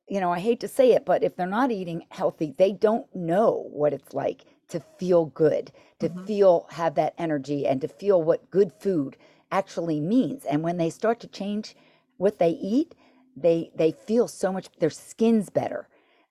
you 0.08 0.20
know, 0.20 0.32
I 0.32 0.40
hate 0.40 0.60
to 0.60 0.68
say 0.68 0.92
it, 0.92 1.04
but 1.04 1.22
if 1.22 1.36
they're 1.36 1.46
not 1.46 1.70
eating 1.70 2.04
healthy, 2.10 2.54
they 2.58 2.72
don't 2.72 3.06
know 3.14 3.68
what 3.70 3.92
it's 3.92 4.12
like 4.12 4.44
to 4.68 4.80
feel 4.98 5.26
good, 5.26 5.70
to 6.00 6.08
mm-hmm. 6.08 6.24
feel, 6.24 6.66
have 6.70 6.94
that 6.96 7.14
energy, 7.18 7.66
and 7.66 7.80
to 7.80 7.88
feel 7.88 8.22
what 8.22 8.50
good 8.50 8.72
food 8.80 9.16
actually 9.50 10.00
means. 10.00 10.44
And 10.44 10.62
when 10.62 10.78
they 10.78 10.90
start 10.90 11.20
to 11.20 11.28
change 11.28 11.76
what 12.16 12.38
they 12.38 12.50
eat, 12.50 12.94
they 13.36 13.70
they 13.74 13.92
feel 13.92 14.28
so 14.28 14.52
much 14.52 14.68
their 14.78 14.90
skin's 14.90 15.48
better 15.48 15.88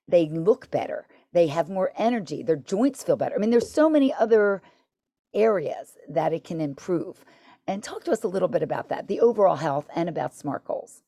they 0.08 0.28
look 0.28 0.70
better 0.70 1.06
they 1.32 1.46
have 1.46 1.68
more 1.68 1.92
energy 1.96 2.42
their 2.42 2.56
joints 2.56 3.02
feel 3.02 3.16
better 3.16 3.34
i 3.34 3.38
mean 3.38 3.50
there's 3.50 3.70
so 3.70 3.88
many 3.88 4.12
other 4.14 4.62
areas 5.34 5.96
that 6.08 6.32
it 6.32 6.44
can 6.44 6.60
improve. 6.60 7.24
And 7.66 7.82
talk 7.82 8.04
to 8.04 8.12
us 8.12 8.24
a 8.24 8.28
little 8.28 8.48
bit 8.48 8.62
about 8.62 8.88
that, 8.88 9.06
the 9.06 9.20
overall 9.20 9.56
health 9.56 9.86
and 9.94 10.08
about 10.08 10.34
SMART 10.34 10.64
goals. 10.64 11.02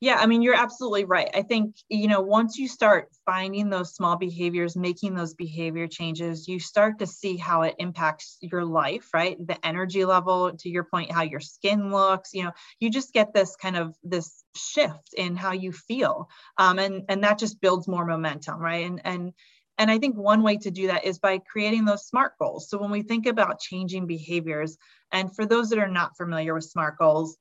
Yeah, 0.00 0.14
I 0.20 0.26
mean, 0.26 0.42
you're 0.42 0.54
absolutely 0.54 1.06
right. 1.06 1.28
I 1.34 1.42
think, 1.42 1.74
you 1.88 2.06
know, 2.06 2.20
once 2.20 2.56
you 2.56 2.68
start 2.68 3.08
finding 3.26 3.68
those 3.68 3.96
small 3.96 4.16
behaviors, 4.16 4.76
making 4.76 5.16
those 5.16 5.34
behavior 5.34 5.88
changes, 5.88 6.46
you 6.46 6.60
start 6.60 7.00
to 7.00 7.06
see 7.06 7.36
how 7.36 7.62
it 7.62 7.74
impacts 7.80 8.38
your 8.40 8.64
life, 8.64 9.08
right? 9.12 9.36
The 9.44 9.66
energy 9.66 10.04
level, 10.04 10.52
to 10.56 10.68
your 10.68 10.84
point, 10.84 11.10
how 11.10 11.22
your 11.22 11.40
skin 11.40 11.90
looks, 11.90 12.32
you 12.32 12.44
know, 12.44 12.52
you 12.78 12.90
just 12.90 13.12
get 13.12 13.34
this 13.34 13.56
kind 13.56 13.76
of 13.76 13.96
this 14.04 14.44
shift 14.54 15.14
in 15.16 15.34
how 15.34 15.50
you 15.50 15.72
feel. 15.72 16.28
Um, 16.58 16.78
and, 16.78 17.02
and 17.08 17.24
that 17.24 17.38
just 17.38 17.60
builds 17.60 17.88
more 17.88 18.06
momentum, 18.06 18.60
right? 18.60 18.86
And, 18.86 19.00
and, 19.04 19.32
and 19.78 19.90
I 19.90 19.98
think 19.98 20.16
one 20.16 20.44
way 20.44 20.58
to 20.58 20.70
do 20.70 20.86
that 20.88 21.06
is 21.06 21.18
by 21.18 21.38
creating 21.38 21.84
those 21.84 22.06
SMART 22.06 22.34
goals. 22.38 22.70
So 22.70 22.78
when 22.78 22.92
we 22.92 23.02
think 23.02 23.26
about 23.26 23.58
changing 23.58 24.06
behaviors, 24.06 24.76
and 25.10 25.34
for 25.34 25.44
those 25.44 25.70
that 25.70 25.80
are 25.80 25.88
not 25.88 26.16
familiar 26.16 26.54
with 26.54 26.64
SMART 26.64 26.98
goals, 26.98 27.36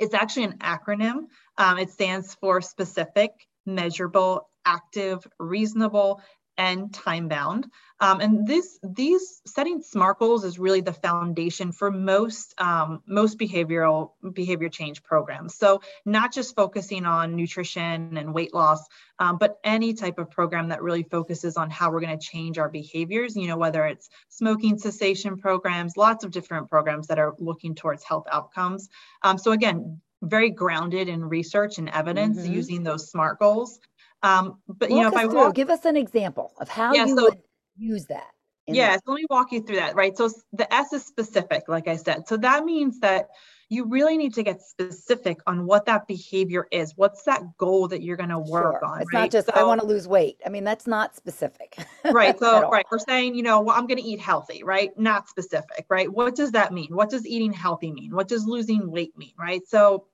it's 0.00 0.14
actually 0.14 0.44
an 0.44 0.58
acronym. 0.58 1.26
Um, 1.58 1.78
it 1.78 1.90
stands 1.90 2.34
for 2.34 2.60
specific, 2.60 3.30
measurable, 3.66 4.48
active, 4.64 5.26
reasonable, 5.38 6.22
and 6.60 6.92
time 6.92 7.26
bound. 7.26 7.66
Um, 8.00 8.20
and 8.20 8.46
this 8.46 8.78
these 8.82 9.40
setting 9.46 9.82
SMART 9.82 10.18
goals 10.18 10.44
is 10.44 10.58
really 10.58 10.82
the 10.82 10.92
foundation 10.92 11.72
for 11.72 11.90
most 11.90 12.54
um, 12.60 13.02
most 13.06 13.38
behavioral 13.38 14.12
behavior 14.34 14.68
change 14.68 15.02
programs. 15.02 15.54
So 15.54 15.80
not 16.04 16.32
just 16.32 16.54
focusing 16.54 17.06
on 17.06 17.34
nutrition 17.34 18.16
and 18.18 18.34
weight 18.34 18.52
loss, 18.54 18.86
um, 19.18 19.38
but 19.38 19.58
any 19.64 19.94
type 19.94 20.18
of 20.18 20.30
program 20.30 20.68
that 20.68 20.82
really 20.82 21.02
focuses 21.02 21.56
on 21.56 21.70
how 21.70 21.90
we're 21.90 22.00
going 22.00 22.18
to 22.18 22.26
change 22.26 22.58
our 22.58 22.68
behaviors. 22.68 23.36
You 23.36 23.48
know, 23.48 23.56
whether 23.56 23.86
it's 23.86 24.10
smoking 24.28 24.78
cessation 24.78 25.38
programs, 25.38 25.96
lots 25.96 26.24
of 26.24 26.30
different 26.30 26.68
programs 26.68 27.06
that 27.06 27.18
are 27.18 27.34
looking 27.38 27.74
towards 27.74 28.04
health 28.04 28.26
outcomes. 28.30 28.90
Um, 29.22 29.38
so 29.38 29.52
again, 29.52 30.00
very 30.22 30.50
grounded 30.50 31.08
in 31.08 31.24
research 31.24 31.78
and 31.78 31.88
evidence 31.88 32.38
mm-hmm. 32.38 32.52
using 32.52 32.82
those 32.82 33.10
SMART 33.10 33.38
goals. 33.38 33.80
Um, 34.22 34.58
but 34.68 34.90
you 34.90 34.96
walk 34.96 35.14
know, 35.14 35.20
if 35.20 35.24
I 35.24 35.26
walk, 35.26 35.54
give 35.54 35.70
us 35.70 35.84
an 35.84 35.96
example 35.96 36.52
of 36.60 36.68
how 36.68 36.92
yeah, 36.92 37.06
you 37.06 37.16
so, 37.16 37.24
would 37.24 37.38
use 37.76 38.06
that. 38.06 38.28
Yeah, 38.66 38.94
so 38.96 39.02
let 39.06 39.16
me 39.16 39.26
walk 39.30 39.52
you 39.52 39.62
through 39.62 39.76
that, 39.76 39.96
right? 39.96 40.16
So 40.16 40.30
the 40.52 40.72
S 40.72 40.92
is 40.92 41.04
specific, 41.04 41.64
like 41.68 41.88
I 41.88 41.96
said. 41.96 42.28
So 42.28 42.36
that 42.36 42.64
means 42.64 43.00
that 43.00 43.28
you 43.68 43.84
really 43.84 44.16
need 44.16 44.34
to 44.34 44.42
get 44.42 44.60
specific 44.62 45.38
on 45.46 45.64
what 45.64 45.86
that 45.86 46.08
behavior 46.08 46.66
is. 46.72 46.92
What's 46.96 47.22
that 47.22 47.56
goal 47.56 47.86
that 47.88 48.02
you're 48.02 48.16
going 48.16 48.30
to 48.30 48.38
work 48.38 48.78
sure. 48.80 48.84
on? 48.84 49.00
It's 49.00 49.12
right? 49.14 49.20
not 49.20 49.30
just 49.30 49.46
so, 49.46 49.52
I 49.54 49.62
want 49.62 49.80
to 49.80 49.86
lose 49.86 50.08
weight. 50.08 50.40
I 50.44 50.48
mean, 50.48 50.64
that's 50.64 50.88
not 50.88 51.14
specific. 51.14 51.78
right. 52.12 52.36
So 52.38 52.68
right, 52.68 52.84
we're 52.90 52.98
saying, 52.98 53.36
you 53.36 53.44
know, 53.44 53.60
well, 53.60 53.76
I'm 53.76 53.86
going 53.86 53.98
to 53.98 54.04
eat 54.04 54.20
healthy, 54.20 54.64
right? 54.64 54.90
Not 54.98 55.28
specific, 55.28 55.86
right? 55.88 56.12
What 56.12 56.34
does 56.34 56.50
that 56.52 56.72
mean? 56.72 56.88
What 56.90 57.10
does 57.10 57.24
eating 57.26 57.52
healthy 57.52 57.92
mean? 57.92 58.12
What 58.14 58.26
does 58.26 58.44
losing 58.44 58.90
weight 58.90 59.16
mean, 59.16 59.34
right? 59.38 59.62
So 59.66 60.06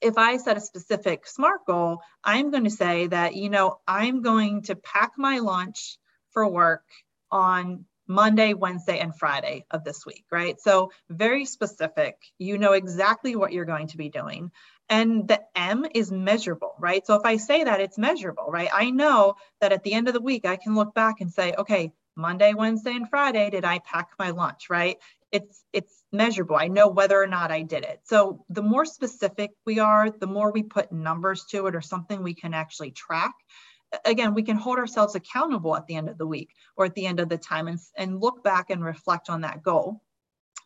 if 0.00 0.16
I 0.16 0.36
set 0.36 0.56
a 0.56 0.60
specific 0.60 1.26
SMART 1.26 1.66
goal, 1.66 2.02
I'm 2.22 2.50
going 2.50 2.64
to 2.64 2.70
say 2.70 3.08
that, 3.08 3.34
you 3.34 3.50
know, 3.50 3.80
I'm 3.86 4.22
going 4.22 4.62
to 4.62 4.76
pack 4.76 5.12
my 5.16 5.38
lunch 5.38 5.98
for 6.30 6.46
work 6.48 6.84
on 7.30 7.84
Monday, 8.06 8.54
Wednesday, 8.54 8.98
and 9.00 9.14
Friday 9.16 9.66
of 9.70 9.84
this 9.84 10.06
week, 10.06 10.24
right? 10.30 10.58
So, 10.60 10.90
very 11.10 11.44
specific. 11.44 12.16
You 12.38 12.56
know 12.56 12.72
exactly 12.72 13.36
what 13.36 13.52
you're 13.52 13.66
going 13.66 13.88
to 13.88 13.98
be 13.98 14.08
doing. 14.08 14.50
And 14.88 15.28
the 15.28 15.42
M 15.54 15.84
is 15.94 16.10
measurable, 16.10 16.74
right? 16.78 17.06
So, 17.06 17.16
if 17.16 17.22
I 17.26 17.36
say 17.36 17.64
that, 17.64 17.80
it's 17.80 17.98
measurable, 17.98 18.46
right? 18.48 18.70
I 18.72 18.90
know 18.90 19.34
that 19.60 19.72
at 19.72 19.82
the 19.82 19.92
end 19.92 20.08
of 20.08 20.14
the 20.14 20.22
week, 20.22 20.46
I 20.46 20.56
can 20.56 20.74
look 20.74 20.94
back 20.94 21.20
and 21.20 21.30
say, 21.30 21.52
okay, 21.58 21.92
Monday, 22.16 22.54
Wednesday, 22.54 22.96
and 22.96 23.08
Friday, 23.08 23.50
did 23.50 23.64
I 23.64 23.78
pack 23.78 24.08
my 24.18 24.30
lunch, 24.30 24.70
right? 24.70 24.96
It's 25.30 25.64
it's 25.72 26.02
measurable. 26.12 26.56
I 26.56 26.68
know 26.68 26.88
whether 26.88 27.20
or 27.20 27.26
not 27.26 27.50
I 27.50 27.62
did 27.62 27.84
it. 27.84 28.00
So 28.04 28.44
the 28.48 28.62
more 28.62 28.84
specific 28.84 29.50
we 29.66 29.78
are, 29.78 30.10
the 30.10 30.26
more 30.26 30.50
we 30.52 30.62
put 30.62 30.92
numbers 30.92 31.44
to 31.50 31.66
it 31.66 31.74
or 31.74 31.80
something 31.80 32.22
we 32.22 32.34
can 32.34 32.54
actually 32.54 32.92
track. 32.92 33.34
Again, 34.04 34.34
we 34.34 34.42
can 34.42 34.56
hold 34.56 34.78
ourselves 34.78 35.14
accountable 35.14 35.74
at 35.76 35.86
the 35.86 35.96
end 35.96 36.08
of 36.08 36.18
the 36.18 36.26
week 36.26 36.50
or 36.76 36.84
at 36.84 36.94
the 36.94 37.06
end 37.06 37.20
of 37.20 37.28
the 37.28 37.38
time 37.38 37.68
and, 37.68 37.78
and 37.96 38.20
look 38.20 38.42
back 38.42 38.70
and 38.70 38.84
reflect 38.84 39.30
on 39.30 39.42
that 39.42 39.62
goal 39.62 40.02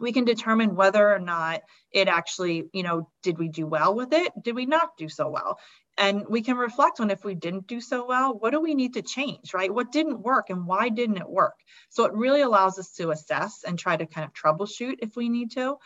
we 0.02 0.12
can 0.12 0.24
determine 0.24 0.74
whether 0.74 1.14
or 1.14 1.20
not 1.20 1.62
it 1.92 2.08
actually, 2.08 2.64
you 2.72 2.82
know, 2.82 3.08
did 3.22 3.38
we 3.38 3.48
do 3.48 3.66
well 3.66 3.94
with 3.94 4.12
it? 4.12 4.32
Did 4.42 4.56
we 4.56 4.66
not 4.66 4.96
do 4.98 5.08
so 5.08 5.28
well? 5.28 5.58
And 5.98 6.24
we 6.28 6.42
can 6.42 6.56
reflect 6.56 7.00
on 7.00 7.10
if 7.10 7.24
we 7.24 7.34
didn't 7.34 7.66
do 7.66 7.80
so 7.80 8.06
well 8.06 8.34
what 8.34 8.50
do 8.50 8.60
we 8.60 8.74
need 8.74 8.94
to 8.94 9.02
change 9.02 9.54
right? 9.54 9.72
What 9.72 9.92
didn't 9.92 10.20
work 10.20 10.50
and 10.50 10.66
why 10.66 10.88
didn't 10.88 11.18
it 11.18 11.28
work? 11.28 11.58
So 11.90 12.04
it 12.04 12.14
really 12.14 12.42
allows 12.42 12.78
us 12.78 12.92
to 12.94 13.10
assess 13.10 13.64
and 13.66 13.78
try 13.78 13.96
to 13.96 14.06
kind 14.06 14.24
of 14.24 14.32
troubleshoot 14.32 14.96
if 15.00 15.16
we 15.16 15.28
need 15.28 15.52
to. 15.52 15.76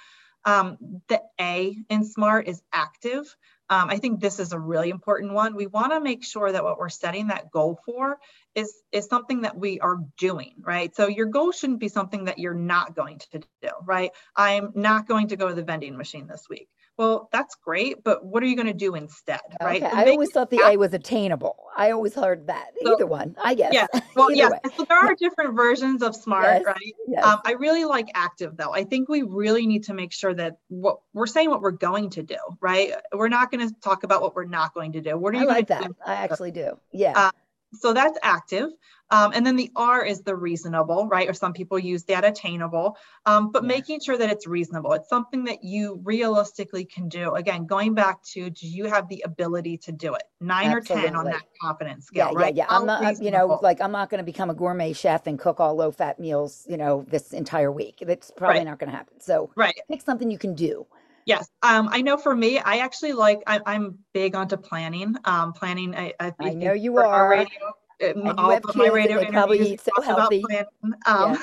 Um, 0.45 0.79
the 1.09 1.21
a 1.41 1.77
in 1.89 2.05
smart 2.05 2.47
is 2.47 2.63
active. 2.73 3.35
Um, 3.69 3.91
i 3.91 3.99
think 3.99 4.21
this 4.21 4.39
is 4.39 4.53
a 4.53 4.59
really 4.61 4.91
important 4.91 5.33
one. 5.33 5.57
We 5.57 5.67
want 5.67 5.91
to 5.93 6.01
make 6.01 6.25
sure 6.25 6.53
that 6.53 6.63
what 6.63 6.79
we're 6.79 6.89
setting 6.89 7.29
that 7.29 7.51
goal 7.51 7.81
for 7.85 8.19
is 8.55 8.73
is 8.93 9.07
something 9.07 9.43
that 9.43 9.59
we 9.59 9.81
are 9.81 9.99
doing 10.19 10.55
right? 10.61 10.95
So 10.95 11.09
your 11.09 11.27
goal 11.27 11.51
shouldn't 11.51 11.81
be 11.81 11.89
something 11.89 12.27
that 12.27 12.39
you're 12.39 12.55
not 12.55 12.95
going 12.95 13.19
to 13.33 13.41
do 13.41 13.69
right? 13.85 14.13
I'm 14.37 14.71
not 14.77 15.09
going 15.09 15.29
to 15.29 15.37
go 15.37 15.49
to 15.49 15.55
the 15.55 15.65
vending 15.65 15.97
machine 15.97 16.29
this 16.29 16.47
week 16.49 16.69
well, 16.99 17.29
that's 17.31 17.55
great, 17.57 18.03
but 18.03 18.25
what 18.25 18.43
are 18.43 18.47
you 18.47 18.57
going 18.57 18.69
to 18.69 18.73
do 18.73 18.95
instead? 18.95 19.41
Right. 19.61 19.83
Okay. 19.83 19.93
I 19.93 20.11
always 20.11 20.31
thought 20.33 20.51
the 20.51 20.61
A 20.65 20.77
was 20.77 20.95
attainable. 20.95 21.57
I 21.77 21.91
always 21.91 22.15
heard 22.15 22.47
that. 22.47 22.69
So, 22.83 22.95
Either 22.95 23.07
one, 23.07 23.37
I 23.43 23.55
guess. 23.55 23.75
Yeah. 23.75 23.87
Well, 24.15 24.31
yeah. 24.31 24.49
So 24.77 24.85
there 24.85 24.99
are 24.99 25.15
different 25.15 25.55
versions 25.55 26.03
of 26.03 26.17
smart, 26.17 26.45
yes. 26.47 26.65
right? 26.65 26.95
Yes. 27.07 27.25
Um, 27.25 27.41
I 27.45 27.53
really 27.53 27.85
like 27.85 28.09
active 28.15 28.57
though. 28.57 28.73
I 28.73 28.85
think 28.85 29.11
we 29.11 29.23
really 29.23 29.67
need 29.67 29.85
to 29.85 29.95
make 29.95 30.13
sure 30.13 30.33
that 30.35 30.57
what 30.69 31.01
we're 31.13 31.27
saying 31.27 31.51
what 31.51 31.61
we're 31.61 31.71
going 31.73 32.09
to 32.11 32.23
do, 32.23 32.39
right? 32.61 32.93
We're 33.13 33.29
not 33.29 33.51
going 33.51 33.69
to 33.69 33.75
talk 33.81 34.05
about 34.05 34.23
what 34.23 34.35
we're 34.35 34.45
not 34.45 34.73
going 34.73 34.93
to 34.93 35.03
do. 35.03 35.19
What 35.19 35.35
are 35.35 35.39
you 35.39 35.51
I 35.51 35.53
like 35.53 35.67
to 35.69 35.81
do? 35.85 35.97
I 36.05 36.15
actually 36.15 36.51
do. 36.51 36.79
Yeah. 36.93 37.13
Uh, 37.15 37.31
so 37.81 37.93
that's 37.93 38.19
active. 38.23 38.71
Um, 39.11 39.33
and 39.35 39.47
then 39.47 39.55
the 39.55 39.71
R 39.77 40.05
is 40.05 40.23
the 40.23 40.35
reasonable, 40.35 41.07
right? 41.07 41.29
Or 41.29 41.33
some 41.33 41.53
people 41.53 41.79
use 41.79 42.03
that 42.05 42.25
attainable, 42.25 42.97
um, 43.25 43.53
but 43.53 43.63
yeah. 43.63 43.69
making 43.69 44.01
sure 44.01 44.19
that 44.19 44.31
it's 44.31 44.49
reasonable. 44.49 44.93
It's 44.95 45.09
something 45.09 45.45
that 45.45 45.63
you 45.63 46.01
realistically 46.03 46.85
can 46.85 47.09
do. 47.09 47.35
Again, 47.35 47.67
going 47.67 47.95
back 47.95 48.23
to, 48.33 48.51
do 48.51 48.67
you 48.67 48.87
have 48.87 49.09
the 49.09 49.23
ability 49.25 49.79
to 49.79 49.93
do 49.93 50.15
it? 50.15 50.25
Nine 50.41 50.73
Absolutely. 50.73 51.09
or 51.09 51.11
10 51.11 51.17
on 51.17 51.25
that 51.27 51.43
confidence 51.63 52.07
scale, 52.07 52.31
yeah, 52.33 52.39
right? 52.39 52.55
Yeah, 52.57 52.67
yeah. 52.69 52.77
I'm 52.77 52.87
not, 52.87 53.23
you 53.23 53.31
know, 53.31 53.61
like 53.63 53.81
I'm 53.81 53.93
not 53.93 54.11
going 54.11 54.19
to 54.19 54.25
become 54.25 54.51
a 54.51 54.55
gourmet 54.55 54.93
chef 54.93 55.29
and 55.29 55.39
cook 55.39 55.61
all 55.61 55.77
low 55.77 55.93
fat 55.93 56.19
meals, 56.19 56.67
you 56.69 56.77
know, 56.77 57.05
this 57.09 57.33
entire 57.33 57.71
week. 57.71 58.03
That's 58.05 58.33
probably 58.37 58.59
right. 58.59 58.67
not 58.67 58.81
going 58.81 58.91
to 58.91 58.97
happen. 58.97 59.21
So 59.21 59.51
right. 59.55 59.75
pick 59.89 60.03
something 60.03 60.31
you 60.31 60.39
can 60.39 60.55
do. 60.55 60.85
Yes, 61.27 61.49
um, 61.63 61.89
I 61.91 62.03
know 62.03 62.17
for 62.17 62.35
me, 62.35 62.61
I 62.61 62.79
actually 62.79 63.13
like, 63.13 63.43
I, 63.49 63.61
I'm 63.67 63.99
big 64.15 64.37
onto 64.37 64.57
planning. 64.57 65.17
Um, 65.25 65.53
planning, 65.53 65.95
I, 65.97 66.15
I, 66.21 66.33
I 66.39 66.55
know 66.55 66.73
you 66.73 66.97
are. 66.99 67.29
radio, 67.29 67.49
um, 68.15 68.39
all 68.39 68.53
of 68.53 68.77
my 68.77 68.87
radio 68.87 69.21
probably 69.31 69.59
interviews 69.59 69.73
eat 69.73 69.81
so 69.81 69.91
about 69.97 70.19
healthy. 70.21 70.45
planning. 70.49 70.67
Um, 71.05 71.33
Yeah. 71.33 71.39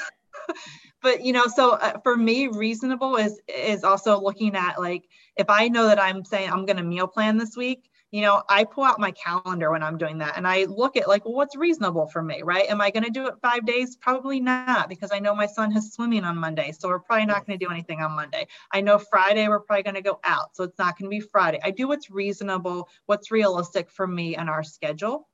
but 1.01 1.25
you 1.25 1.33
know, 1.33 1.47
so 1.47 1.71
uh, 1.71 1.99
for 2.01 2.15
me, 2.15 2.47
reasonable 2.47 3.17
is 3.17 3.41
is 3.47 3.83
also 3.83 4.19
looking 4.21 4.55
at 4.55 4.79
like 4.79 5.03
if 5.35 5.49
I 5.49 5.67
know 5.67 5.87
that 5.87 6.01
I'm 6.01 6.23
saying 6.23 6.49
I'm 6.49 6.65
going 6.65 6.77
to 6.77 6.83
meal 6.83 7.07
plan 7.07 7.37
this 7.37 7.57
week, 7.57 7.89
you 8.13 8.21
know, 8.21 8.43
I 8.47 8.63
pull 8.63 8.83
out 8.83 8.99
my 8.99 9.09
calendar 9.09 9.71
when 9.71 9.81
I'm 9.81 9.97
doing 9.97 10.19
that 10.19 10.37
and 10.37 10.47
I 10.47 10.65
look 10.65 10.97
at 10.97 11.07
like, 11.07 11.25
well, 11.25 11.33
what's 11.33 11.55
reasonable 11.55 12.05
for 12.05 12.21
me, 12.21 12.43
right? 12.43 12.69
Am 12.69 12.79
I 12.79 12.91
going 12.91 13.03
to 13.03 13.09
do 13.09 13.25
it 13.25 13.33
five 13.41 13.65
days? 13.65 13.95
Probably 13.95 14.39
not, 14.39 14.87
because 14.87 15.09
I 15.11 15.17
know 15.17 15.33
my 15.33 15.47
son 15.47 15.71
has 15.71 15.93
swimming 15.93 16.23
on 16.23 16.37
Monday, 16.37 16.73
so 16.73 16.89
we're 16.89 16.99
probably 16.99 17.25
not 17.25 17.47
going 17.47 17.57
to 17.57 17.65
do 17.65 17.71
anything 17.71 18.01
on 18.01 18.11
Monday. 18.11 18.45
I 18.71 18.81
know 18.81 18.99
Friday 18.99 19.47
we're 19.47 19.61
probably 19.61 19.81
going 19.81 19.95
to 19.95 20.03
go 20.03 20.19
out, 20.23 20.55
so 20.55 20.63
it's 20.63 20.77
not 20.77 20.95
going 20.95 21.09
to 21.09 21.17
be 21.17 21.21
Friday. 21.21 21.59
I 21.63 21.71
do 21.71 21.87
what's 21.87 22.11
reasonable, 22.11 22.87
what's 23.07 23.31
realistic 23.31 23.89
for 23.89 24.05
me 24.05 24.35
and 24.35 24.47
our 24.47 24.61
schedule. 24.61 25.27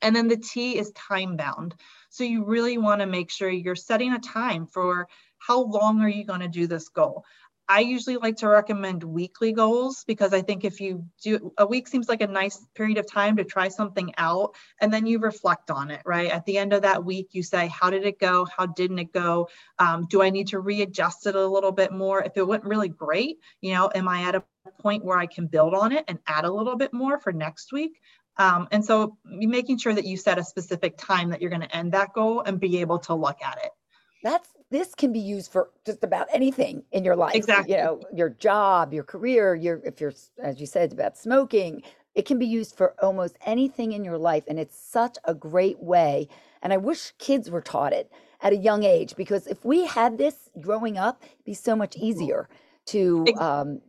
And 0.00 0.14
then 0.14 0.28
the 0.28 0.36
T 0.36 0.78
is 0.78 0.92
time 0.92 1.36
bound. 1.36 1.74
So 2.10 2.22
you 2.22 2.44
really 2.44 2.78
want 2.78 3.00
to 3.00 3.06
make 3.06 3.32
sure 3.32 3.50
you're 3.50 3.74
setting 3.74 4.12
a 4.12 4.20
time 4.20 4.68
for 4.68 5.08
how 5.38 5.64
long 5.64 6.00
are 6.00 6.08
you 6.08 6.24
going 6.24 6.40
to 6.40 6.48
do 6.48 6.68
this 6.68 6.88
goal. 6.90 7.24
I 7.68 7.80
usually 7.80 8.16
like 8.16 8.36
to 8.38 8.48
recommend 8.48 9.02
weekly 9.02 9.52
goals 9.52 10.04
because 10.06 10.34
I 10.34 10.42
think 10.42 10.64
if 10.64 10.80
you 10.80 11.06
do 11.22 11.52
a 11.56 11.66
week 11.66 11.88
seems 11.88 12.08
like 12.08 12.20
a 12.20 12.26
nice 12.26 12.62
period 12.74 12.98
of 12.98 13.10
time 13.10 13.36
to 13.36 13.44
try 13.44 13.68
something 13.68 14.12
out 14.18 14.54
and 14.80 14.92
then 14.92 15.06
you 15.06 15.18
reflect 15.18 15.70
on 15.70 15.90
it, 15.90 16.02
right? 16.04 16.30
At 16.30 16.44
the 16.44 16.58
end 16.58 16.74
of 16.74 16.82
that 16.82 17.04
week, 17.04 17.28
you 17.32 17.42
say, 17.42 17.68
How 17.68 17.88
did 17.88 18.04
it 18.04 18.20
go? 18.20 18.44
How 18.44 18.66
didn't 18.66 18.98
it 18.98 19.12
go? 19.12 19.48
Um, 19.78 20.06
do 20.10 20.20
I 20.22 20.28
need 20.28 20.48
to 20.48 20.60
readjust 20.60 21.26
it 21.26 21.36
a 21.36 21.46
little 21.46 21.72
bit 21.72 21.90
more? 21.90 22.22
If 22.22 22.36
it 22.36 22.46
went 22.46 22.64
really 22.64 22.90
great, 22.90 23.38
you 23.62 23.72
know, 23.72 23.90
am 23.94 24.08
I 24.08 24.22
at 24.24 24.34
a 24.34 24.44
point 24.80 25.04
where 25.04 25.18
I 25.18 25.26
can 25.26 25.46
build 25.46 25.74
on 25.74 25.92
it 25.92 26.04
and 26.06 26.18
add 26.26 26.44
a 26.44 26.52
little 26.52 26.76
bit 26.76 26.92
more 26.92 27.18
for 27.18 27.32
next 27.32 27.72
week? 27.72 27.98
Um, 28.36 28.68
and 28.72 28.84
so 28.84 29.16
making 29.24 29.78
sure 29.78 29.94
that 29.94 30.04
you 30.04 30.16
set 30.16 30.38
a 30.38 30.44
specific 30.44 30.98
time 30.98 31.30
that 31.30 31.40
you're 31.40 31.50
going 31.50 31.62
to 31.62 31.76
end 31.76 31.92
that 31.92 32.12
goal 32.12 32.40
and 32.40 32.60
be 32.60 32.80
able 32.80 32.98
to 33.00 33.14
look 33.14 33.42
at 33.42 33.58
it. 33.64 33.70
That's 34.24 34.48
this 34.70 34.94
can 34.94 35.12
be 35.12 35.20
used 35.20 35.52
for 35.52 35.70
just 35.86 36.02
about 36.02 36.26
anything 36.32 36.84
in 36.90 37.04
your 37.04 37.14
life. 37.14 37.36
Exactly. 37.36 37.76
You 37.76 37.78
know, 37.80 38.00
your 38.12 38.30
job, 38.30 38.92
your 38.92 39.04
career, 39.04 39.54
your 39.54 39.80
if 39.84 40.00
you're 40.00 40.14
as 40.42 40.58
you 40.58 40.66
said 40.66 40.92
about 40.92 41.16
smoking, 41.16 41.82
it 42.16 42.26
can 42.26 42.38
be 42.38 42.46
used 42.46 42.74
for 42.74 42.94
almost 43.00 43.36
anything 43.44 43.92
in 43.92 44.04
your 44.04 44.18
life 44.18 44.44
and 44.48 44.58
it's 44.58 44.76
such 44.76 45.18
a 45.24 45.34
great 45.34 45.78
way 45.80 46.28
and 46.62 46.72
I 46.72 46.78
wish 46.78 47.12
kids 47.18 47.50
were 47.50 47.60
taught 47.60 47.92
it 47.92 48.10
at 48.40 48.52
a 48.52 48.56
young 48.56 48.82
age 48.82 49.14
because 49.14 49.46
if 49.46 49.64
we 49.64 49.84
had 49.86 50.18
this 50.18 50.50
growing 50.60 50.96
up, 50.96 51.22
it'd 51.22 51.44
be 51.44 51.54
so 51.54 51.76
much 51.76 51.96
easier 51.96 52.48
to 52.86 53.34
um 53.36 53.82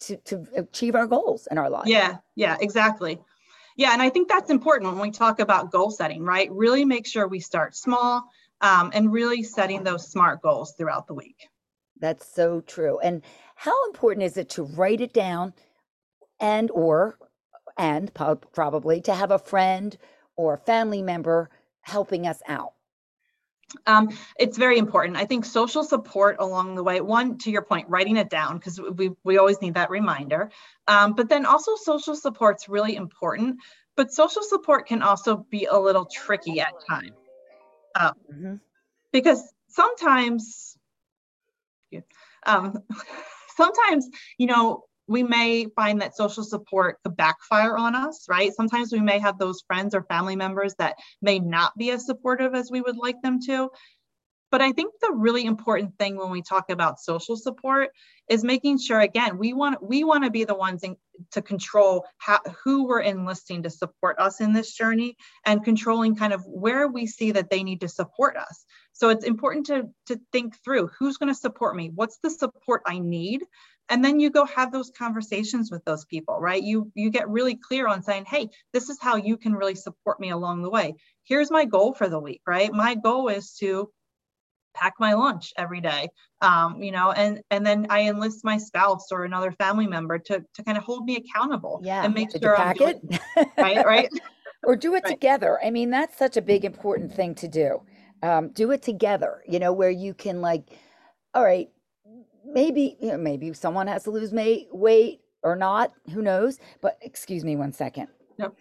to 0.00 0.16
to 0.16 0.46
achieve 0.54 0.94
our 0.94 1.06
goals 1.06 1.48
in 1.50 1.58
our 1.58 1.70
life. 1.70 1.88
Yeah, 1.88 2.18
yeah, 2.36 2.56
exactly. 2.60 3.20
Yeah, 3.76 3.92
and 3.92 4.02
I 4.02 4.10
think 4.10 4.28
that's 4.28 4.50
important 4.50 4.92
when 4.92 5.00
we 5.00 5.10
talk 5.12 5.38
about 5.40 5.70
goal 5.70 5.90
setting, 5.90 6.24
right? 6.24 6.50
Really 6.50 6.84
make 6.84 7.06
sure 7.06 7.28
we 7.28 7.40
start 7.40 7.76
small 7.76 8.28
um, 8.60 8.90
and 8.94 9.12
really 9.12 9.42
setting 9.42 9.82
those 9.82 10.10
smart 10.10 10.42
goals 10.42 10.74
throughout 10.76 11.06
the 11.06 11.14
week. 11.14 11.48
That's 12.00 12.26
so 12.26 12.60
true. 12.60 12.98
And 13.00 13.22
how 13.54 13.86
important 13.86 14.24
is 14.24 14.36
it 14.36 14.50
to 14.50 14.62
write 14.62 15.00
it 15.00 15.12
down 15.12 15.52
and 16.40 16.70
or 16.70 17.18
and 17.76 18.12
probably 18.14 19.00
to 19.02 19.14
have 19.14 19.30
a 19.30 19.38
friend 19.38 19.96
or 20.36 20.54
a 20.54 20.58
family 20.58 21.02
member 21.02 21.50
helping 21.82 22.26
us 22.26 22.40
out? 22.48 22.72
Um, 23.86 24.08
it's 24.38 24.56
very 24.56 24.78
important. 24.78 25.16
I 25.16 25.26
think 25.26 25.44
social 25.44 25.84
support 25.84 26.36
along 26.38 26.74
the 26.74 26.82
way. 26.82 27.00
One, 27.00 27.36
to 27.38 27.50
your 27.50 27.62
point, 27.62 27.88
writing 27.88 28.16
it 28.16 28.30
down 28.30 28.56
because 28.56 28.80
we 28.80 29.10
we 29.24 29.36
always 29.38 29.60
need 29.60 29.74
that 29.74 29.90
reminder. 29.90 30.50
Um, 30.86 31.12
but 31.12 31.28
then 31.28 31.44
also 31.44 31.76
social 31.76 32.16
support's 32.16 32.68
really 32.68 32.96
important. 32.96 33.56
But 33.94 34.12
social 34.12 34.42
support 34.42 34.86
can 34.86 35.02
also 35.02 35.44
be 35.50 35.66
a 35.66 35.78
little 35.78 36.06
tricky 36.06 36.60
at 36.60 36.72
times 36.88 37.17
Mhm. 38.32 38.60
because 39.12 39.42
sometimes, 39.68 40.76
um, 42.46 42.74
sometimes 43.56 44.08
you 44.38 44.46
know 44.46 44.84
we 45.06 45.22
may 45.22 45.66
find 45.74 46.02
that 46.02 46.16
social 46.16 46.44
support 46.44 46.98
could 47.02 47.16
backfire 47.16 47.76
on 47.78 47.94
us, 47.94 48.26
right? 48.28 48.52
Sometimes 48.52 48.92
we 48.92 49.00
may 49.00 49.18
have 49.18 49.38
those 49.38 49.62
friends 49.66 49.94
or 49.94 50.02
family 50.02 50.36
members 50.36 50.74
that 50.78 50.96
may 51.22 51.38
not 51.38 51.76
be 51.78 51.90
as 51.90 52.04
supportive 52.04 52.54
as 52.54 52.70
we 52.70 52.82
would 52.82 52.98
like 52.98 53.16
them 53.22 53.40
to. 53.46 53.70
But 54.50 54.62
I 54.62 54.72
think 54.72 54.94
the 55.00 55.12
really 55.12 55.44
important 55.44 55.98
thing 55.98 56.16
when 56.16 56.30
we 56.30 56.42
talk 56.42 56.70
about 56.70 57.00
social 57.00 57.36
support 57.36 57.90
is 58.28 58.44
making 58.44 58.78
sure 58.78 59.00
again 59.00 59.38
we 59.38 59.52
want 59.54 59.82
we 59.82 60.04
want 60.04 60.24
to 60.24 60.30
be 60.30 60.44
the 60.44 60.54
ones 60.54 60.84
in, 60.84 60.96
to 61.32 61.42
control 61.42 62.04
how, 62.18 62.40
who 62.64 62.86
we're 62.86 63.00
enlisting 63.00 63.62
to 63.62 63.70
support 63.70 64.18
us 64.18 64.40
in 64.40 64.52
this 64.52 64.74
journey 64.74 65.16
and 65.44 65.64
controlling 65.64 66.16
kind 66.16 66.32
of 66.32 66.44
where 66.46 66.88
we 66.88 67.06
see 67.06 67.32
that 67.32 67.50
they 67.50 67.62
need 67.62 67.80
to 67.80 67.88
support 67.88 68.36
us. 68.36 68.64
So 68.92 69.10
it's 69.10 69.24
important 69.24 69.66
to 69.66 69.88
to 70.06 70.20
think 70.32 70.56
through 70.64 70.88
who's 70.98 71.18
going 71.18 71.32
to 71.32 71.40
support 71.40 71.76
me, 71.76 71.90
what's 71.94 72.18
the 72.18 72.30
support 72.30 72.82
I 72.84 72.98
need, 72.98 73.44
and 73.88 74.04
then 74.04 74.20
you 74.20 74.30
go 74.30 74.44
have 74.44 74.72
those 74.72 74.90
conversations 74.90 75.70
with 75.70 75.84
those 75.84 76.04
people 76.04 76.38
right? 76.40 76.62
You 76.62 76.90
you 76.94 77.10
get 77.10 77.28
really 77.28 77.54
clear 77.54 77.86
on 77.86 78.02
saying 78.02 78.24
hey 78.26 78.48
this 78.72 78.88
is 78.88 78.98
how 79.00 79.16
you 79.16 79.36
can 79.36 79.54
really 79.54 79.74
support 79.74 80.20
me 80.20 80.30
along 80.30 80.62
the 80.62 80.70
way. 80.70 80.94
Here's 81.24 81.50
my 81.50 81.64
goal 81.64 81.92
for 81.92 82.08
the 82.08 82.18
week 82.18 82.42
right? 82.46 82.72
My 82.72 82.94
goal 82.94 83.28
is 83.28 83.54
to 83.60 83.90
pack 84.74 84.94
my 84.98 85.12
lunch 85.14 85.52
every 85.56 85.80
day 85.80 86.08
um, 86.40 86.82
you 86.82 86.92
know 86.92 87.10
and 87.12 87.40
and 87.50 87.66
then 87.66 87.86
i 87.90 88.02
enlist 88.02 88.44
my 88.44 88.56
spouse 88.56 89.06
or 89.10 89.24
another 89.24 89.52
family 89.52 89.86
member 89.86 90.18
to 90.18 90.42
to 90.54 90.64
kind 90.64 90.78
of 90.78 90.84
hold 90.84 91.04
me 91.04 91.16
accountable 91.16 91.80
Yeah. 91.82 92.04
and 92.04 92.14
make 92.14 92.30
Did 92.30 92.42
you 92.42 92.48
sure 92.48 92.56
i'm 92.56 92.74
doing 92.74 93.00
it? 93.36 93.50
right 93.58 93.84
right 93.84 94.08
or 94.64 94.76
do 94.76 94.94
it 94.94 95.04
Right. 95.04 95.12
together. 95.14 95.58
I 95.64 95.70
mean, 95.70 95.90
that's 95.90 96.18
such 96.18 96.36
a 96.36 96.42
big 96.42 96.64
important 96.64 97.14
thing 97.14 97.34
to 97.36 97.48
do. 97.48 97.80
Um, 98.22 98.50
do 98.50 98.72
it 98.72 98.82
together, 98.82 99.42
you 99.48 99.60
know, 99.60 99.72
where 99.72 99.88
you 99.90 100.12
can 100.14 100.40
like, 100.42 100.64
all 101.32 101.44
right, 101.44 101.68
maybe, 102.44 102.96
you 103.00 103.12
know, 103.12 103.16
maybe 103.18 103.52
someone 103.52 103.86
has 103.86 104.02
to 104.04 104.10
lose 104.10 104.32
may 104.32 104.66
weight 104.72 105.20
or 105.44 105.54
not, 105.54 105.92
who 106.12 106.22
knows? 106.22 106.58
But 106.82 106.98
excuse 107.00 107.44
me 107.44 107.54
one 107.54 107.72
second. 107.72 108.08
Yep. 108.38 108.54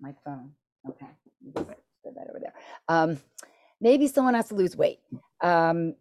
My 0.00 0.14
phone. 0.24 0.52
Okay. 0.88 1.06
Put 1.54 2.14
that 2.14 2.28
over 2.30 2.38
there. 2.40 2.54
Um, 2.88 3.18
maybe 3.82 4.08
someone 4.08 4.34
has 4.34 4.48
to 4.50 4.56
lose 4.56 4.76
weight. 4.78 5.00
Um, 5.42 5.96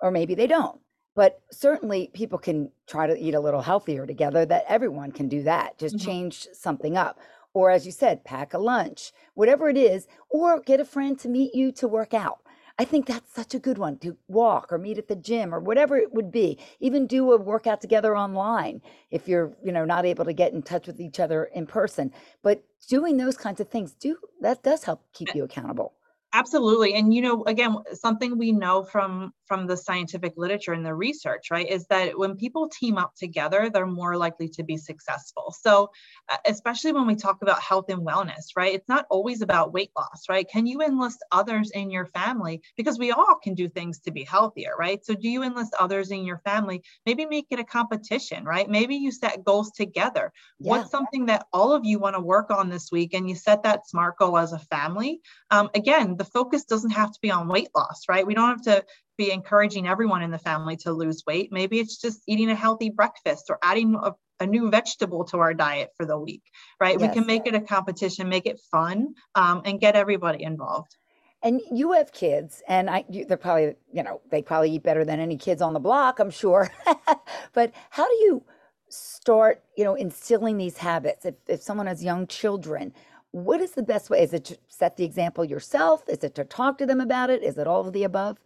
or 0.00 0.10
maybe 0.10 0.34
they 0.36 0.48
don't. 0.48 0.80
But 1.16 1.42
certainly 1.52 2.10
people 2.14 2.38
can 2.38 2.72
try 2.88 3.06
to 3.08 3.18
eat 3.18 3.34
a 3.34 3.40
little 3.40 3.62
healthier 3.62 4.06
together, 4.06 4.46
that 4.46 4.64
everyone 4.68 5.12
can 5.12 5.28
do 5.28 5.42
that. 5.44 5.78
Just 5.78 5.98
Mhm. 5.98 6.10
change 6.10 6.48
something 6.52 6.96
up. 6.96 7.20
Or 7.54 7.70
as 7.70 7.86
you 7.86 7.92
said, 7.92 8.24
pack 8.24 8.54
a 8.54 8.58
lunch, 8.58 9.12
whatever 9.34 9.68
it 9.70 9.78
is, 9.78 10.08
or 10.30 10.60
get 10.60 10.80
a 10.80 10.86
friend 10.86 11.18
to 11.20 11.28
meet 11.28 11.54
you 11.54 11.72
to 11.72 11.88
work 11.88 12.14
out. 12.14 12.40
I 12.78 12.84
think 12.86 13.06
that's 13.06 13.32
such 13.32 13.54
a 13.54 13.58
good 13.58 13.78
one 13.78 13.98
to 14.00 14.18
walk 14.28 14.72
or 14.72 14.78
meet 14.78 14.98
at 14.98 15.08
the 15.08 15.16
gym 15.16 15.54
or 15.54 15.60
whatever 15.60 15.96
it 15.96 16.12
would 16.14 16.30
be. 16.30 16.58
Even 16.80 17.06
do 17.06 17.32
a 17.32 17.38
workout 17.38 17.80
together 17.80 18.16
online 18.16 18.82
if 19.10 19.28
you're, 19.28 19.56
you 19.64 19.72
know, 19.72 19.86
not 19.86 20.06
able 20.06 20.26
to 20.26 20.34
get 20.34 20.52
in 20.52 20.62
touch 20.62 20.86
with 20.86 21.00
each 21.00 21.20
other 21.20 21.44
in 21.44 21.66
person. 21.66 22.12
But 22.42 22.64
doing 22.88 23.16
those 23.16 23.38
kinds 23.38 23.60
of 23.60 23.70
things 23.70 23.94
do 23.94 24.18
that 24.42 24.62
does 24.62 24.84
help 24.84 25.10
keep 25.14 25.34
you 25.34 25.44
accountable. 25.44 25.95
Absolutely. 26.36 26.94
And 26.94 27.14
you 27.14 27.22
know, 27.22 27.44
again, 27.44 27.76
something 27.94 28.36
we 28.36 28.52
know 28.52 28.84
from 28.84 29.32
from 29.46 29.66
the 29.66 29.76
scientific 29.76 30.34
literature 30.36 30.72
and 30.72 30.84
the 30.84 30.94
research, 30.94 31.50
right, 31.50 31.68
is 31.68 31.86
that 31.86 32.18
when 32.18 32.36
people 32.36 32.68
team 32.68 32.98
up 32.98 33.14
together, 33.14 33.70
they're 33.70 33.86
more 33.86 34.16
likely 34.16 34.48
to 34.50 34.62
be 34.62 34.76
successful. 34.76 35.54
So, 35.58 35.90
uh, 36.28 36.36
especially 36.46 36.92
when 36.92 37.06
we 37.06 37.14
talk 37.14 37.42
about 37.42 37.60
health 37.60 37.86
and 37.88 38.06
wellness, 38.06 38.56
right? 38.56 38.74
It's 38.74 38.88
not 38.88 39.06
always 39.10 39.42
about 39.42 39.72
weight 39.72 39.90
loss, 39.96 40.24
right? 40.28 40.48
Can 40.48 40.66
you 40.66 40.82
enlist 40.82 41.24
others 41.32 41.70
in 41.70 41.90
your 41.90 42.06
family 42.06 42.62
because 42.76 42.98
we 42.98 43.12
all 43.12 43.36
can 43.42 43.54
do 43.54 43.68
things 43.68 44.00
to 44.00 44.10
be 44.10 44.24
healthier, 44.24 44.72
right? 44.78 45.04
So, 45.04 45.14
do 45.14 45.28
you 45.28 45.42
enlist 45.42 45.74
others 45.78 46.10
in 46.10 46.24
your 46.24 46.38
family? 46.38 46.82
Maybe 47.04 47.26
make 47.26 47.46
it 47.50 47.58
a 47.58 47.64
competition, 47.64 48.44
right? 48.44 48.68
Maybe 48.68 48.96
you 48.96 49.12
set 49.12 49.44
goals 49.44 49.72
together. 49.72 50.32
Yeah. 50.58 50.72
What's 50.72 50.90
something 50.90 51.26
that 51.26 51.46
all 51.52 51.72
of 51.72 51.84
you 51.84 51.98
want 51.98 52.16
to 52.16 52.20
work 52.20 52.50
on 52.50 52.68
this 52.68 52.90
week 52.90 53.14
and 53.14 53.28
you 53.28 53.34
set 53.34 53.62
that 53.62 53.88
smart 53.88 54.18
goal 54.18 54.38
as 54.38 54.52
a 54.52 54.58
family? 54.58 55.20
um, 55.50 55.70
again, 55.74 56.16
the 56.16 56.24
focus 56.24 56.64
doesn't 56.64 56.90
have 56.90 57.12
to 57.12 57.20
be 57.20 57.30
on 57.30 57.48
weight 57.48 57.68
loss, 57.74 58.04
right? 58.08 58.26
We 58.26 58.34
don't 58.34 58.48
have 58.48 58.62
to 58.62 58.84
be 59.16 59.30
encouraging 59.30 59.88
everyone 59.88 60.22
in 60.22 60.30
the 60.30 60.38
family 60.38 60.76
to 60.76 60.92
lose 60.92 61.22
weight. 61.26 61.50
Maybe 61.52 61.78
it's 61.78 61.96
just 61.96 62.22
eating 62.26 62.50
a 62.50 62.54
healthy 62.54 62.90
breakfast 62.90 63.46
or 63.48 63.58
adding 63.62 63.96
a, 64.02 64.12
a 64.40 64.46
new 64.46 64.70
vegetable 64.70 65.24
to 65.26 65.38
our 65.38 65.54
diet 65.54 65.90
for 65.96 66.04
the 66.04 66.18
week, 66.18 66.42
right? 66.80 67.00
We 67.00 67.08
can 67.08 67.26
make 67.26 67.46
it 67.46 67.54
a 67.54 67.60
competition, 67.60 68.28
make 68.28 68.46
it 68.46 68.60
fun, 68.70 69.14
um, 69.34 69.62
and 69.64 69.80
get 69.80 69.96
everybody 69.96 70.42
involved. 70.42 70.96
And 71.42 71.60
you 71.70 71.92
have 71.92 72.12
kids, 72.12 72.62
and 72.66 72.90
I, 72.90 73.04
you, 73.08 73.24
they're 73.24 73.36
probably, 73.36 73.74
you 73.92 74.02
know, 74.02 74.20
they 74.30 74.42
probably 74.42 74.72
eat 74.72 74.82
better 74.82 75.04
than 75.04 75.20
any 75.20 75.36
kids 75.36 75.62
on 75.62 75.74
the 75.74 75.80
block, 75.80 76.18
I'm 76.18 76.30
sure. 76.30 76.70
but 77.52 77.72
how 77.90 78.08
do 78.08 78.14
you 78.14 78.42
start, 78.88 79.62
you 79.76 79.84
know, 79.84 79.94
instilling 79.94 80.56
these 80.56 80.78
habits? 80.78 81.24
If, 81.24 81.34
if 81.46 81.62
someone 81.62 81.86
has 81.86 82.02
young 82.02 82.26
children, 82.26 82.92
what 83.32 83.60
is 83.60 83.72
the 83.72 83.82
best 83.82 84.08
way? 84.08 84.22
Is 84.22 84.32
it 84.32 84.44
to 84.46 84.58
set 84.68 84.96
the 84.96 85.04
example 85.04 85.44
yourself? 85.44 86.08
Is 86.08 86.24
it 86.24 86.34
to 86.36 86.44
talk 86.44 86.78
to 86.78 86.86
them 86.86 87.00
about 87.00 87.30
it? 87.30 87.42
Is 87.42 87.58
it 87.58 87.66
all 87.66 87.86
of 87.86 87.92
the 87.92 88.04
above? 88.04 88.38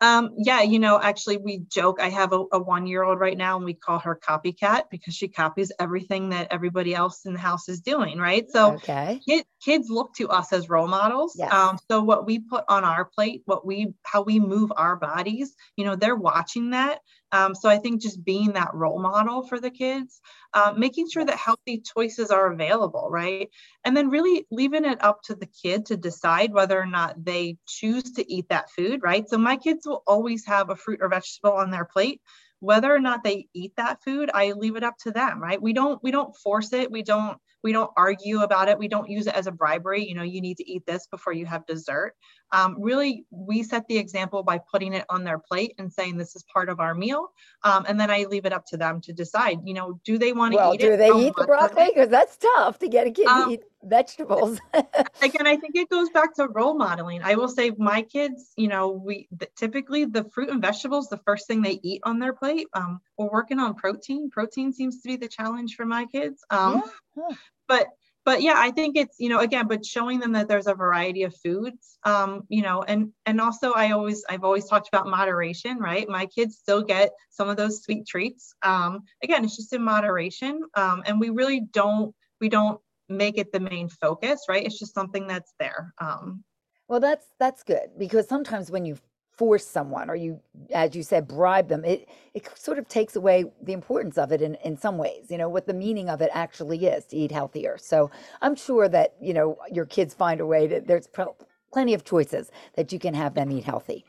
Um, 0.00 0.34
yeah, 0.36 0.62
you 0.62 0.78
know, 0.78 1.00
actually, 1.00 1.38
we 1.38 1.58
joke. 1.70 2.00
I 2.00 2.08
have 2.08 2.32
a, 2.32 2.44
a 2.52 2.58
one 2.58 2.86
year 2.86 3.02
old 3.02 3.18
right 3.18 3.36
now, 3.36 3.56
and 3.56 3.64
we 3.64 3.74
call 3.74 3.98
her 4.00 4.16
copycat 4.16 4.84
because 4.90 5.14
she 5.14 5.28
copies 5.28 5.72
everything 5.80 6.28
that 6.30 6.48
everybody 6.50 6.94
else 6.94 7.26
in 7.26 7.32
the 7.32 7.38
house 7.38 7.68
is 7.68 7.80
doing, 7.80 8.18
right? 8.18 8.48
So, 8.50 8.74
okay. 8.74 9.20
kid, 9.26 9.44
kids 9.60 9.88
look 9.90 10.14
to 10.14 10.28
us 10.28 10.52
as 10.52 10.68
role 10.68 10.86
models. 10.86 11.34
Yes. 11.36 11.52
Um, 11.52 11.78
so, 11.90 12.02
what 12.02 12.26
we 12.26 12.38
put 12.38 12.64
on 12.68 12.84
our 12.84 13.06
plate, 13.06 13.42
what 13.46 13.66
we, 13.66 13.92
how 14.04 14.22
we 14.22 14.38
move 14.38 14.72
our 14.76 14.94
bodies, 14.94 15.54
you 15.76 15.84
know, 15.84 15.96
they're 15.96 16.16
watching 16.16 16.70
that. 16.70 17.00
Um, 17.32 17.54
so, 17.54 17.68
I 17.68 17.78
think 17.78 18.00
just 18.02 18.24
being 18.24 18.52
that 18.52 18.74
role 18.74 19.00
model 19.00 19.42
for 19.46 19.60
the 19.60 19.70
kids, 19.70 20.20
um, 20.54 20.78
making 20.80 21.08
sure 21.10 21.24
that 21.24 21.36
healthy 21.36 21.82
choices 21.94 22.30
are 22.30 22.50
available, 22.52 23.08
right? 23.10 23.48
And 23.84 23.96
then 23.96 24.10
really 24.10 24.46
leaving 24.50 24.84
it 24.84 25.02
up 25.04 25.22
to 25.24 25.34
the 25.34 25.46
kid 25.46 25.86
to 25.86 25.96
decide 25.96 26.52
whether 26.52 26.80
or 26.80 26.86
not 26.86 27.22
they 27.24 27.56
choose 27.66 28.04
to 28.12 28.32
eat 28.32 28.48
that 28.48 28.70
food, 28.70 29.00
right? 29.02 29.28
So, 29.28 29.36
my 29.38 29.56
kids 29.56 29.86
will 29.86 30.02
always 30.06 30.46
have 30.46 30.70
a 30.70 30.76
fruit 30.76 31.00
or 31.02 31.08
vegetable 31.08 31.52
on 31.52 31.70
their 31.70 31.84
plate. 31.84 32.20
Whether 32.60 32.92
or 32.92 32.98
not 32.98 33.22
they 33.22 33.46
eat 33.54 33.74
that 33.76 34.02
food 34.02 34.30
i 34.34 34.50
leave 34.52 34.74
it 34.74 34.82
up 34.82 34.96
to 35.04 35.12
them 35.12 35.40
right? 35.40 35.60
We 35.62 35.72
don't 35.72 36.02
we 36.02 36.10
don't 36.10 36.34
force 36.36 36.72
it. 36.72 36.90
We 36.90 37.02
don't 37.02 37.38
we 37.62 37.72
don't 37.72 37.90
argue 37.96 38.40
about 38.42 38.68
it. 38.68 38.78
We 38.78 38.88
don't 38.88 39.10
use 39.10 39.26
it 39.26 39.34
as 39.34 39.46
a 39.46 39.52
bribery. 39.52 40.04
You 40.08 40.14
know 40.14 40.22
you 40.22 40.40
need 40.40 40.56
to 40.58 40.70
eat 40.70 40.84
this 40.86 41.06
before 41.06 41.32
you 41.32 41.46
have 41.46 41.66
dessert 41.66 42.14
um, 42.52 42.76
really 42.78 43.24
we 43.30 43.62
set 43.62 43.86
the 43.88 43.98
example 43.98 44.42
by 44.42 44.58
putting 44.58 44.94
it 44.94 45.04
on 45.08 45.24
their 45.24 45.38
plate 45.38 45.74
and 45.78 45.92
saying 45.92 46.16
this 46.16 46.34
is 46.36 46.44
part 46.52 46.68
of 46.68 46.80
our 46.80 46.94
meal 46.94 47.28
um, 47.64 47.84
and 47.88 47.98
then 47.98 48.10
i 48.10 48.24
leave 48.24 48.46
it 48.46 48.52
up 48.52 48.64
to 48.66 48.76
them 48.76 49.00
to 49.00 49.12
decide 49.12 49.58
you 49.64 49.74
know 49.74 50.00
do 50.04 50.18
they 50.18 50.32
want 50.32 50.52
to 50.52 50.56
well, 50.56 50.74
eat 50.74 50.80
do 50.80 50.92
it 50.92 50.96
they 50.96 51.08
eat 51.08 51.12
the 51.12 51.20
much 51.20 51.30
of 51.36 51.42
it? 51.42 51.46
broccoli? 51.46 51.90
Because 51.94 52.08
that's 52.08 52.36
tough 52.36 52.78
to 52.78 52.88
get 52.88 53.06
a 53.06 53.10
kid 53.10 53.26
Um, 53.26 53.44
to 53.48 53.54
eat 53.54 53.62
vegetables. 53.84 54.60
again 55.22 55.46
i 55.46 55.56
think 55.56 55.76
it 55.76 55.88
goes 55.88 56.08
back 56.10 56.34
to 56.34 56.48
role 56.48 56.74
modeling 56.74 57.22
i 57.22 57.34
will 57.34 57.48
say 57.48 57.70
my 57.78 58.02
kids 58.02 58.52
you 58.56 58.68
know 58.68 58.90
we 58.90 59.28
th- 59.38 59.50
typically 59.56 60.04
the 60.04 60.24
fruit 60.32 60.50
and 60.50 60.60
vegetables 60.60 61.08
the 61.08 61.18
first 61.18 61.46
thing 61.46 61.62
they 61.62 61.78
eat 61.82 62.00
on 62.04 62.18
their 62.18 62.32
plate 62.32 62.66
um, 62.74 63.00
we're 63.16 63.30
working 63.30 63.58
on 63.60 63.74
protein 63.74 64.30
protein 64.30 64.72
seems 64.72 65.00
to 65.00 65.08
be 65.08 65.16
the 65.16 65.28
challenge 65.28 65.74
for 65.76 65.86
my 65.86 66.06
kids 66.06 66.42
um, 66.50 66.82
Yeah, 67.16 67.36
but 67.68 67.88
but 68.28 68.42
yeah 68.42 68.56
i 68.58 68.70
think 68.70 68.94
it's 68.94 69.16
you 69.18 69.30
know 69.30 69.38
again 69.40 69.66
but 69.66 69.86
showing 69.86 70.20
them 70.20 70.32
that 70.32 70.48
there's 70.48 70.66
a 70.66 70.74
variety 70.74 71.22
of 71.22 71.34
foods 71.42 71.96
um 72.04 72.42
you 72.50 72.60
know 72.60 72.82
and 72.82 73.10
and 73.24 73.40
also 73.40 73.72
i 73.72 73.92
always 73.92 74.22
i've 74.28 74.44
always 74.44 74.66
talked 74.66 74.86
about 74.88 75.06
moderation 75.06 75.78
right? 75.78 76.06
My 76.10 76.26
kids 76.26 76.58
still 76.58 76.82
get 76.82 77.08
some 77.30 77.48
of 77.48 77.56
those 77.56 77.82
sweet 77.82 78.06
treats. 78.06 78.54
Um 78.62 79.00
again 79.22 79.44
it's 79.44 79.56
just 79.56 79.72
in 79.72 79.82
moderation 79.82 80.60
um 80.74 81.02
and 81.06 81.18
we 81.18 81.30
really 81.30 81.60
don't 81.72 82.14
we 82.38 82.50
don't 82.50 82.78
make 83.08 83.38
it 83.38 83.50
the 83.50 83.60
main 83.60 83.88
focus 83.88 84.44
right? 84.46 84.66
It's 84.66 84.78
just 84.78 84.94
something 84.94 85.26
that's 85.26 85.54
there 85.58 85.94
um. 85.98 86.44
Well, 86.88 87.00
that's 87.00 87.26
that's 87.38 87.62
good 87.62 87.88
because 87.98 88.28
sometimes 88.28 88.70
when 88.70 88.84
you 88.84 88.98
force 89.38 89.66
someone 89.66 90.10
or 90.10 90.16
you, 90.16 90.40
as 90.74 90.96
you 90.96 91.02
said, 91.04 91.28
bribe 91.28 91.68
them, 91.68 91.84
it 91.84 92.08
it 92.34 92.48
sort 92.58 92.78
of 92.78 92.88
takes 92.88 93.16
away 93.16 93.46
the 93.62 93.74
importance 93.74 94.18
of 94.18 94.32
it 94.32 94.42
in 94.42 94.56
in 94.64 94.76
some 94.76 94.98
ways. 94.98 95.26
You 95.30 95.38
know 95.38 95.48
what 95.48 95.66
the 95.66 95.74
meaning 95.74 96.10
of 96.10 96.22
it 96.22 96.30
actually 96.34 96.86
is 96.86 97.06
to 97.06 97.16
eat 97.16 97.32
healthier. 97.32 97.78
So 97.78 98.10
I'm 98.42 98.56
sure 98.56 98.88
that 98.90 99.14
you 99.20 99.34
know 99.34 99.58
your 99.72 99.86
kids 99.86 100.14
find 100.14 100.40
a 100.40 100.46
way 100.46 100.68
to. 100.68 100.80
There's 100.80 101.08
pl- 101.08 101.36
plenty 101.72 101.94
of 101.94 102.04
choices 102.04 102.50
that 102.76 102.92
you 102.92 102.98
can 103.00 103.14
have 103.14 103.34
them 103.34 103.52
eat 103.52 103.64
healthy. 103.64 104.04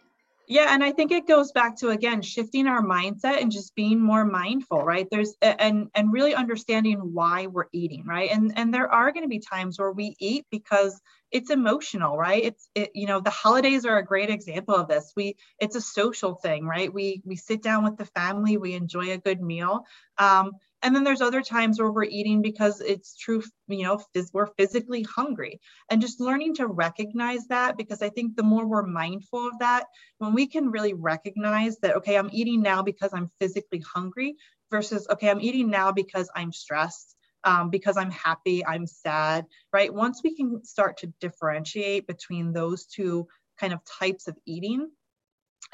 Yeah, 0.51 0.73
and 0.73 0.83
I 0.83 0.91
think 0.91 1.12
it 1.12 1.27
goes 1.27 1.51
back 1.51 1.77
to 1.77 1.89
again 1.89 2.23
shifting 2.23 2.65
our 2.65 2.81
mindset 2.81 3.39
and 3.39 3.51
just 3.51 3.75
being 3.75 4.01
more 4.01 4.25
mindful, 4.25 4.83
right? 4.83 5.07
There's 5.12 5.35
and 5.43 5.89
and 5.93 6.12
really 6.12 6.33
understanding 6.33 6.97
why 7.13 7.45
we're 7.45 7.67
eating, 7.71 8.03
right? 8.07 8.31
And 8.31 8.57
and 8.57 8.73
there 8.73 8.91
are 8.91 9.12
going 9.12 9.23
to 9.23 9.29
be 9.29 9.38
times 9.39 9.77
where 9.77 9.91
we 9.91 10.15
eat 10.19 10.47
because 10.49 10.99
it's 11.31 11.51
emotional, 11.51 12.17
right? 12.17 12.43
It's 12.43 12.67
it 12.73 12.89
you 12.95 13.05
know 13.05 13.19
the 13.19 13.29
holidays 13.29 13.85
are 13.85 13.99
a 13.99 14.03
great 14.05 14.31
example 14.31 14.73
of 14.75 14.88
this. 14.88 15.13
We 15.15 15.35
it's 15.59 15.75
a 15.75 15.81
social 15.81 16.33
thing, 16.33 16.65
right? 16.65 16.91
We 16.91 17.21
we 17.25 17.35
sit 17.35 17.62
down 17.62 17.83
with 17.83 17.97
the 17.97 18.05
family, 18.05 18.57
we 18.57 18.73
enjoy 18.73 19.12
a 19.12 19.19
good 19.19 19.41
meal. 19.41 19.85
Um, 20.17 20.53
and 20.81 20.95
then 20.95 21.03
there's 21.03 21.21
other 21.21 21.41
times 21.41 21.79
where 21.79 21.91
we're 21.91 22.03
eating 22.03 22.41
because 22.41 22.79
it's 22.81 23.17
true, 23.17 23.43
you 23.67 23.83
know, 23.83 24.01
phys- 24.15 24.29
we're 24.33 24.47
physically 24.57 25.03
hungry. 25.03 25.59
And 25.89 26.01
just 26.01 26.21
learning 26.21 26.55
to 26.55 26.67
recognize 26.67 27.47
that, 27.47 27.77
because 27.77 28.01
I 28.01 28.09
think 28.09 28.35
the 28.35 28.43
more 28.43 28.65
we're 28.65 28.85
mindful 28.85 29.47
of 29.47 29.59
that, 29.59 29.85
when 30.19 30.33
we 30.33 30.47
can 30.47 30.71
really 30.71 30.93
recognize 30.93 31.77
that, 31.79 31.95
okay, 31.97 32.17
I'm 32.17 32.29
eating 32.31 32.61
now 32.61 32.81
because 32.81 33.11
I'm 33.13 33.29
physically 33.39 33.83
hungry 33.93 34.35
versus, 34.71 35.07
okay, 35.09 35.29
I'm 35.29 35.41
eating 35.41 35.69
now 35.69 35.91
because 35.91 36.29
I'm 36.35 36.53
stressed, 36.53 37.15
um, 37.43 37.69
because 37.69 37.97
I'm 37.97 38.11
happy, 38.11 38.65
I'm 38.65 38.87
sad, 38.87 39.45
right? 39.73 39.93
Once 39.93 40.21
we 40.23 40.35
can 40.35 40.63
start 40.63 40.97
to 40.97 41.13
differentiate 41.19 42.07
between 42.07 42.53
those 42.53 42.85
two 42.85 43.27
kind 43.59 43.73
of 43.73 43.79
types 43.83 44.27
of 44.27 44.37
eating, 44.45 44.89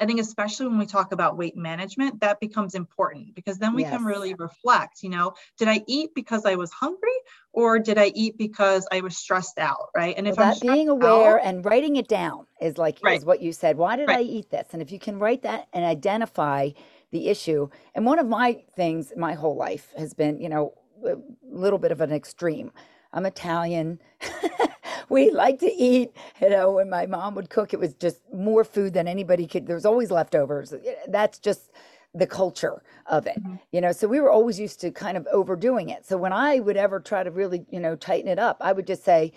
I 0.00 0.06
think 0.06 0.20
especially 0.20 0.68
when 0.68 0.78
we 0.78 0.86
talk 0.86 1.12
about 1.12 1.36
weight 1.38 1.56
management, 1.56 2.20
that 2.20 2.40
becomes 2.40 2.74
important 2.74 3.34
because 3.34 3.58
then 3.58 3.74
we 3.74 3.84
Yes. 3.84 3.90
can 3.90 4.04
really 4.04 4.34
reflect, 4.34 5.02
you 5.02 5.08
know, 5.10 5.34
did 5.58 5.68
I 5.68 5.82
eat 5.86 6.10
because 6.14 6.44
I 6.44 6.54
was 6.56 6.70
hungry 6.72 7.16
or 7.52 7.78
did 7.78 7.98
I 7.98 8.12
eat 8.14 8.36
because 8.38 8.86
I 8.92 9.00
was 9.00 9.16
stressed 9.16 9.58
out, 9.58 9.88
right? 9.96 10.14
And 10.16 10.26
Well, 10.26 10.34
if 10.34 10.38
I'm 10.40 10.50
that 10.50 10.60
being 10.60 10.88
aware 10.88 11.38
out, 11.38 11.42
and 11.44 11.64
writing 11.64 11.96
it 11.96 12.08
down 12.08 12.46
is 12.60 12.78
like 12.78 13.02
Right. 13.02 13.12
is 13.12 13.24
what 13.24 13.40
you 13.42 13.52
said. 13.52 13.76
Why 13.76 13.96
did 13.96 14.10
I 14.10 14.22
eat 14.22 14.50
this? 14.50 14.68
And 14.72 14.82
if 14.82 14.90
you 14.90 14.98
can 14.98 15.18
write 15.18 15.42
that 15.42 15.68
and 15.72 15.84
identify 15.84 16.70
the 17.12 17.28
issue, 17.28 17.68
and 17.94 18.04
one 18.04 18.18
of 18.18 18.26
my 18.26 18.64
things 18.74 19.12
my 19.16 19.34
whole 19.34 19.54
life 19.56 19.92
has 19.96 20.14
been, 20.14 20.40
you 20.40 20.48
know, 20.48 20.74
a 21.06 21.16
little 21.42 21.78
bit 21.78 21.92
of 21.92 22.00
an 22.00 22.12
extreme. 22.12 22.72
I'm 23.16 23.26
Italian. 23.26 24.00
we 25.10 25.32
like 25.32 25.60
to 25.60 25.72
eat, 25.74 26.12
you 26.42 26.50
know, 26.50 26.72
when 26.72 26.90
my 26.90 27.06
mom 27.06 27.36
would 27.36 27.50
cook, 27.50 27.74
it 27.74 27.80
was 27.80 27.94
just 27.94 28.22
more 28.34 28.64
food 28.64 28.94
than 28.94 29.08
anybody 29.08 29.48
could. 29.48 29.66
There 29.66 29.76
was 29.76 29.86
always 29.86 30.12
leftovers. 30.12 30.74
That's 31.08 31.40
just 31.40 31.72
the 32.14 32.28
culture 32.28 32.82
of 33.06 33.26
it, 33.26 33.42
Mhm. 33.42 33.60
you 33.72 33.82
know. 33.82 33.92
So 33.92 34.08
we 34.08 34.20
were 34.20 34.30
always 34.30 34.60
used 34.60 34.80
to 34.82 34.92
kind 34.92 35.16
of 35.18 35.26
overdoing 35.32 35.90
it. 35.90 36.06
So 36.06 36.18
when 36.18 36.32
I 36.34 36.60
would 36.60 36.78
ever 36.78 37.00
try 37.00 37.24
to 37.24 37.32
really, 37.32 37.66
you 37.70 37.80
know, 37.80 37.96
tighten 37.96 38.28
it 38.30 38.38
up, 38.38 38.58
I 38.62 38.72
would 38.72 38.86
just 38.86 39.04
say, 39.04 39.32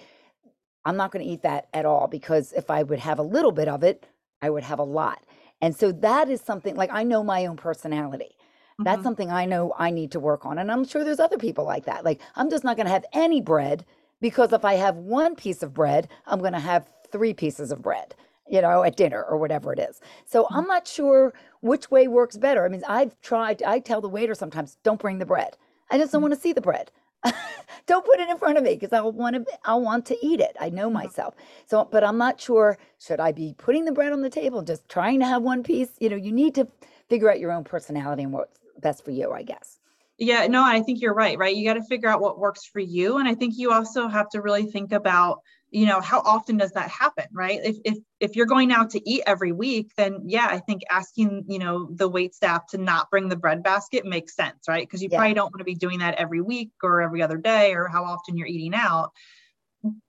I'm 0.86 0.98
not 0.98 1.12
going 1.12 1.26
to 1.26 1.32
eat 1.32 1.44
that 1.44 1.70
at 1.74 1.86
all 1.86 2.08
because 2.08 2.54
if 2.54 2.72
I 2.72 2.84
would 2.84 3.00
have 3.00 3.20
a 3.20 3.24
little 3.24 3.54
bit 3.54 3.70
of 3.70 3.84
it, 3.84 4.08
I 4.42 4.52
would 4.52 4.63
have 4.63 4.80
a 4.80 4.84
lot. 4.86 5.24
And 5.62 5.76
so 5.76 5.92
that 5.94 6.30
is 6.30 6.42
something 6.42 6.76
like 6.76 6.92
I 6.94 7.04
know 7.04 7.24
my 7.24 7.46
own 7.48 7.58
personality. 7.58 8.38
That's 8.80 9.02
Mhm. 9.02 9.04
something 9.04 9.32
I 9.32 9.46
know 9.46 9.74
I 9.78 9.92
need 9.92 10.12
to 10.12 10.20
work 10.20 10.46
on. 10.46 10.58
And 10.58 10.72
I'm 10.72 10.86
sure 10.86 11.04
there's 11.04 11.20
other 11.20 11.38
people 11.38 11.65
like 11.65 11.86
that. 11.86 12.06
Like, 12.06 12.22
I'm 12.36 12.50
just 12.50 12.63
not 12.63 12.78
going 12.78 12.86
to 12.88 12.92
have 12.94 13.06
any 13.13 13.42
bread 13.42 13.86
because 14.22 14.54
if 14.54 14.65
I 14.65 14.76
have 14.76 14.98
one 14.98 15.36
piece 15.36 15.63
of 15.63 15.74
bread, 15.74 16.08
I'm 16.28 16.39
going 16.39 16.54
to 16.54 16.60
have 16.60 16.88
three 17.12 17.34
pieces 17.34 17.72
of 17.72 17.82
bread, 17.82 18.15
you 18.48 18.62
know, 18.62 18.84
at 18.84 18.96
dinner 18.96 19.24
or 19.24 19.38
whatever 19.38 19.74
it 19.74 19.80
is. 19.80 20.02
So 20.26 20.48
I'm 20.50 20.62
mm-hmm. 20.62 20.70
not 20.72 20.88
sure 20.88 21.34
which 21.62 21.92
way 21.92 22.08
works 22.08 22.38
better. 22.38 22.65
I 22.65 22.70
mean, 22.70 22.84
I've 22.88 23.20
tried, 23.22 23.63
I 23.63 23.80
tell 23.80 24.02
the 24.02 24.10
waiter 24.10 24.36
sometimes, 24.36 24.78
don't 24.84 25.00
bring 25.00 25.20
the 25.20 25.26
bread. 25.26 25.58
I 25.92 25.98
just 25.98 26.12
don't 26.12 26.20
mm-hmm. 26.20 26.32
want 26.32 26.34
to 26.36 26.39
see 26.42 26.54
the 26.54 26.62
bread. 26.62 26.92
don't 27.86 28.06
put 28.06 28.20
it 28.20 28.30
in 28.30 28.38
front 28.38 28.58
of 28.58 28.63
me 28.63 28.76
because 28.76 28.94
I 28.94 29.02
want 29.02 29.36
to 29.36 29.46
I 29.65 29.76
want 29.76 30.06
to 30.06 30.18
eat 30.26 30.39
it. 30.39 30.56
I 30.60 30.70
know 30.70 30.86
mm-hmm. 30.86 30.94
myself. 30.94 31.36
So 31.65 31.88
but 31.92 32.04
I'm 32.04 32.18
not 32.18 32.39
sure 32.39 32.78
should 33.00 33.20
I 33.20 33.32
be 33.34 33.56
putting 33.58 33.86
the 33.86 33.92
bread 33.92 34.13
on 34.13 34.22
the 34.22 34.30
table 34.30 34.62
just 34.62 34.88
trying 34.88 35.20
to 35.20 35.26
have 35.26 35.42
one 35.42 35.63
piece? 35.63 35.89
You 36.00 36.10
know, 36.10 36.15
you 36.15 36.32
need 36.32 36.56
to 36.56 36.68
figure 37.10 37.30
out 37.30 37.39
your 37.39 37.52
own 37.52 37.63
personality 37.63 38.24
and 38.24 38.32
what's 38.32 38.59
best 38.82 39.04
for 39.04 39.12
you, 39.12 39.32
I 39.32 39.44
guess. 39.44 39.80
Yeah, 40.18 40.48
no, 40.48 40.63
I 40.65 40.82
think 40.82 41.00
you're 41.02 41.13
right, 41.13 41.38
right? 41.38 41.56
You 41.56 41.63
got 41.63 41.76
to 41.76 41.84
figure 41.84 42.10
out 42.10 42.20
what 42.20 42.39
works 42.39 42.65
for 42.65 42.80
you. 42.80 43.18
And 43.18 43.28
I 43.28 43.36
think 43.36 43.54
you 43.58 43.72
also 43.72 44.10
have 44.10 44.28
to 44.32 44.42
really 44.42 44.65
think 44.65 44.92
about, 44.92 45.39
you 45.72 45.86
know, 45.86 46.02
how 46.02 46.20
often 46.20 46.58
does 46.58 46.72
that 46.74 46.89
happen, 46.89 47.26
right? 47.32 47.60
If 47.63 47.78
if 47.86 47.98
if 48.20 48.36
you're 48.36 48.46
going 48.46 48.74
out 48.74 48.89
to 48.92 49.10
eat 49.10 49.24
every 49.26 49.54
week, 49.54 49.92
then 49.96 50.24
yeah, 50.26 50.48
I 50.50 50.60
think 50.60 50.82
asking, 50.89 51.46
you 51.48 51.60
know, 51.60 51.88
the 51.89 52.10
wait 52.10 52.36
staff 52.36 52.68
to 52.72 52.78
not 52.78 53.10
bring 53.10 53.30
the 53.30 53.38
bread 53.38 53.63
basket 53.63 54.06
makes 54.06 54.36
sense, 54.36 54.65
right? 54.68 54.86
Because 54.86 55.02
you 55.02 55.10
Yeah. 55.10 55.20
probably 55.20 55.36
don't 55.36 55.54
want 55.54 55.60
to 55.60 55.63
be 55.63 55.76
doing 55.76 56.00
that 56.00 56.15
every 56.15 56.42
week 56.42 56.72
or 56.84 57.02
every 57.02 57.22
other 57.22 57.38
day 57.38 57.74
or 57.74 57.88
how 57.88 58.04
often 58.04 58.36
you're 58.36 58.48
eating 58.48 58.74
out. 58.76 59.12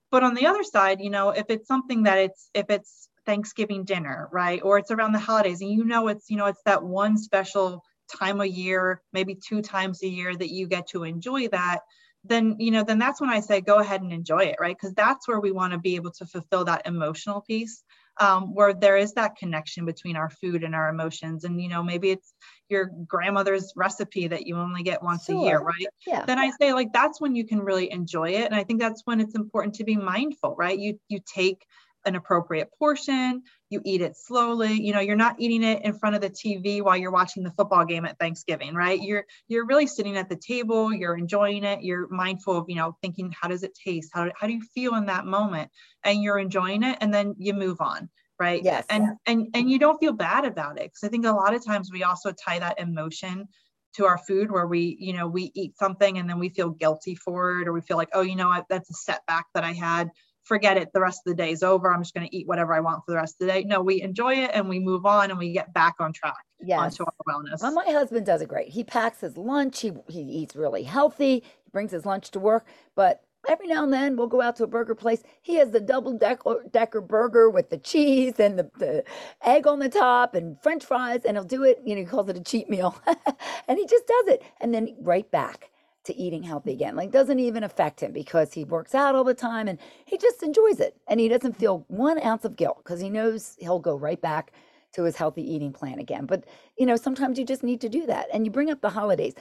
But 0.09 0.23
on 0.23 0.33
the 0.33 0.47
other 0.47 0.63
side, 0.63 0.99
you 0.99 1.09
know, 1.09 1.29
if 1.29 1.45
it's 1.49 1.67
something 1.67 2.03
that 2.03 2.17
it's 2.17 2.49
if 2.53 2.69
it's 2.69 3.07
Thanksgiving 3.25 3.85
dinner, 3.85 4.27
right? 4.31 4.61
Or 4.61 4.77
it's 4.77 4.91
around 4.91 5.13
the 5.13 5.19
holidays 5.19 5.61
and 5.61 5.71
you 5.71 5.85
know 5.85 6.07
it's, 6.09 6.29
you 6.29 6.37
know, 6.37 6.47
it's 6.47 6.61
that 6.65 6.83
one 6.83 7.17
special 7.17 7.83
time 8.11 8.41
a 8.41 8.45
year, 8.45 9.01
maybe 9.13 9.35
two 9.35 9.61
times 9.61 10.03
a 10.03 10.07
year 10.07 10.35
that 10.35 10.51
you 10.51 10.67
get 10.67 10.87
to 10.89 11.03
enjoy 11.03 11.47
that, 11.49 11.79
then, 12.23 12.55
you 12.59 12.71
know, 12.71 12.83
then 12.83 12.99
that's 12.99 13.19
when 13.19 13.29
I 13.29 13.39
say 13.39 13.61
go 13.61 13.79
ahead 13.79 14.01
and 14.01 14.13
enjoy 14.13 14.43
it, 14.43 14.57
right? 14.59 14.75
Because 14.79 14.93
that's 14.93 15.27
where 15.27 15.39
we 15.39 15.51
want 15.51 15.73
to 15.73 15.79
be 15.79 15.95
able 15.95 16.11
to 16.11 16.25
fulfill 16.25 16.65
that 16.65 16.85
emotional 16.85 17.41
piece. 17.41 17.83
Um, 18.19 18.53
where 18.53 18.73
there 18.73 18.97
is 18.97 19.13
that 19.13 19.37
connection 19.37 19.85
between 19.85 20.17
our 20.17 20.29
food 20.29 20.63
and 20.63 20.75
our 20.75 20.89
emotions. 20.89 21.45
And, 21.45 21.59
you 21.59 21.69
know, 21.69 21.81
maybe 21.81 22.11
it's 22.11 22.33
your 22.69 22.91
grandmother's 23.07 23.71
recipe 23.75 24.27
that 24.27 24.45
you 24.45 24.57
only 24.57 24.83
get 24.83 25.01
once 25.01 25.29
a 25.29 25.33
year, 25.33 25.59
right? 25.59 25.87
Yeah. 26.05 26.25
then 26.25 26.37
I 26.37 26.51
say 26.59 26.73
like 26.73 26.91
that's 26.93 27.21
when 27.21 27.35
you 27.35 27.47
can 27.47 27.61
really 27.61 27.89
enjoy 27.91 28.31
it. 28.31 28.45
And 28.45 28.53
I 28.53 28.63
think 28.63 28.79
that's 28.81 29.01
when 29.05 29.21
it's 29.21 29.33
important 29.33 29.75
to 29.75 29.85
be 29.85 29.95
mindful, 29.95 30.55
right? 30.55 30.77
You 30.77 30.99
you 31.07 31.19
take 31.25 31.65
an 32.05 32.15
appropriate 32.15 32.69
portion, 32.77 33.43
you 33.69 33.81
eat 33.85 34.01
it 34.01 34.17
slowly. 34.17 34.73
You 34.73 34.93
know, 34.93 34.99
you're 34.99 35.15
not 35.15 35.35
eating 35.39 35.63
it 35.63 35.83
in 35.83 35.93
front 35.97 36.15
of 36.15 36.21
the 36.21 36.29
TV 36.29 36.81
while 36.81 36.97
you're 36.97 37.11
watching 37.11 37.43
the 37.43 37.51
football 37.51 37.85
game 37.85 38.05
at 38.05 38.17
Thanksgiving, 38.19 38.73
right? 38.75 39.01
You're 39.01 39.25
you're 39.47 39.65
really 39.65 39.87
sitting 39.87 40.17
at 40.17 40.29
the 40.29 40.35
table, 40.35 40.93
you're 40.93 41.17
enjoying 41.17 41.63
it, 41.63 41.83
you're 41.83 42.07
mindful 42.09 42.57
of, 42.57 42.65
you 42.69 42.75
know, 42.75 42.97
thinking 43.01 43.33
how 43.39 43.47
does 43.47 43.63
it 43.63 43.77
taste? 43.85 44.11
How 44.13 44.29
how 44.39 44.47
do 44.47 44.53
you 44.53 44.61
feel 44.73 44.95
in 44.95 45.05
that 45.07 45.25
moment? 45.25 45.71
And 46.03 46.21
you're 46.23 46.39
enjoying 46.39 46.83
it 46.83 46.97
and 47.01 47.13
then 47.13 47.35
you 47.37 47.53
move 47.53 47.81
on. 47.81 48.09
right 48.39 48.63
yes 48.63 48.85
and 48.89 49.05
and 49.25 49.47
and 49.53 49.69
you 49.69 49.77
don't 49.79 49.99
feel 49.99 50.13
bad 50.13 50.45
about 50.45 50.77
it 50.77 50.85
because 50.85 51.03
i 51.03 51.07
think 51.07 51.25
a 51.25 51.31
lot 51.31 51.53
of 51.53 51.63
times 51.63 51.89
we 51.91 52.03
also 52.03 52.31
tie 52.31 52.59
that 52.59 52.79
emotion 52.79 53.47
to 53.95 54.05
our 54.05 54.17
food 54.17 54.51
where 54.51 54.67
we 54.67 54.97
you 54.99 55.13
know 55.13 55.27
we 55.27 55.51
eat 55.53 55.77
something 55.77 56.17
and 56.17 56.29
then 56.29 56.39
we 56.39 56.49
feel 56.49 56.69
guilty 56.69 57.15
for 57.15 57.61
it 57.61 57.67
or 57.67 57.73
we 57.73 57.81
feel 57.81 57.97
like 57.97 58.09
oh 58.13 58.21
you 58.21 58.35
know 58.35 58.63
that's 58.69 58.89
a 58.89 58.93
setback 58.93 59.45
that 59.53 59.63
i 59.63 59.73
had 59.73 60.09
forget 60.51 60.75
it 60.75 60.91
the 60.91 60.99
rest 60.99 61.21
of 61.25 61.31
the 61.31 61.35
day 61.41 61.49
is 61.51 61.63
over 61.63 61.93
i'm 61.93 62.01
just 62.01 62.13
going 62.13 62.27
to 62.27 62.35
eat 62.35 62.45
whatever 62.45 62.73
i 62.73 62.79
want 62.81 63.01
for 63.05 63.11
the 63.11 63.15
rest 63.15 63.35
of 63.35 63.47
the 63.47 63.53
day 63.53 63.63
no 63.63 63.81
we 63.81 64.01
enjoy 64.01 64.33
it 64.33 64.51
and 64.53 64.67
we 64.67 64.79
move 64.79 65.05
on 65.05 65.29
and 65.29 65.39
we 65.39 65.53
get 65.53 65.73
back 65.73 65.95
on 66.01 66.11
track 66.11 66.43
yes. 66.59 66.77
onto 66.77 67.05
our 67.05 67.13
wellness 67.25 67.61
well, 67.61 67.71
my 67.71 67.85
husband 67.85 68.25
does 68.25 68.41
it 68.41 68.49
great 68.49 68.67
he 68.67 68.83
packs 68.83 69.21
his 69.21 69.37
lunch 69.37 69.79
he, 69.79 69.93
he 70.09 70.19
eats 70.19 70.53
really 70.53 70.83
healthy 70.83 71.35
he 71.35 71.69
brings 71.71 71.91
his 71.91 72.05
lunch 72.05 72.31
to 72.31 72.37
work 72.37 72.67
but 72.97 73.23
every 73.47 73.65
now 73.65 73.83
and 73.83 73.93
then 73.93 74.17
we'll 74.17 74.27
go 74.27 74.39
out 74.39 74.55
to 74.57 74.63
a 74.63 74.67
burger 74.67 74.93
place. 74.93 75.23
He 75.41 75.55
has 75.55 75.71
the 75.71 75.79
double 75.79 76.15
decker, 76.15 76.63
decker 76.71 77.01
burger 77.01 77.49
with 77.49 77.71
the 77.71 77.79
cheese 77.79 78.39
and 78.39 78.59
the, 78.59 78.69
the, 78.77 79.03
egg 79.43 79.65
on 79.65 79.79
the 79.79 79.89
top 79.89 80.35
and 80.35 80.61
french 80.61 80.85
fries, 80.85 81.25
and 81.25 81.35
he'll 81.35 81.43
do 81.43 81.63
it. 81.63 81.81
You 81.83 81.95
know, 81.95 82.01
he 82.01 82.05
calls 82.05 82.29
it 82.29 82.37
a 82.37 82.41
cheat 82.41 82.69
meal. 82.69 82.95
and 83.67 83.79
he 83.79 83.87
just 83.87 84.05
does 84.05 84.27
it. 84.27 84.43
And 84.59 84.71
then 84.71 84.95
right 84.99 85.29
back 85.31 85.70
to 86.05 86.15
eating 86.15 86.43
healthy 86.43 86.71
again. 86.71 86.95
Like, 86.95 87.11
doesn't 87.11 87.39
even 87.39 87.63
affect 87.63 88.01
him 88.01 88.11
because 88.11 88.53
he 88.53 88.63
works 88.63 88.95
out 88.95 89.15
all 89.15 89.23
the 89.23 89.33
time 89.33 89.67
and 89.67 89.79
he 90.05 90.17
just 90.17 90.43
enjoys 90.43 90.79
it. 90.79 90.97
And 91.07 91.19
he 91.19 91.27
doesn't 91.27 91.57
feel 91.57 91.85
one 91.87 92.21
ounce 92.23 92.45
of 92.45 92.55
guilt 92.55 92.79
because 92.83 92.99
he 93.01 93.09
knows 93.09 93.55
he'll 93.59 93.79
go 93.79 93.95
right 93.95 94.21
back 94.21 94.51
to 94.93 95.03
his 95.03 95.15
healthy 95.15 95.43
eating 95.43 95.73
plan 95.73 95.99
again. 95.99 96.25
But, 96.25 96.45
you 96.77 96.85
know, 96.85 96.95
sometimes 96.95 97.39
you 97.39 97.45
just 97.45 97.63
need 97.63 97.81
to 97.81 97.89
do 97.89 98.05
that. 98.07 98.27
And 98.33 98.45
you 98.45 98.51
bring 98.51 98.71
up 98.71 98.81
the 98.81 98.89
holidays 98.89 99.35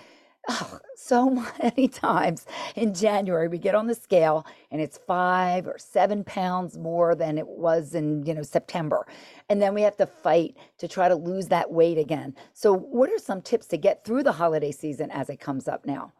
oh, 0.49 0.79
so 0.97 1.31
many 1.63 1.89
times 1.89 2.47
in 2.77 2.95
January 2.95 3.49
we 3.49 3.59
get 3.59 3.75
on 3.75 3.87
the 3.87 3.95
scale 3.95 4.47
and 4.71 4.81
it's 4.81 4.99
five 4.99 5.67
or 5.67 5.79
seven 5.79 6.25
pounds 6.25 6.79
more 6.79 7.15
than 7.15 7.39
it 7.39 7.47
was 7.47 7.95
in 7.95 8.25
you 8.27 8.35
know 8.35 8.43
September, 8.43 9.07
and 9.49 9.61
then 9.61 9.75
we 9.75 9.83
have 9.83 9.97
to 9.97 10.07
fight 10.07 10.57
to 10.79 10.89
try 10.89 11.09
to 11.09 11.17
lose 11.17 11.49
that 11.49 11.71
weight 11.71 11.99
again. 11.99 12.35
So, 12.55 12.75
what 12.75 13.11
are 13.11 13.19
some 13.19 13.43
tips 13.43 13.67
to 13.69 13.77
get 13.77 14.05
through 14.05 14.23
the 14.25 14.33
holiday 14.33 14.73
season 14.73 15.11
as 15.11 15.31
it 15.31 15.41
comes 15.41 15.69
up 15.69 15.87
now? 15.87 16.13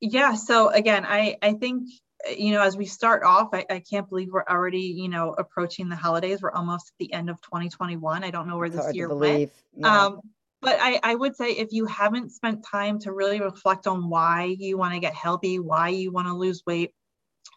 Yeah. 0.00 0.34
So 0.34 0.68
again, 0.68 1.04
I 1.06 1.36
I 1.42 1.54
think 1.54 1.88
you 2.36 2.52
know 2.52 2.62
as 2.62 2.76
we 2.76 2.86
start 2.86 3.22
off 3.22 3.50
I, 3.52 3.64
I 3.70 3.78
can't 3.78 4.08
believe 4.08 4.30
we're 4.32 4.42
already 4.42 4.80
you 4.80 5.08
know 5.08 5.34
approaching 5.36 5.88
the 5.88 5.94
holidays 5.94 6.40
we're 6.42 6.50
almost 6.50 6.88
at 6.88 6.94
the 6.98 7.12
end 7.12 7.28
of 7.30 7.40
2021 7.42 8.24
i 8.24 8.30
don't 8.30 8.48
know 8.48 8.56
where 8.56 8.66
It's 8.66 8.74
this 8.74 8.94
year 8.94 9.14
went 9.14 9.52
Yeah. 9.76 10.06
um, 10.06 10.20
but 10.62 10.78
I, 10.80 10.98
I 11.02 11.14
would 11.14 11.36
say 11.36 11.52
if 11.52 11.68
you 11.72 11.86
haven't 11.86 12.32
spent 12.32 12.64
time 12.64 12.98
to 13.00 13.12
really 13.12 13.40
reflect 13.40 13.86
on 13.86 14.08
why 14.08 14.56
you 14.58 14.78
want 14.78 14.94
to 14.94 15.00
get 15.00 15.14
healthy, 15.14 15.58
why 15.58 15.90
you 15.90 16.10
want 16.10 16.28
to 16.28 16.34
lose 16.34 16.62
weight, 16.66 16.92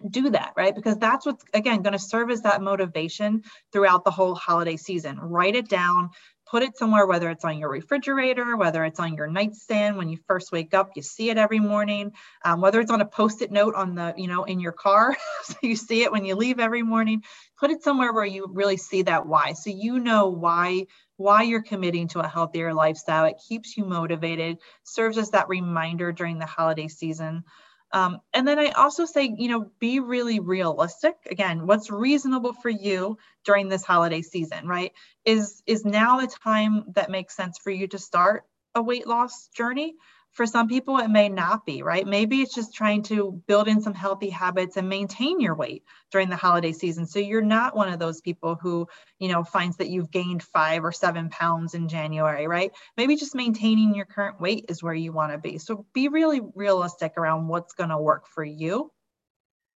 do 0.09 0.29
that, 0.29 0.53
right? 0.55 0.75
Because 0.75 0.97
that's 0.97 1.25
what's, 1.25 1.43
again, 1.53 1.81
going 1.81 1.93
to 1.93 1.99
serve 1.99 2.29
as 2.29 2.41
that 2.41 2.61
motivation 2.61 3.43
throughout 3.71 4.03
the 4.03 4.11
whole 4.11 4.35
holiday 4.35 4.77
season. 4.77 5.17
Write 5.19 5.55
it 5.55 5.69
down, 5.69 6.09
put 6.49 6.63
it 6.63 6.77
somewhere, 6.77 7.05
whether 7.05 7.29
it's 7.29 7.45
on 7.45 7.57
your 7.57 7.69
refrigerator, 7.69 8.57
whether 8.57 8.83
it's 8.83 8.99
on 8.99 9.13
your 9.13 9.27
nightstand 9.27 9.97
when 9.97 10.09
you 10.09 10.17
first 10.27 10.51
wake 10.51 10.73
up, 10.73 10.91
you 10.95 11.01
see 11.01 11.29
it 11.29 11.37
every 11.37 11.59
morning, 11.59 12.11
um, 12.43 12.61
whether 12.61 12.79
it's 12.79 12.91
on 12.91 13.01
a 13.01 13.05
post-it 13.05 13.51
note 13.51 13.75
on 13.75 13.95
the, 13.95 14.13
you 14.17 14.27
know, 14.27 14.43
in 14.45 14.59
your 14.59 14.71
car, 14.71 15.15
so 15.43 15.55
you 15.61 15.75
see 15.75 16.03
it 16.03 16.11
when 16.11 16.25
you 16.25 16.35
leave 16.35 16.59
every 16.59 16.81
morning, 16.83 17.23
put 17.59 17.71
it 17.71 17.83
somewhere 17.83 18.13
where 18.13 18.25
you 18.25 18.47
really 18.51 18.77
see 18.77 19.03
that 19.03 19.25
why. 19.27 19.53
So 19.53 19.69
you 19.69 19.99
know 19.99 20.29
why 20.29 20.85
why 21.17 21.43
you're 21.43 21.61
committing 21.61 22.07
to 22.07 22.21
a 22.21 22.27
healthier 22.27 22.73
lifestyle. 22.73 23.25
It 23.25 23.41
keeps 23.45 23.75
you 23.75 23.83
motivated, 23.83 24.57
serves 24.83 25.17
as 25.17 25.31
that 25.31 25.49
reminder 25.49 26.13
during 26.13 26.39
the 26.39 26.45
holiday 26.45 26.87
season. 26.87 27.43
Um, 27.91 28.19
and 28.33 28.47
then 28.47 28.59
I 28.59 28.69
also 28.71 29.05
say, 29.05 29.33
you 29.37 29.49
know, 29.49 29.71
be 29.79 29.99
really 29.99 30.39
realistic. 30.39 31.15
Again, 31.29 31.65
what's 31.65 31.89
reasonable 31.89 32.53
for 32.53 32.69
you 32.69 33.17
during 33.45 33.67
this 33.69 33.83
holiday 33.83 34.21
season, 34.21 34.67
right? 34.67 34.91
Is 35.25 35.63
is 35.65 35.85
now 35.85 36.19
the 36.19 36.27
time 36.27 36.85
that 36.95 37.09
makes 37.09 37.35
sense 37.35 37.57
for 37.57 37.71
you 37.71 37.87
to 37.87 37.97
start 37.97 38.43
a 38.75 38.81
weight 38.83 39.07
loss 39.07 39.47
journey? 39.49 39.95
For 40.39 40.45
some 40.45 40.69
people, 40.69 40.99
it 40.99 41.09
may 41.09 41.27
not 41.27 41.65
be, 41.65 41.83
right? 41.83 42.07
Maybe 42.07 42.41
it's 42.41 42.55
just 42.55 42.73
trying 42.73 43.03
to 43.03 43.43
build 43.45 43.67
in 43.67 43.81
some 43.81 43.93
healthy 43.93 44.29
habits 44.29 44.77
and 44.77 44.87
maintain 44.87 45.41
your 45.41 45.53
weight 45.53 45.83
during 46.13 46.29
the 46.29 46.37
holiday 46.37 46.71
season. 46.71 47.07
So 47.07 47.19
you're 47.19 47.41
not 47.41 47.75
one 47.75 47.91
of 47.91 47.99
those 47.99 48.21
people 48.21 48.55
who, 48.55 48.87
you 49.19 49.27
know, 49.27 49.43
finds 49.43 49.75
that 49.75 49.89
you've 49.89 50.11
gained 50.11 50.41
five 50.41 50.85
or 50.85 50.93
seven 50.93 51.29
pounds 51.29 51.73
in 51.73 51.89
January, 51.89 52.47
right? 52.47 52.71
Maybe 52.95 53.17
just 53.17 53.35
maintaining 53.35 53.93
your 53.93 54.05
current 54.05 54.39
weight 54.39 54.63
is 54.69 54.81
where 54.81 54.93
you 54.93 55.11
want 55.11 55.33
to 55.33 55.39
be. 55.39 55.57
So 55.57 55.85
be 55.93 56.07
really 56.07 56.39
realistic 56.55 57.17
around 57.17 57.49
what's 57.49 57.73
going 57.73 57.89
to 57.89 57.97
work 57.97 58.25
for 58.25 58.45
you 58.45 58.93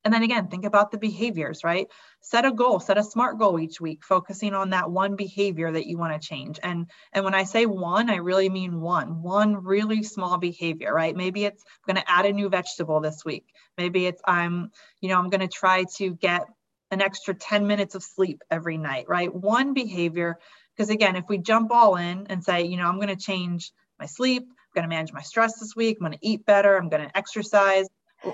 and 0.05 0.13
then 0.13 0.23
again, 0.23 0.49
think 0.49 0.65
about 0.65 0.91
the 0.91 0.99
behaviors, 0.99 1.63
right? 1.63 1.87
Set 2.21 2.45
a 2.45 2.53
goal, 2.53 2.81
set 2.81 2.99
a 2.99 3.05
smart 3.05 3.39
goal 3.39 3.61
each 3.61 3.81
week, 3.81 4.05
focusing 4.05 4.53
on 4.53 4.71
that 4.71 4.91
one 4.91 5.15
behavior 5.15 5.71
that 5.71 5.87
you 5.87 5.97
want 5.97 6.21
to 6.21 6.29
change. 6.29 6.59
And 6.63 6.91
and 7.13 7.25
when 7.25 7.35
I 7.35 7.45
say 7.45 7.67
one, 7.67 8.11
I 8.11 8.17
really 8.17 8.49
mean 8.49 8.81
one, 8.81 9.23
one 9.23 9.63
really 9.63 10.03
small 10.03 10.39
behavior, 10.39 10.93
right? 10.93 11.15
Maybe 11.15 11.45
it's 11.45 11.65
I'm 11.65 11.95
going 11.95 12.05
to 12.05 12.11
add 12.11 12.27
a 12.27 12.33
new 12.33 12.49
vegetable 12.49 13.01
this 13.01 13.25
week. 13.25 13.47
Maybe 13.79 14.07
it's 14.07 14.21
I'm, 14.27 14.71
you 15.01 15.09
know, 15.09 15.19
I'm 15.19 15.31
going 15.31 15.41
to 15.41 15.49
try 15.49 15.85
to 15.97 16.15
get 16.15 16.47
an 16.91 17.01
extra 17.01 17.35
10 17.35 17.67
minutes 17.67 17.95
of 17.95 18.03
sleep 18.03 18.43
every 18.51 18.79
night, 18.79 19.07
right? 19.09 19.33
One 19.35 19.73
behavior 19.73 20.39
because 20.77 20.91
again, 20.91 21.17
if 21.17 21.25
we 21.29 21.39
jump 21.39 21.71
all 21.71 21.97
in 21.97 22.27
and 22.29 22.43
say, 22.43 22.63
you 22.63 22.77
know, 22.77 22.87
I'm 22.87 22.97
going 22.97 23.09
to 23.09 23.17
change 23.17 23.73
my 23.99 24.07
sleep, 24.07 24.43
I'm 24.49 24.75
going 24.75 24.89
to 24.89 24.95
manage 24.95 25.13
my 25.13 25.21
stress 25.21 25.59
this 25.59 25.77
week, 25.77 25.99
I'm 26.01 26.07
going 26.07 26.19
to 26.19 26.27
eat 26.27 26.47
better, 26.47 26.77
I'm 26.77 26.89
going 26.89 27.07
to 27.07 27.17
exercise, 27.17 27.87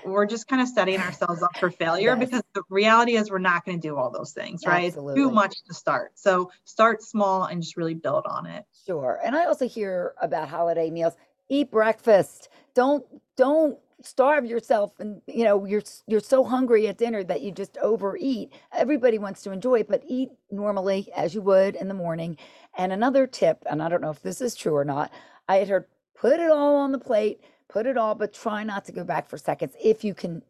we're 0.04 0.26
just 0.26 0.48
kind 0.48 0.60
of 0.62 0.68
setting 0.68 1.00
ourselves 1.00 1.42
up 1.42 1.56
for 1.58 1.70
failure 1.70 2.10
Yes. 2.10 2.18
because 2.18 2.42
the 2.54 2.62
reality 2.68 3.16
is 3.16 3.30
we're 3.30 3.38
not 3.38 3.64
going 3.64 3.80
to 3.80 3.88
do 3.88 3.96
all 3.96 4.10
those 4.10 4.32
things, 4.32 4.62
right? 4.66 4.86
It's 4.86 4.96
too 4.96 5.30
much 5.30 5.62
to 5.66 5.74
start. 5.74 6.12
So 6.14 6.50
start 6.64 7.02
small 7.02 7.44
and 7.44 7.62
just 7.62 7.76
really 7.76 7.94
build 7.94 8.26
on 8.26 8.46
it. 8.46 8.64
Sure. 8.86 9.20
And 9.24 9.36
I 9.36 9.46
also 9.46 9.66
hear 9.68 10.14
about 10.20 10.48
holiday 10.48 10.90
meals. 10.90 11.14
Eat 11.48 11.70
breakfast. 11.70 12.48
Don't 12.74 13.04
don't 13.36 13.78
starve 14.00 14.44
yourself 14.46 14.92
and 15.00 15.20
you 15.26 15.42
know 15.42 15.64
you're 15.64 15.82
you're 16.06 16.20
so 16.20 16.44
hungry 16.44 16.86
at 16.86 16.98
dinner 16.98 17.24
that 17.24 17.40
you 17.40 17.50
just 17.50 17.76
overeat. 17.78 18.52
Everybody 18.72 19.18
wants 19.18 19.42
to 19.42 19.50
enjoy 19.50 19.80
it, 19.80 19.88
but 19.88 20.02
eat 20.06 20.30
normally 20.50 21.10
as 21.16 21.34
you 21.34 21.40
would 21.42 21.74
in 21.74 21.88
the 21.88 21.94
morning. 21.94 22.36
And 22.76 22.92
another 22.92 23.26
tip, 23.26 23.64
and 23.68 23.82
I 23.82 23.88
don't 23.88 24.02
know 24.02 24.10
if 24.10 24.22
this 24.22 24.40
is 24.40 24.54
true 24.54 24.76
or 24.76 24.84
not, 24.84 25.10
I 25.48 25.56
had 25.56 25.68
heard 25.68 25.86
put 26.14 26.38
it 26.38 26.50
all 26.50 26.76
on 26.76 26.92
the 26.92 26.98
plate, 26.98 27.40
put 27.68 27.86
it 27.86 27.96
all, 27.96 28.14
but 28.14 28.32
try 28.32 28.64
not 28.64 28.84
to 28.86 28.92
go 28.92 29.04
back 29.04 29.28
for 29.28 29.38
seconds 29.38 29.74
if 29.82 30.04
you 30.04 30.14
can 30.14 30.42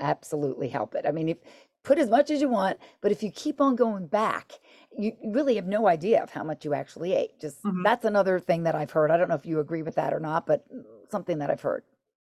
absolutely 0.00 0.68
help 0.68 0.94
it. 0.94 1.06
I 1.06 1.12
mean, 1.12 1.28
if 1.28 1.38
put 1.84 1.98
as 1.98 2.10
much 2.10 2.30
as 2.30 2.40
you 2.40 2.48
want, 2.48 2.78
but 3.00 3.12
if 3.12 3.22
you 3.22 3.30
keep 3.30 3.60
on 3.60 3.76
going 3.76 4.06
back, 4.06 4.52
you 4.96 5.12
you 5.22 5.32
really 5.32 5.56
have 5.56 5.66
no 5.66 5.86
idea 5.88 6.22
of 6.22 6.30
how 6.30 6.44
much 6.44 6.64
you 6.64 6.74
actually 6.74 7.14
ate. 7.14 7.38
Just 7.40 7.58
Mhm. 7.64 7.84
that's 7.84 8.04
another 8.04 8.40
thing 8.40 8.64
that 8.64 8.74
I've 8.74 8.90
heard. 8.90 9.10
I 9.10 9.16
don't 9.16 9.28
know 9.28 9.34
if 9.34 9.46
you 9.46 9.60
agree 9.60 9.82
with 9.82 9.94
that 9.96 10.12
or 10.12 10.20
not, 10.20 10.46
but 10.46 10.64
something 11.10 11.38
that 11.38 11.50
I've 11.50 11.60
heard. 11.62 11.84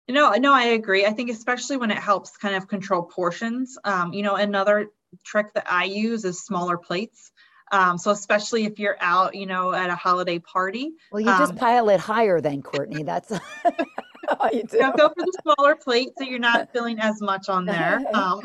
No, 0.10 0.32
no, 0.34 0.54
I 0.54 0.64
agree. 0.64 1.06
I 1.06 1.12
think 1.12 1.30
especially 1.30 1.76
when 1.78 1.92
it 1.92 1.98
helps 1.98 2.38
kind 2.38 2.56
of 2.56 2.68
control 2.68 3.04
portions. 3.04 3.78
Um, 3.84 4.14
you 4.14 4.24
know, 4.24 4.36
another 4.36 4.88
trick 5.26 5.54
that 5.54 5.70
I 5.70 5.84
use 5.84 6.24
is 6.24 6.46
smaller 6.46 6.78
plates. 6.78 7.32
Um, 7.74 7.98
so 7.98 8.12
especially 8.12 8.64
if 8.64 8.80
you're 8.80 8.96
out, 9.02 9.36
you 9.36 9.46
know, 9.46 9.74
at 9.74 9.90
a 9.90 9.96
holiday 9.96 10.40
party, 10.40 10.94
Well, 11.12 11.20
you 11.20 11.34
just 11.34 11.52
Um, 11.52 11.58
pile 11.58 11.90
it 11.90 12.00
higher 12.00 12.40
then, 12.40 12.62
Courtney. 12.62 13.04
That's 13.04 13.32
all 14.28 14.50
you 14.54 14.64
do. 14.64 14.80
know, 14.80 14.92
go 14.92 15.10
for 15.10 15.16
the 15.24 15.40
smaller 15.42 15.76
plate 15.76 16.10
so 16.18 16.24
you're 16.24 16.40
not 16.40 16.72
filling 16.72 17.00
as 17.00 17.22
much 17.22 17.50
on 17.50 17.66
there. 17.66 18.02
Um, 18.14 18.42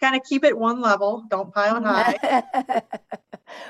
kind 0.00 0.16
of 0.16 0.22
keep 0.24 0.44
it 0.44 0.56
one 0.56 0.80
level. 0.80 1.24
Don't 1.30 1.52
pile 1.52 1.82
high. 1.84 2.82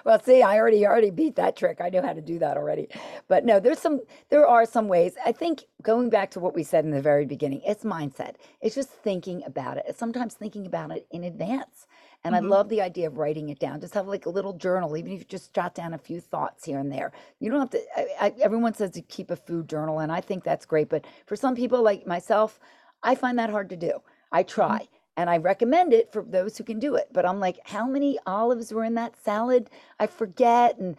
well, 0.05 0.21
see, 0.21 0.43
I 0.43 0.57
already 0.59 0.87
already 0.87 1.11
beat 1.11 1.37
that 1.37 1.57
trick. 1.57 1.81
I 1.81 1.89
know 1.89 2.03
how 2.03 2.13
to 2.13 2.21
do 2.21 2.39
that 2.39 2.57
already. 2.57 2.89
But 3.29 3.45
no, 3.45 3.61
there's 3.61 3.79
some 3.79 4.01
there 4.29 4.47
are 4.47 4.65
some 4.67 4.89
ways. 4.89 5.15
I 5.25 5.33
think 5.33 5.65
going 5.83 6.11
back 6.11 6.31
to 6.33 6.41
what 6.41 6.55
we 6.55 6.63
said 6.63 6.85
in 6.85 6.91
the 6.91 7.03
very 7.03 7.27
beginning, 7.27 7.63
it's 7.67 7.85
mindset. 7.85 8.37
It's 8.61 8.75
just 8.75 8.91
thinking 8.91 9.43
about 9.45 9.77
it. 9.77 9.85
It's 9.89 9.99
sometimes 9.99 10.35
thinking 10.35 10.67
about 10.67 10.91
it 10.91 11.07
in 11.11 11.25
advance. 11.25 11.87
And 12.23 12.37
I 12.37 12.41
Mhm. 12.41 12.41
love 12.41 12.69
the 12.69 12.83
idea 12.83 13.07
of 13.07 13.17
writing 13.19 13.49
it 13.49 13.59
down. 13.59 13.81
Just 13.81 13.95
have 13.95 14.07
like 14.07 14.27
a 14.27 14.31
little 14.31 14.53
journal, 14.53 14.97
even 14.97 15.13
if 15.13 15.21
you 15.21 15.25
just 15.25 15.55
jot 15.55 15.75
down 15.75 15.95
a 15.95 15.99
few 15.99 16.21
thoughts 16.21 16.65
here 16.67 16.79
and 16.79 16.93
there. 16.93 17.13
You 17.39 17.51
don't 17.51 17.61
have 17.61 17.71
to. 17.71 17.81
I, 17.97 18.27
I, 18.27 18.35
everyone 18.43 18.75
says 18.75 18.91
to 18.93 19.03
keep 19.03 19.31
a 19.31 19.37
food 19.37 19.69
journal, 19.69 20.01
and 20.01 20.13
I 20.13 20.21
think 20.21 20.45
that's 20.45 20.67
great. 20.67 20.89
But 20.91 21.07
for 21.27 21.37
some 21.37 21.55
people 21.57 21.83
like 21.83 22.07
myself, 22.07 22.61
I 23.03 23.15
find 23.15 23.39
that 23.39 23.51
hard 23.51 23.71
to 23.71 23.77
do. 23.77 24.03
I 24.33 24.43
try, 24.43 24.89
and 25.17 25.31
I 25.31 25.39
recommend 25.39 25.95
it 25.95 26.13
for 26.13 26.23
those 26.23 26.59
who 26.59 26.65
can 26.65 26.79
do 26.79 26.95
it. 26.95 27.09
But 27.13 27.25
I'm 27.25 27.41
like, 27.41 27.59
how 27.67 27.87
many 27.87 28.19
olives 28.27 28.73
were 28.73 28.85
in 28.85 28.95
that 28.97 29.17
salad? 29.17 29.71
I 29.99 30.07
forget. 30.07 30.79
And 30.79 30.97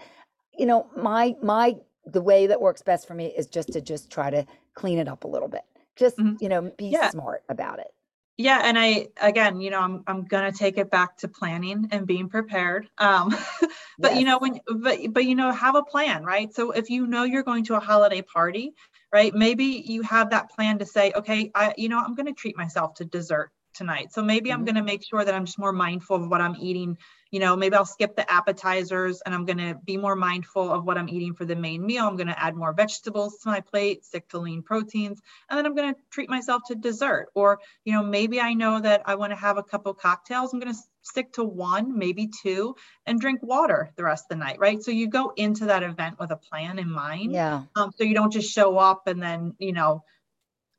you 0.58 0.66
know, 0.66 0.90
my 0.98 1.36
my 1.42 1.78
the 2.06 2.22
way 2.22 2.48
that 2.48 2.62
works 2.62 2.82
best 2.82 3.08
for 3.08 3.14
me 3.14 3.28
is 3.28 3.48
just 3.48 3.72
to 3.74 3.82
just 3.82 4.12
try 4.12 4.30
to 4.32 4.46
clean 4.74 4.98
it 5.00 5.08
up 5.08 5.24
a 5.24 5.28
little 5.28 5.48
bit. 5.50 5.64
Just 5.96 6.18
Mhm. 6.18 6.38
you 6.40 6.50
know, 6.50 6.72
be 6.78 6.92
Yeah. 6.92 7.12
smart 7.12 7.44
about 7.50 7.80
it. 7.80 7.94
Yeah, 8.42 8.62
and 8.64 8.78
I 8.80 9.10
again, 9.22 9.62
you 9.62 9.70
know, 9.70 9.80
I'm 9.80 10.04
I'm 10.08 10.26
gonna 10.26 10.52
take 10.52 10.78
it 10.78 10.90
back 10.90 11.18
to 11.18 11.28
planning 11.28 11.88
and 11.92 12.08
being 12.08 12.30
prepared. 12.30 12.90
Um, 12.98 13.36
but 14.02 14.16
you 14.16 14.26
know, 14.26 14.40
when 14.40 14.60
but 14.68 15.00
but 15.14 15.26
you 15.26 15.36
know, 15.36 15.52
have 15.52 15.76
a 15.76 15.84
plan, 15.84 16.24
right? 16.24 16.54
So 16.54 16.72
if 16.72 16.90
you 16.90 17.06
know 17.08 17.24
you're 17.24 17.44
going 17.44 17.64
to 17.66 17.76
a 17.76 17.80
holiday 17.80 18.22
party, 18.22 18.74
right? 19.14 19.34
Maybe 19.34 19.84
you 19.86 20.02
have 20.04 20.32
that 20.32 20.50
plan 20.50 20.80
to 20.80 20.86
say, 20.86 21.12
okay, 21.16 21.52
I 21.56 21.74
you 21.78 21.90
know, 21.90 22.00
I'm 22.00 22.16
gonna 22.16 22.34
treat 22.34 22.58
myself 22.58 22.96
to 22.96 23.06
dessert 23.06 23.52
tonight. 23.74 24.12
So 24.12 24.24
maybe 24.24 24.52
I'm 24.52 24.64
Mhm. 24.64 24.66
gonna 24.66 24.84
make 24.84 25.04
sure 25.06 25.24
that 25.24 25.34
I'm 25.36 25.46
just 25.46 25.60
more 25.60 25.74
mindful 25.74 26.16
of 26.18 26.30
what 26.30 26.42
I'm 26.42 26.56
eating, 26.56 26.98
you 27.32 27.40
know, 27.40 27.56
maybe 27.56 27.76
I'll 27.76 27.86
skip 27.86 28.16
the 28.16 28.30
appetizers 28.30 29.22
and 29.22 29.34
I'm 29.34 29.46
going 29.46 29.58
to 29.58 29.76
be 29.86 29.98
more 29.98 30.16
mindful 30.16 30.70
of 30.70 30.86
what 30.86 30.98
I'm 30.98 31.08
eating 31.08 31.34
for 31.34 31.46
the 31.46 31.56
main 31.56 31.86
meal. 31.86 32.06
I'm 32.06 32.18
going 32.18 32.28
to 32.28 32.40
add 32.40 32.56
more 32.56 32.74
vegetables 32.74 33.38
to 33.40 33.50
my 33.50 33.62
plate, 33.62 34.04
stick 34.06 34.28
to 34.30 34.38
lean 34.38 34.62
proteins, 34.62 35.22
and 35.50 35.58
then 35.58 35.66
I'm 35.66 35.74
going 35.74 35.94
to 35.94 36.00
treat 36.10 36.30
myself 36.30 36.64
to 36.68 36.76
dessert. 36.76 37.30
Or, 37.34 37.60
you 37.86 37.94
know, 37.94 38.04
maybe 38.04 38.42
I 38.42 38.54
know 38.54 38.82
that 38.82 39.04
I 39.06 39.16
want 39.16 39.32
to 39.32 39.38
have 39.38 39.58
a 39.58 39.64
couple 39.64 39.94
cocktails. 39.94 40.54
I'm 40.54 40.60
going 40.60 40.74
to 40.74 40.80
stick 41.04 41.32
to 41.34 41.44
one, 41.44 41.98
maybe 41.98 42.30
two, 42.44 42.76
and 43.06 43.20
drink 43.20 43.42
water 43.42 43.92
the 43.96 44.04
rest 44.04 44.26
of 44.26 44.38
the 44.38 44.44
night, 44.44 44.60
right? 44.60 44.84
So 44.84 44.92
you 44.92 45.08
go 45.08 45.32
into 45.38 45.66
that 45.66 45.84
event 45.84 46.20
with 46.20 46.32
a 46.32 46.36
plan 46.36 46.80
in 46.80 46.92
mind. 46.92 47.32
Yeah. 47.32 47.64
Um, 47.78 47.92
so 47.96 48.04
you 48.04 48.14
don't 48.14 48.32
just 48.32 48.52
show 48.52 48.78
up 48.78 49.08
and 49.08 49.24
then, 49.24 49.56
you 49.58 49.72
know, 49.72 50.04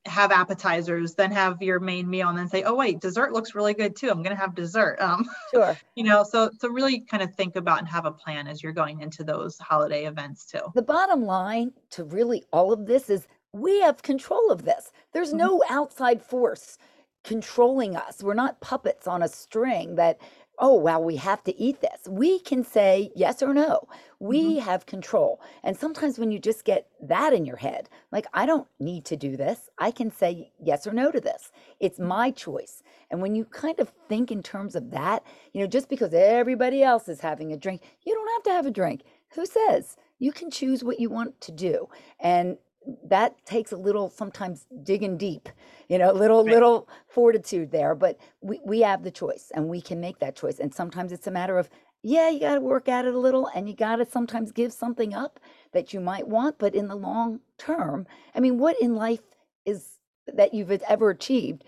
have 0.06 0.32
appetizers, 0.32 1.14
then 1.14 1.30
have 1.32 1.62
your 1.62 1.80
main 1.80 2.08
meal, 2.10 2.28
and 2.28 2.38
then 2.38 2.48
say, 2.48 2.62
"Oh 2.64 2.74
wait, 2.74 3.00
dessert 3.00 3.32
looks 3.32 3.54
really 3.54 3.74
good 3.74 3.96
too. 3.96 4.10
I'm 4.10 4.22
going 4.22 4.36
to 4.36 4.40
have 4.42 4.54
dessert." 4.54 4.98
Um, 5.00 5.28
Sure. 5.52 5.80
you 5.96 6.04
know, 6.04 6.24
so 6.24 6.50
so 6.58 6.68
really 6.68 7.00
kind 7.02 7.22
of 7.22 7.34
think 7.36 7.56
about 7.56 7.78
and 7.80 7.88
have 7.88 8.06
a 8.06 8.12
plan 8.12 8.48
as 8.48 8.62
you're 8.62 8.72
going 8.72 9.00
into 9.02 9.24
those 9.24 9.58
holiday 9.58 10.06
events 10.06 10.46
too. 10.46 10.74
The 10.74 10.82
bottom 10.82 11.22
line 11.24 11.72
to 11.90 12.04
really 12.04 12.44
all 12.52 12.72
of 12.72 12.86
this 12.86 13.10
is 13.10 13.26
we 13.52 13.80
have 13.80 14.02
control 14.02 14.50
of 14.50 14.64
this. 14.64 14.90
There's 15.12 15.32
Mhm. 15.32 15.32
no 15.34 15.62
outside 15.68 16.22
force 16.22 16.78
controlling 17.24 17.94
us. 17.94 18.22
We're 18.22 18.32
not 18.34 18.60
puppets 18.60 19.06
on 19.06 19.22
a 19.22 19.28
string 19.28 19.96
that, 19.96 20.18
oh, 20.58 20.74
well, 20.74 21.02
we 21.02 21.16
have 21.16 21.42
to 21.44 21.58
eat 21.60 21.80
this. 21.80 22.06
We 22.08 22.38
can 22.38 22.64
say 22.64 23.10
yes 23.16 23.42
or 23.42 23.52
no. 23.52 23.88
We 24.20 24.56
mm-hmm. 24.56 24.60
have 24.60 24.86
control. 24.86 25.40
And 25.64 25.76
sometimes 25.76 26.18
when 26.18 26.30
you 26.30 26.38
just 26.38 26.64
get 26.64 26.86
that 27.00 27.32
in 27.32 27.44
your 27.44 27.56
head, 27.56 27.88
like, 28.12 28.26
I 28.32 28.46
don't 28.46 28.68
need 28.78 29.04
to 29.06 29.16
do 29.16 29.36
this, 29.36 29.70
I 29.78 29.90
can 29.90 30.10
say 30.10 30.52
yes 30.62 30.86
or 30.86 30.92
no 30.92 31.10
to 31.10 31.20
this. 31.20 31.50
It's 31.80 31.98
my 31.98 32.30
choice. 32.30 32.82
And 33.10 33.20
when 33.20 33.34
you 33.34 33.44
kind 33.44 33.80
of 33.80 33.92
think 34.08 34.30
in 34.30 34.42
terms 34.42 34.76
of 34.76 34.90
that, 34.92 35.24
you 35.52 35.60
know, 35.60 35.66
just 35.66 35.88
because 35.88 36.14
everybody 36.14 36.82
else 36.82 37.08
is 37.08 37.20
having 37.20 37.52
a 37.52 37.56
drink, 37.56 37.82
you 38.04 38.14
don't 38.14 38.32
have 38.36 38.42
to 38.44 38.56
have 38.56 38.66
a 38.66 38.70
drink. 38.70 39.02
Who 39.34 39.46
says? 39.46 39.96
You 40.18 40.30
can 40.32 40.50
choose 40.50 40.84
what 40.84 41.00
you 41.00 41.10
want 41.10 41.40
to 41.40 41.52
do. 41.52 41.88
And 42.20 42.58
that 43.04 43.44
takes 43.46 43.72
a 43.72 43.76
little 43.76 44.10
sometimes 44.10 44.66
digging 44.82 45.16
deep, 45.18 45.48
you 45.88 45.98
know, 45.98 46.10
a 46.10 46.14
little 46.14 46.46
Right. 46.46 46.48
little 46.48 46.88
fortitude 47.08 47.70
there. 47.72 47.94
But 47.94 48.18
we, 48.40 48.60
we 48.64 48.80
have 48.80 49.02
the 49.04 49.10
choice 49.10 49.50
and 49.54 49.68
we 49.68 49.80
can 49.80 50.00
make 50.00 50.18
that 50.20 50.36
choice. 50.36 50.58
And 50.58 50.74
sometimes 50.74 51.12
it's 51.12 51.26
a 51.26 51.30
matter 51.30 51.58
of, 51.58 51.70
yeah, 52.02 52.30
you 52.30 52.40
got 52.40 52.56
to 52.56 52.60
work 52.60 52.88
at 52.88 53.04
it 53.04 53.14
a 53.14 53.18
little 53.18 53.48
and 53.54 53.68
you 53.68 53.74
got 53.76 53.96
to 53.96 54.06
sometimes 54.06 54.52
give 54.52 54.72
something 54.72 55.14
up 55.14 55.40
that 55.72 55.92
you 55.94 56.00
might 56.00 56.28
want. 56.28 56.58
But 56.58 56.74
in 56.74 56.88
the 56.88 56.96
long 56.96 57.40
term, 57.58 58.06
I 58.34 58.40
mean, 58.40 58.58
what 58.58 58.80
in 58.80 58.96
life 58.96 59.20
is 59.66 59.98
that 60.26 60.54
you've 60.54 60.70
ever 60.88 61.10
achieved? 61.10 61.64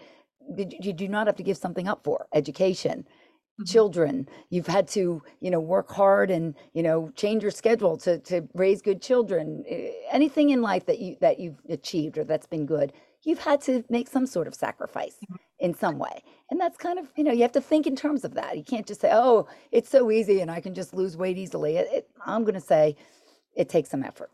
Did 0.57 0.73
you, 0.75 0.79
you 0.83 0.93
do 0.93 1.09
not 1.09 1.27
have 1.27 1.37
to 1.37 1.43
give 1.43 1.57
something 1.57 1.89
up 1.89 2.05
for 2.05 2.27
education, 2.35 3.07
Mhm. 3.61 3.67
children. 3.71 4.29
You've 4.51 4.67
had 4.67 4.89
to 4.89 5.23
you 5.41 5.51
know 5.51 5.61
work 5.61 5.91
hard 5.93 6.31
and 6.31 6.55
you 6.73 6.83
know 6.83 7.11
change 7.17 7.43
your 7.43 7.53
schedule 7.53 7.97
to 7.99 8.19
to 8.21 8.49
raise 8.55 8.83
good 8.83 9.01
children. 9.03 9.65
Eh, 9.69 9.91
anything 10.11 10.51
in 10.51 10.61
life 10.63 10.87
that 10.87 10.99
you 10.99 11.17
that 11.21 11.39
you've 11.41 11.61
achieved 11.69 12.19
or 12.19 12.25
that's 12.25 12.47
been 12.47 12.67
good 12.67 12.93
you've 13.27 13.39
had 13.39 13.59
to 13.61 13.83
make 13.89 14.07
some 14.09 14.27
sort 14.27 14.47
of 14.47 14.55
sacrifice 14.55 15.17
in 15.59 15.73
some 15.75 15.99
way. 15.99 16.23
And 16.51 16.61
that's 16.61 16.77
kind 16.77 16.99
of 16.99 17.07
you 17.17 17.25
know 17.25 17.33
you 17.33 17.43
have 17.43 17.53
to 17.53 17.61
think 17.61 17.87
in 17.87 17.97
terms 17.97 18.25
of 18.25 18.35
that. 18.35 18.57
You 18.59 18.65
can't 18.65 18.87
just 18.87 19.01
say 19.01 19.11
oh 19.13 19.47
it's 19.73 19.89
so 19.91 20.11
easy 20.11 20.41
and 20.41 20.51
i 20.51 20.61
can 20.61 20.75
just 20.75 20.93
lose 20.95 21.17
weight 21.17 21.39
easily. 21.39 21.77
It, 21.77 21.89
it, 21.93 22.09
i'm 22.27 22.43
going 22.45 22.55
to 22.55 22.61
say 22.61 22.97
it 23.57 23.69
takes 23.69 23.91
some 23.91 24.03
effort 24.05 24.31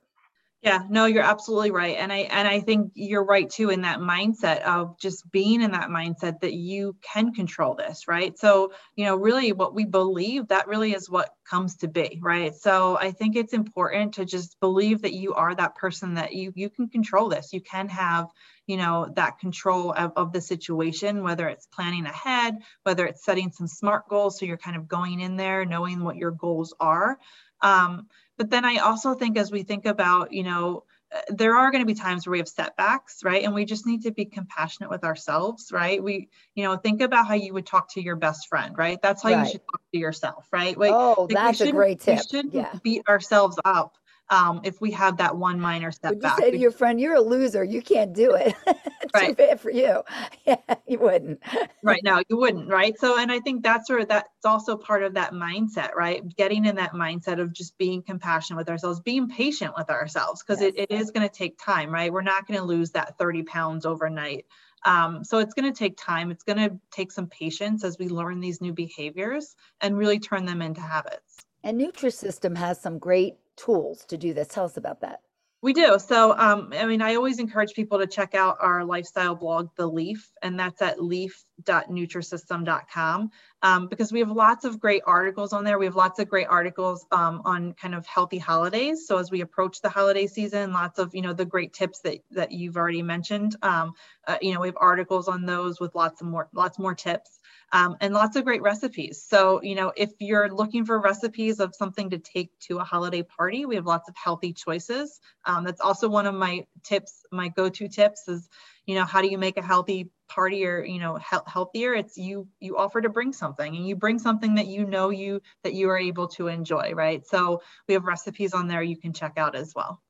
Yeah, 0.62 0.82
no, 0.90 1.06
you're 1.06 1.22
absolutely 1.22 1.70
right. 1.70 1.96
And 1.96 2.12
I 2.12 2.18
and 2.18 2.46
I 2.46 2.60
think 2.60 2.92
you're 2.94 3.24
right 3.24 3.48
too 3.48 3.70
in 3.70 3.80
that 3.80 3.98
mindset 4.00 4.60
of 4.62 4.98
just 4.98 5.30
being 5.30 5.62
in 5.62 5.70
that 5.70 5.88
mindset 5.88 6.40
that 6.40 6.52
you 6.52 6.96
can 7.00 7.32
control 7.32 7.74
this, 7.74 8.06
right? 8.06 8.38
So, 8.38 8.72
you 8.94 9.06
know, 9.06 9.16
really 9.16 9.52
what 9.52 9.74
we 9.74 9.86
believe 9.86 10.48
that 10.48 10.68
really 10.68 10.92
is 10.92 11.08
what 11.08 11.30
comes 11.50 11.76
to 11.78 11.88
be, 11.88 12.18
right? 12.22 12.54
So, 12.54 12.96
I 12.96 13.10
think 13.10 13.36
it's 13.36 13.52
important 13.52 14.14
to 14.14 14.24
just 14.24 14.58
believe 14.60 15.02
that 15.02 15.12
you 15.12 15.34
are 15.34 15.54
that 15.54 15.74
person 15.74 16.14
that 16.14 16.34
you 16.34 16.52
you 16.54 16.70
can 16.70 16.88
control 16.88 17.28
this. 17.28 17.52
You 17.52 17.60
can 17.60 17.88
have, 17.88 18.28
you 18.66 18.76
know, 18.76 19.12
that 19.16 19.38
control 19.38 19.92
of, 19.92 20.12
of 20.16 20.32
the 20.32 20.40
situation, 20.40 21.22
whether 21.22 21.48
it's 21.48 21.66
planning 21.66 22.06
ahead, 22.06 22.58
whether 22.84 23.06
it's 23.06 23.24
setting 23.24 23.50
some 23.50 23.66
smart 23.66 24.08
goals 24.08 24.38
so 24.38 24.46
you're 24.46 24.56
kind 24.56 24.76
of 24.76 24.88
going 24.88 25.20
in 25.20 25.36
there 25.36 25.64
knowing 25.64 26.04
what 26.04 26.16
your 26.16 26.30
goals 26.30 26.74
are. 26.78 27.18
Um, 27.62 28.06
but 28.38 28.48
then 28.48 28.64
I 28.64 28.76
also 28.76 29.14
think 29.14 29.36
as 29.36 29.50
we 29.50 29.64
think 29.64 29.84
about, 29.86 30.32
you 30.32 30.44
know, 30.44 30.84
Uh, 31.12 31.20
there 31.28 31.56
are 31.56 31.70
going 31.70 31.82
to 31.82 31.86
be 31.86 31.94
times 31.94 32.26
where 32.26 32.32
we 32.32 32.38
have 32.38 32.48
setbacks, 32.48 33.24
right? 33.24 33.42
And 33.44 33.52
we 33.54 33.64
just 33.64 33.86
need 33.86 34.02
to 34.02 34.12
be 34.12 34.24
compassionate 34.24 34.90
with 34.90 35.04
ourselves, 35.04 35.70
right? 35.72 36.02
We, 36.02 36.28
you 36.54 36.64
know, 36.64 36.76
think 36.76 37.00
about 37.00 37.26
how 37.26 37.34
you 37.34 37.52
would 37.54 37.66
talk 37.66 37.92
to 37.94 38.02
your 38.02 38.16
best 38.16 38.48
friend, 38.48 38.76
right? 38.78 38.98
That's 39.02 39.22
how 39.22 39.30
Right. 39.30 39.44
you 39.46 39.52
should 39.52 39.62
talk 39.70 39.80
to 39.92 39.98
yourself, 39.98 40.46
right? 40.52 40.76
Like, 40.78 40.92
oh 40.94 41.26
like, 41.28 41.34
that's 41.34 41.60
a 41.60 41.72
great 41.72 42.06
We 42.06 42.16
shouldn't 42.16 42.54
yeah 42.54 42.78
beat 42.82 43.02
ourselves 43.08 43.58
up 43.64 43.96
um, 44.30 44.60
if 44.64 44.80
we 44.80 44.90
have 44.92 45.16
that 45.18 45.36
one 45.36 45.60
minor 45.60 45.88
would 46.04 46.14
you 46.16 46.20
setback. 46.20 46.38
say 46.38 46.50
to 46.52 46.58
your 46.58 46.70
friend 46.70 47.00
you're 47.00 47.14
a 47.16 47.20
loser 47.20 47.62
you 47.64 47.82
can't 47.82 48.12
do 48.12 48.32
it 48.34 48.54
too 48.66 48.76
Right. 49.12 49.36
bad 49.36 49.60
for 49.60 49.70
you. 49.70 50.02
Yeah 50.46 50.56
you 50.86 50.98
wouldn't. 50.98 51.40
Right 51.82 52.00
now 52.04 52.22
you 52.28 52.36
wouldn't 52.38 52.68
right? 52.68 52.98
So 52.98 53.18
and 53.18 53.30
i 53.32 53.40
think 53.40 53.62
that's 53.62 53.90
where 53.90 54.04
that's 54.04 54.28
also 54.44 54.76
part 54.76 55.02
of 55.02 55.14
that 55.14 55.32
mindset 55.32 55.94
right? 55.94 56.22
Getting 56.36 56.64
in 56.64 56.76
that 56.76 56.92
mindset 56.92 57.40
of 57.40 57.52
just 57.52 57.76
being 57.78 58.02
compassionate 58.02 58.56
with 58.58 58.68
ourselves 58.68 59.00
being 59.00 59.28
patient 59.28 59.72
with 59.76 59.90
ourselves 59.90 60.42
because 60.42 60.62
it, 60.62 60.78
it 60.78 60.90
is 60.90 61.10
going 61.10 61.28
to 61.28 61.34
take 61.34 61.58
time 61.58 61.90
right? 61.90 62.12
We're 62.12 62.22
not 62.22 62.46
going 62.46 62.58
to 62.58 62.64
lose 62.64 62.90
that 62.92 63.18
30 63.18 63.42
pounds 63.44 63.84
overnight. 63.86 64.46
Um, 64.86 65.24
so 65.24 65.38
it's 65.38 65.52
going 65.52 65.70
to 65.70 65.78
take 65.78 65.96
time 65.98 66.30
it's 66.30 66.44
going 66.44 66.58
to 66.58 66.78
take 66.90 67.10
some 67.12 67.26
patience 67.26 67.84
as 67.84 67.98
we 67.98 68.08
learn 68.08 68.40
these 68.40 68.60
new 68.60 68.72
behaviors 68.72 69.56
and 69.80 69.96
really 69.98 70.18
turn 70.20 70.46
them 70.46 70.62
into 70.62 70.80
habits. 70.80 71.36
And 71.62 71.78
Nutrisystem 71.78 72.56
has 72.56 72.80
some 72.80 72.98
great 72.98 73.34
tools 73.64 74.04
to 74.06 74.16
do 74.16 74.34
this. 74.34 74.48
Tell 74.48 74.64
us 74.64 74.76
about 74.76 75.00
that. 75.00 75.20
We 75.62 75.74
do. 75.74 75.98
So, 75.98 76.34
um, 76.38 76.72
I 76.74 76.86
mean, 76.86 77.02
I 77.02 77.16
always 77.16 77.38
encourage 77.38 77.74
people 77.74 77.98
to 77.98 78.06
check 78.06 78.34
out 78.34 78.56
our 78.60 78.82
lifestyle 78.82 79.34
blog, 79.34 79.68
The 79.76 79.86
Leaf, 79.86 80.26
and 80.40 80.58
that's 80.58 80.80
at 80.80 81.04
leaf.nutrisystem.com 81.04 83.30
um, 83.60 83.88
because 83.88 84.10
we 84.10 84.20
have 84.20 84.30
lots 84.30 84.64
of 84.64 84.80
great 84.80 85.02
articles 85.06 85.52
on 85.52 85.64
there. 85.64 85.78
We 85.78 85.84
have 85.84 85.96
lots 85.96 86.18
of 86.18 86.30
great 86.30 86.46
articles 86.48 87.04
um, 87.12 87.42
on 87.44 87.74
kind 87.74 87.94
of 87.94 88.06
healthy 88.06 88.38
holidays. 88.38 89.06
So 89.06 89.18
as 89.18 89.30
we 89.30 89.42
approach 89.42 89.82
the 89.82 89.90
holiday 89.90 90.26
season, 90.26 90.72
lots 90.72 90.98
of 90.98 91.14
you 91.14 91.20
know 91.20 91.34
the 91.34 91.44
great 91.44 91.74
tips 91.74 92.00
that 92.00 92.20
that 92.30 92.52
you've 92.52 92.78
already 92.78 93.02
mentioned. 93.02 93.54
Um, 93.60 93.92
uh, 94.26 94.38
you 94.40 94.54
know, 94.54 94.60
we 94.60 94.68
have 94.68 94.78
articles 94.80 95.28
on 95.28 95.44
those 95.44 95.78
with 95.78 95.94
lots 95.94 96.22
of 96.22 96.28
more 96.28 96.48
lots 96.54 96.78
more 96.78 96.94
tips. 96.94 97.38
Um, 97.72 97.96
and 98.00 98.12
lots 98.12 98.34
of 98.34 98.44
great 98.44 98.62
recipes. 98.62 99.22
So, 99.22 99.62
you 99.62 99.76
know, 99.76 99.92
if 99.96 100.10
you're 100.18 100.50
looking 100.52 100.84
for 100.84 100.98
recipes 101.00 101.60
of 101.60 101.72
something 101.74 102.10
to 102.10 102.18
take 102.18 102.50
to 102.62 102.78
a 102.78 102.84
holiday 102.84 103.22
party, 103.22 103.64
we 103.64 103.76
have 103.76 103.86
lots 103.86 104.08
of 104.08 104.16
healthy 104.16 104.52
choices. 104.52 105.20
Um, 105.44 105.62
that's 105.64 105.80
also 105.80 106.08
one 106.08 106.26
of 106.26 106.34
my 106.34 106.66
tips. 106.82 107.22
My 107.30 107.48
go-to 107.48 107.86
tips 107.88 108.26
is, 108.26 108.48
you 108.86 108.96
know, 108.96 109.04
how 109.04 109.22
do 109.22 109.28
you 109.28 109.38
make 109.38 109.56
a 109.56 109.62
healthy 109.62 110.10
party 110.28 110.66
or 110.66 110.84
you 110.84 110.98
know 110.98 111.16
he- 111.16 111.46
healthier? 111.46 111.94
It's 111.94 112.16
you 112.16 112.48
you 112.58 112.76
offer 112.76 113.00
to 113.00 113.08
bring 113.08 113.32
something, 113.32 113.76
and 113.76 113.86
you 113.86 113.94
bring 113.94 114.18
something 114.18 114.56
that 114.56 114.66
you 114.66 114.84
know 114.84 115.10
you 115.10 115.40
that 115.62 115.74
you 115.74 115.90
are 115.90 115.98
able 115.98 116.26
to 116.28 116.48
enjoy, 116.48 116.92
right? 116.94 117.24
So 117.26 117.62
we 117.86 117.94
have 117.94 118.04
recipes 118.04 118.52
on 118.52 118.66
there 118.66 118.82
you 118.82 118.96
can 118.96 119.12
check 119.12 119.34
out 119.36 119.54
as 119.54 119.74
well. 119.76 120.02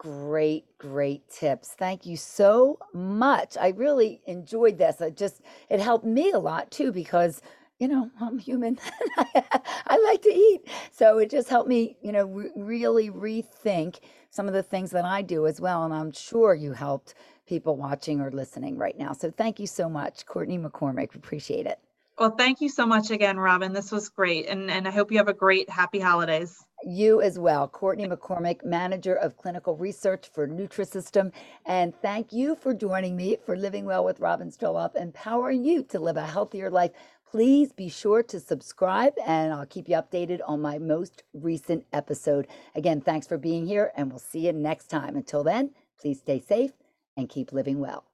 Great, 0.00 0.78
great 0.78 1.28
tips. 1.28 1.74
Thank 1.78 2.06
you 2.06 2.16
so 2.16 2.78
much. 2.94 3.58
I 3.60 3.68
really 3.68 4.22
enjoyed 4.26 4.78
this. 4.78 4.98
It 5.02 5.14
just 5.14 5.42
it 5.68 5.78
helped 5.78 6.06
me 6.06 6.30
a 6.30 6.38
lot 6.38 6.70
too 6.70 6.90
because 6.90 7.42
you 7.78 7.86
know 7.86 8.10
I'm 8.20 8.38
human. 8.38 8.78
I 9.18 9.98
like 10.06 10.22
to 10.22 10.30
eat, 10.34 10.62
so 10.90 11.18
it 11.18 11.30
just 11.30 11.50
helped 11.50 11.68
me, 11.68 11.98
you 12.02 12.12
know, 12.12 12.24
re- 12.24 12.50
really 12.56 13.10
rethink 13.10 14.00
some 14.30 14.48
of 14.48 14.54
the 14.54 14.62
things 14.62 14.90
that 14.92 15.04
I 15.04 15.22
do 15.22 15.46
as 15.46 15.60
well. 15.60 15.84
And 15.84 15.92
I'm 15.92 16.12
sure 16.12 16.54
you 16.54 16.72
helped 16.72 17.14
people 17.46 17.76
watching 17.76 18.22
or 18.22 18.30
listening 18.30 18.78
right 18.78 18.98
now. 18.98 19.12
So 19.12 19.30
thank 19.30 19.60
you 19.60 19.66
so 19.68 19.90
much, 19.90 20.26
Courtney 20.26 20.58
McCormick. 20.58 21.14
Appreciate 21.14 21.66
it. 21.66 21.78
Well, 22.18 22.36
thank 22.38 22.62
you 22.62 22.70
so 22.70 22.86
much 22.86 23.10
again, 23.10 23.38
Robin. 23.38 23.74
This 23.74 23.92
was 23.92 24.08
great, 24.08 24.46
and 24.48 24.70
and 24.70 24.88
I 24.88 24.92
hope 24.92 25.12
you 25.12 25.18
have 25.18 25.28
a 25.28 25.34
great 25.34 25.70
happy 25.70 26.00
holidays. 26.00 26.64
You 26.84 27.20
as 27.20 27.38
well, 27.38 27.68
Courtney 27.68 28.06
McCormick, 28.06 28.64
Manager 28.64 29.14
of 29.14 29.36
Clinical 29.36 29.76
Research 29.76 30.30
for 30.32 30.48
Nutrisystem. 30.48 31.30
And 31.66 31.94
thank 32.00 32.32
you 32.32 32.56
for 32.56 32.72
joining 32.72 33.16
me 33.16 33.36
for 33.44 33.54
Living 33.54 33.84
Well 33.84 34.04
with 34.04 34.20
Robin 34.20 34.50
Strolop, 34.50 34.96
empowering 34.96 35.64
you 35.64 35.82
to 35.84 35.98
live 36.00 36.16
a 36.16 36.26
healthier 36.26 36.70
life. 36.70 36.92
Please 37.30 37.72
be 37.72 37.88
sure 37.88 38.22
to 38.24 38.40
subscribe, 38.40 39.12
and 39.24 39.52
I'll 39.52 39.66
keep 39.66 39.88
you 39.88 39.96
updated 39.96 40.40
on 40.46 40.62
my 40.62 40.78
most 40.78 41.22
recent 41.34 41.84
episode. 41.92 42.48
Again, 42.74 43.00
thanks 43.00 43.26
for 43.26 43.38
being 43.38 43.66
here, 43.66 43.92
and 43.94 44.10
we'll 44.10 44.18
see 44.18 44.46
you 44.46 44.52
next 44.52 44.86
time. 44.86 45.16
Until 45.16 45.44
then, 45.44 45.70
please 46.00 46.18
stay 46.18 46.40
safe 46.40 46.72
and 47.16 47.28
keep 47.28 47.52
living 47.52 47.78
well. 47.78 48.09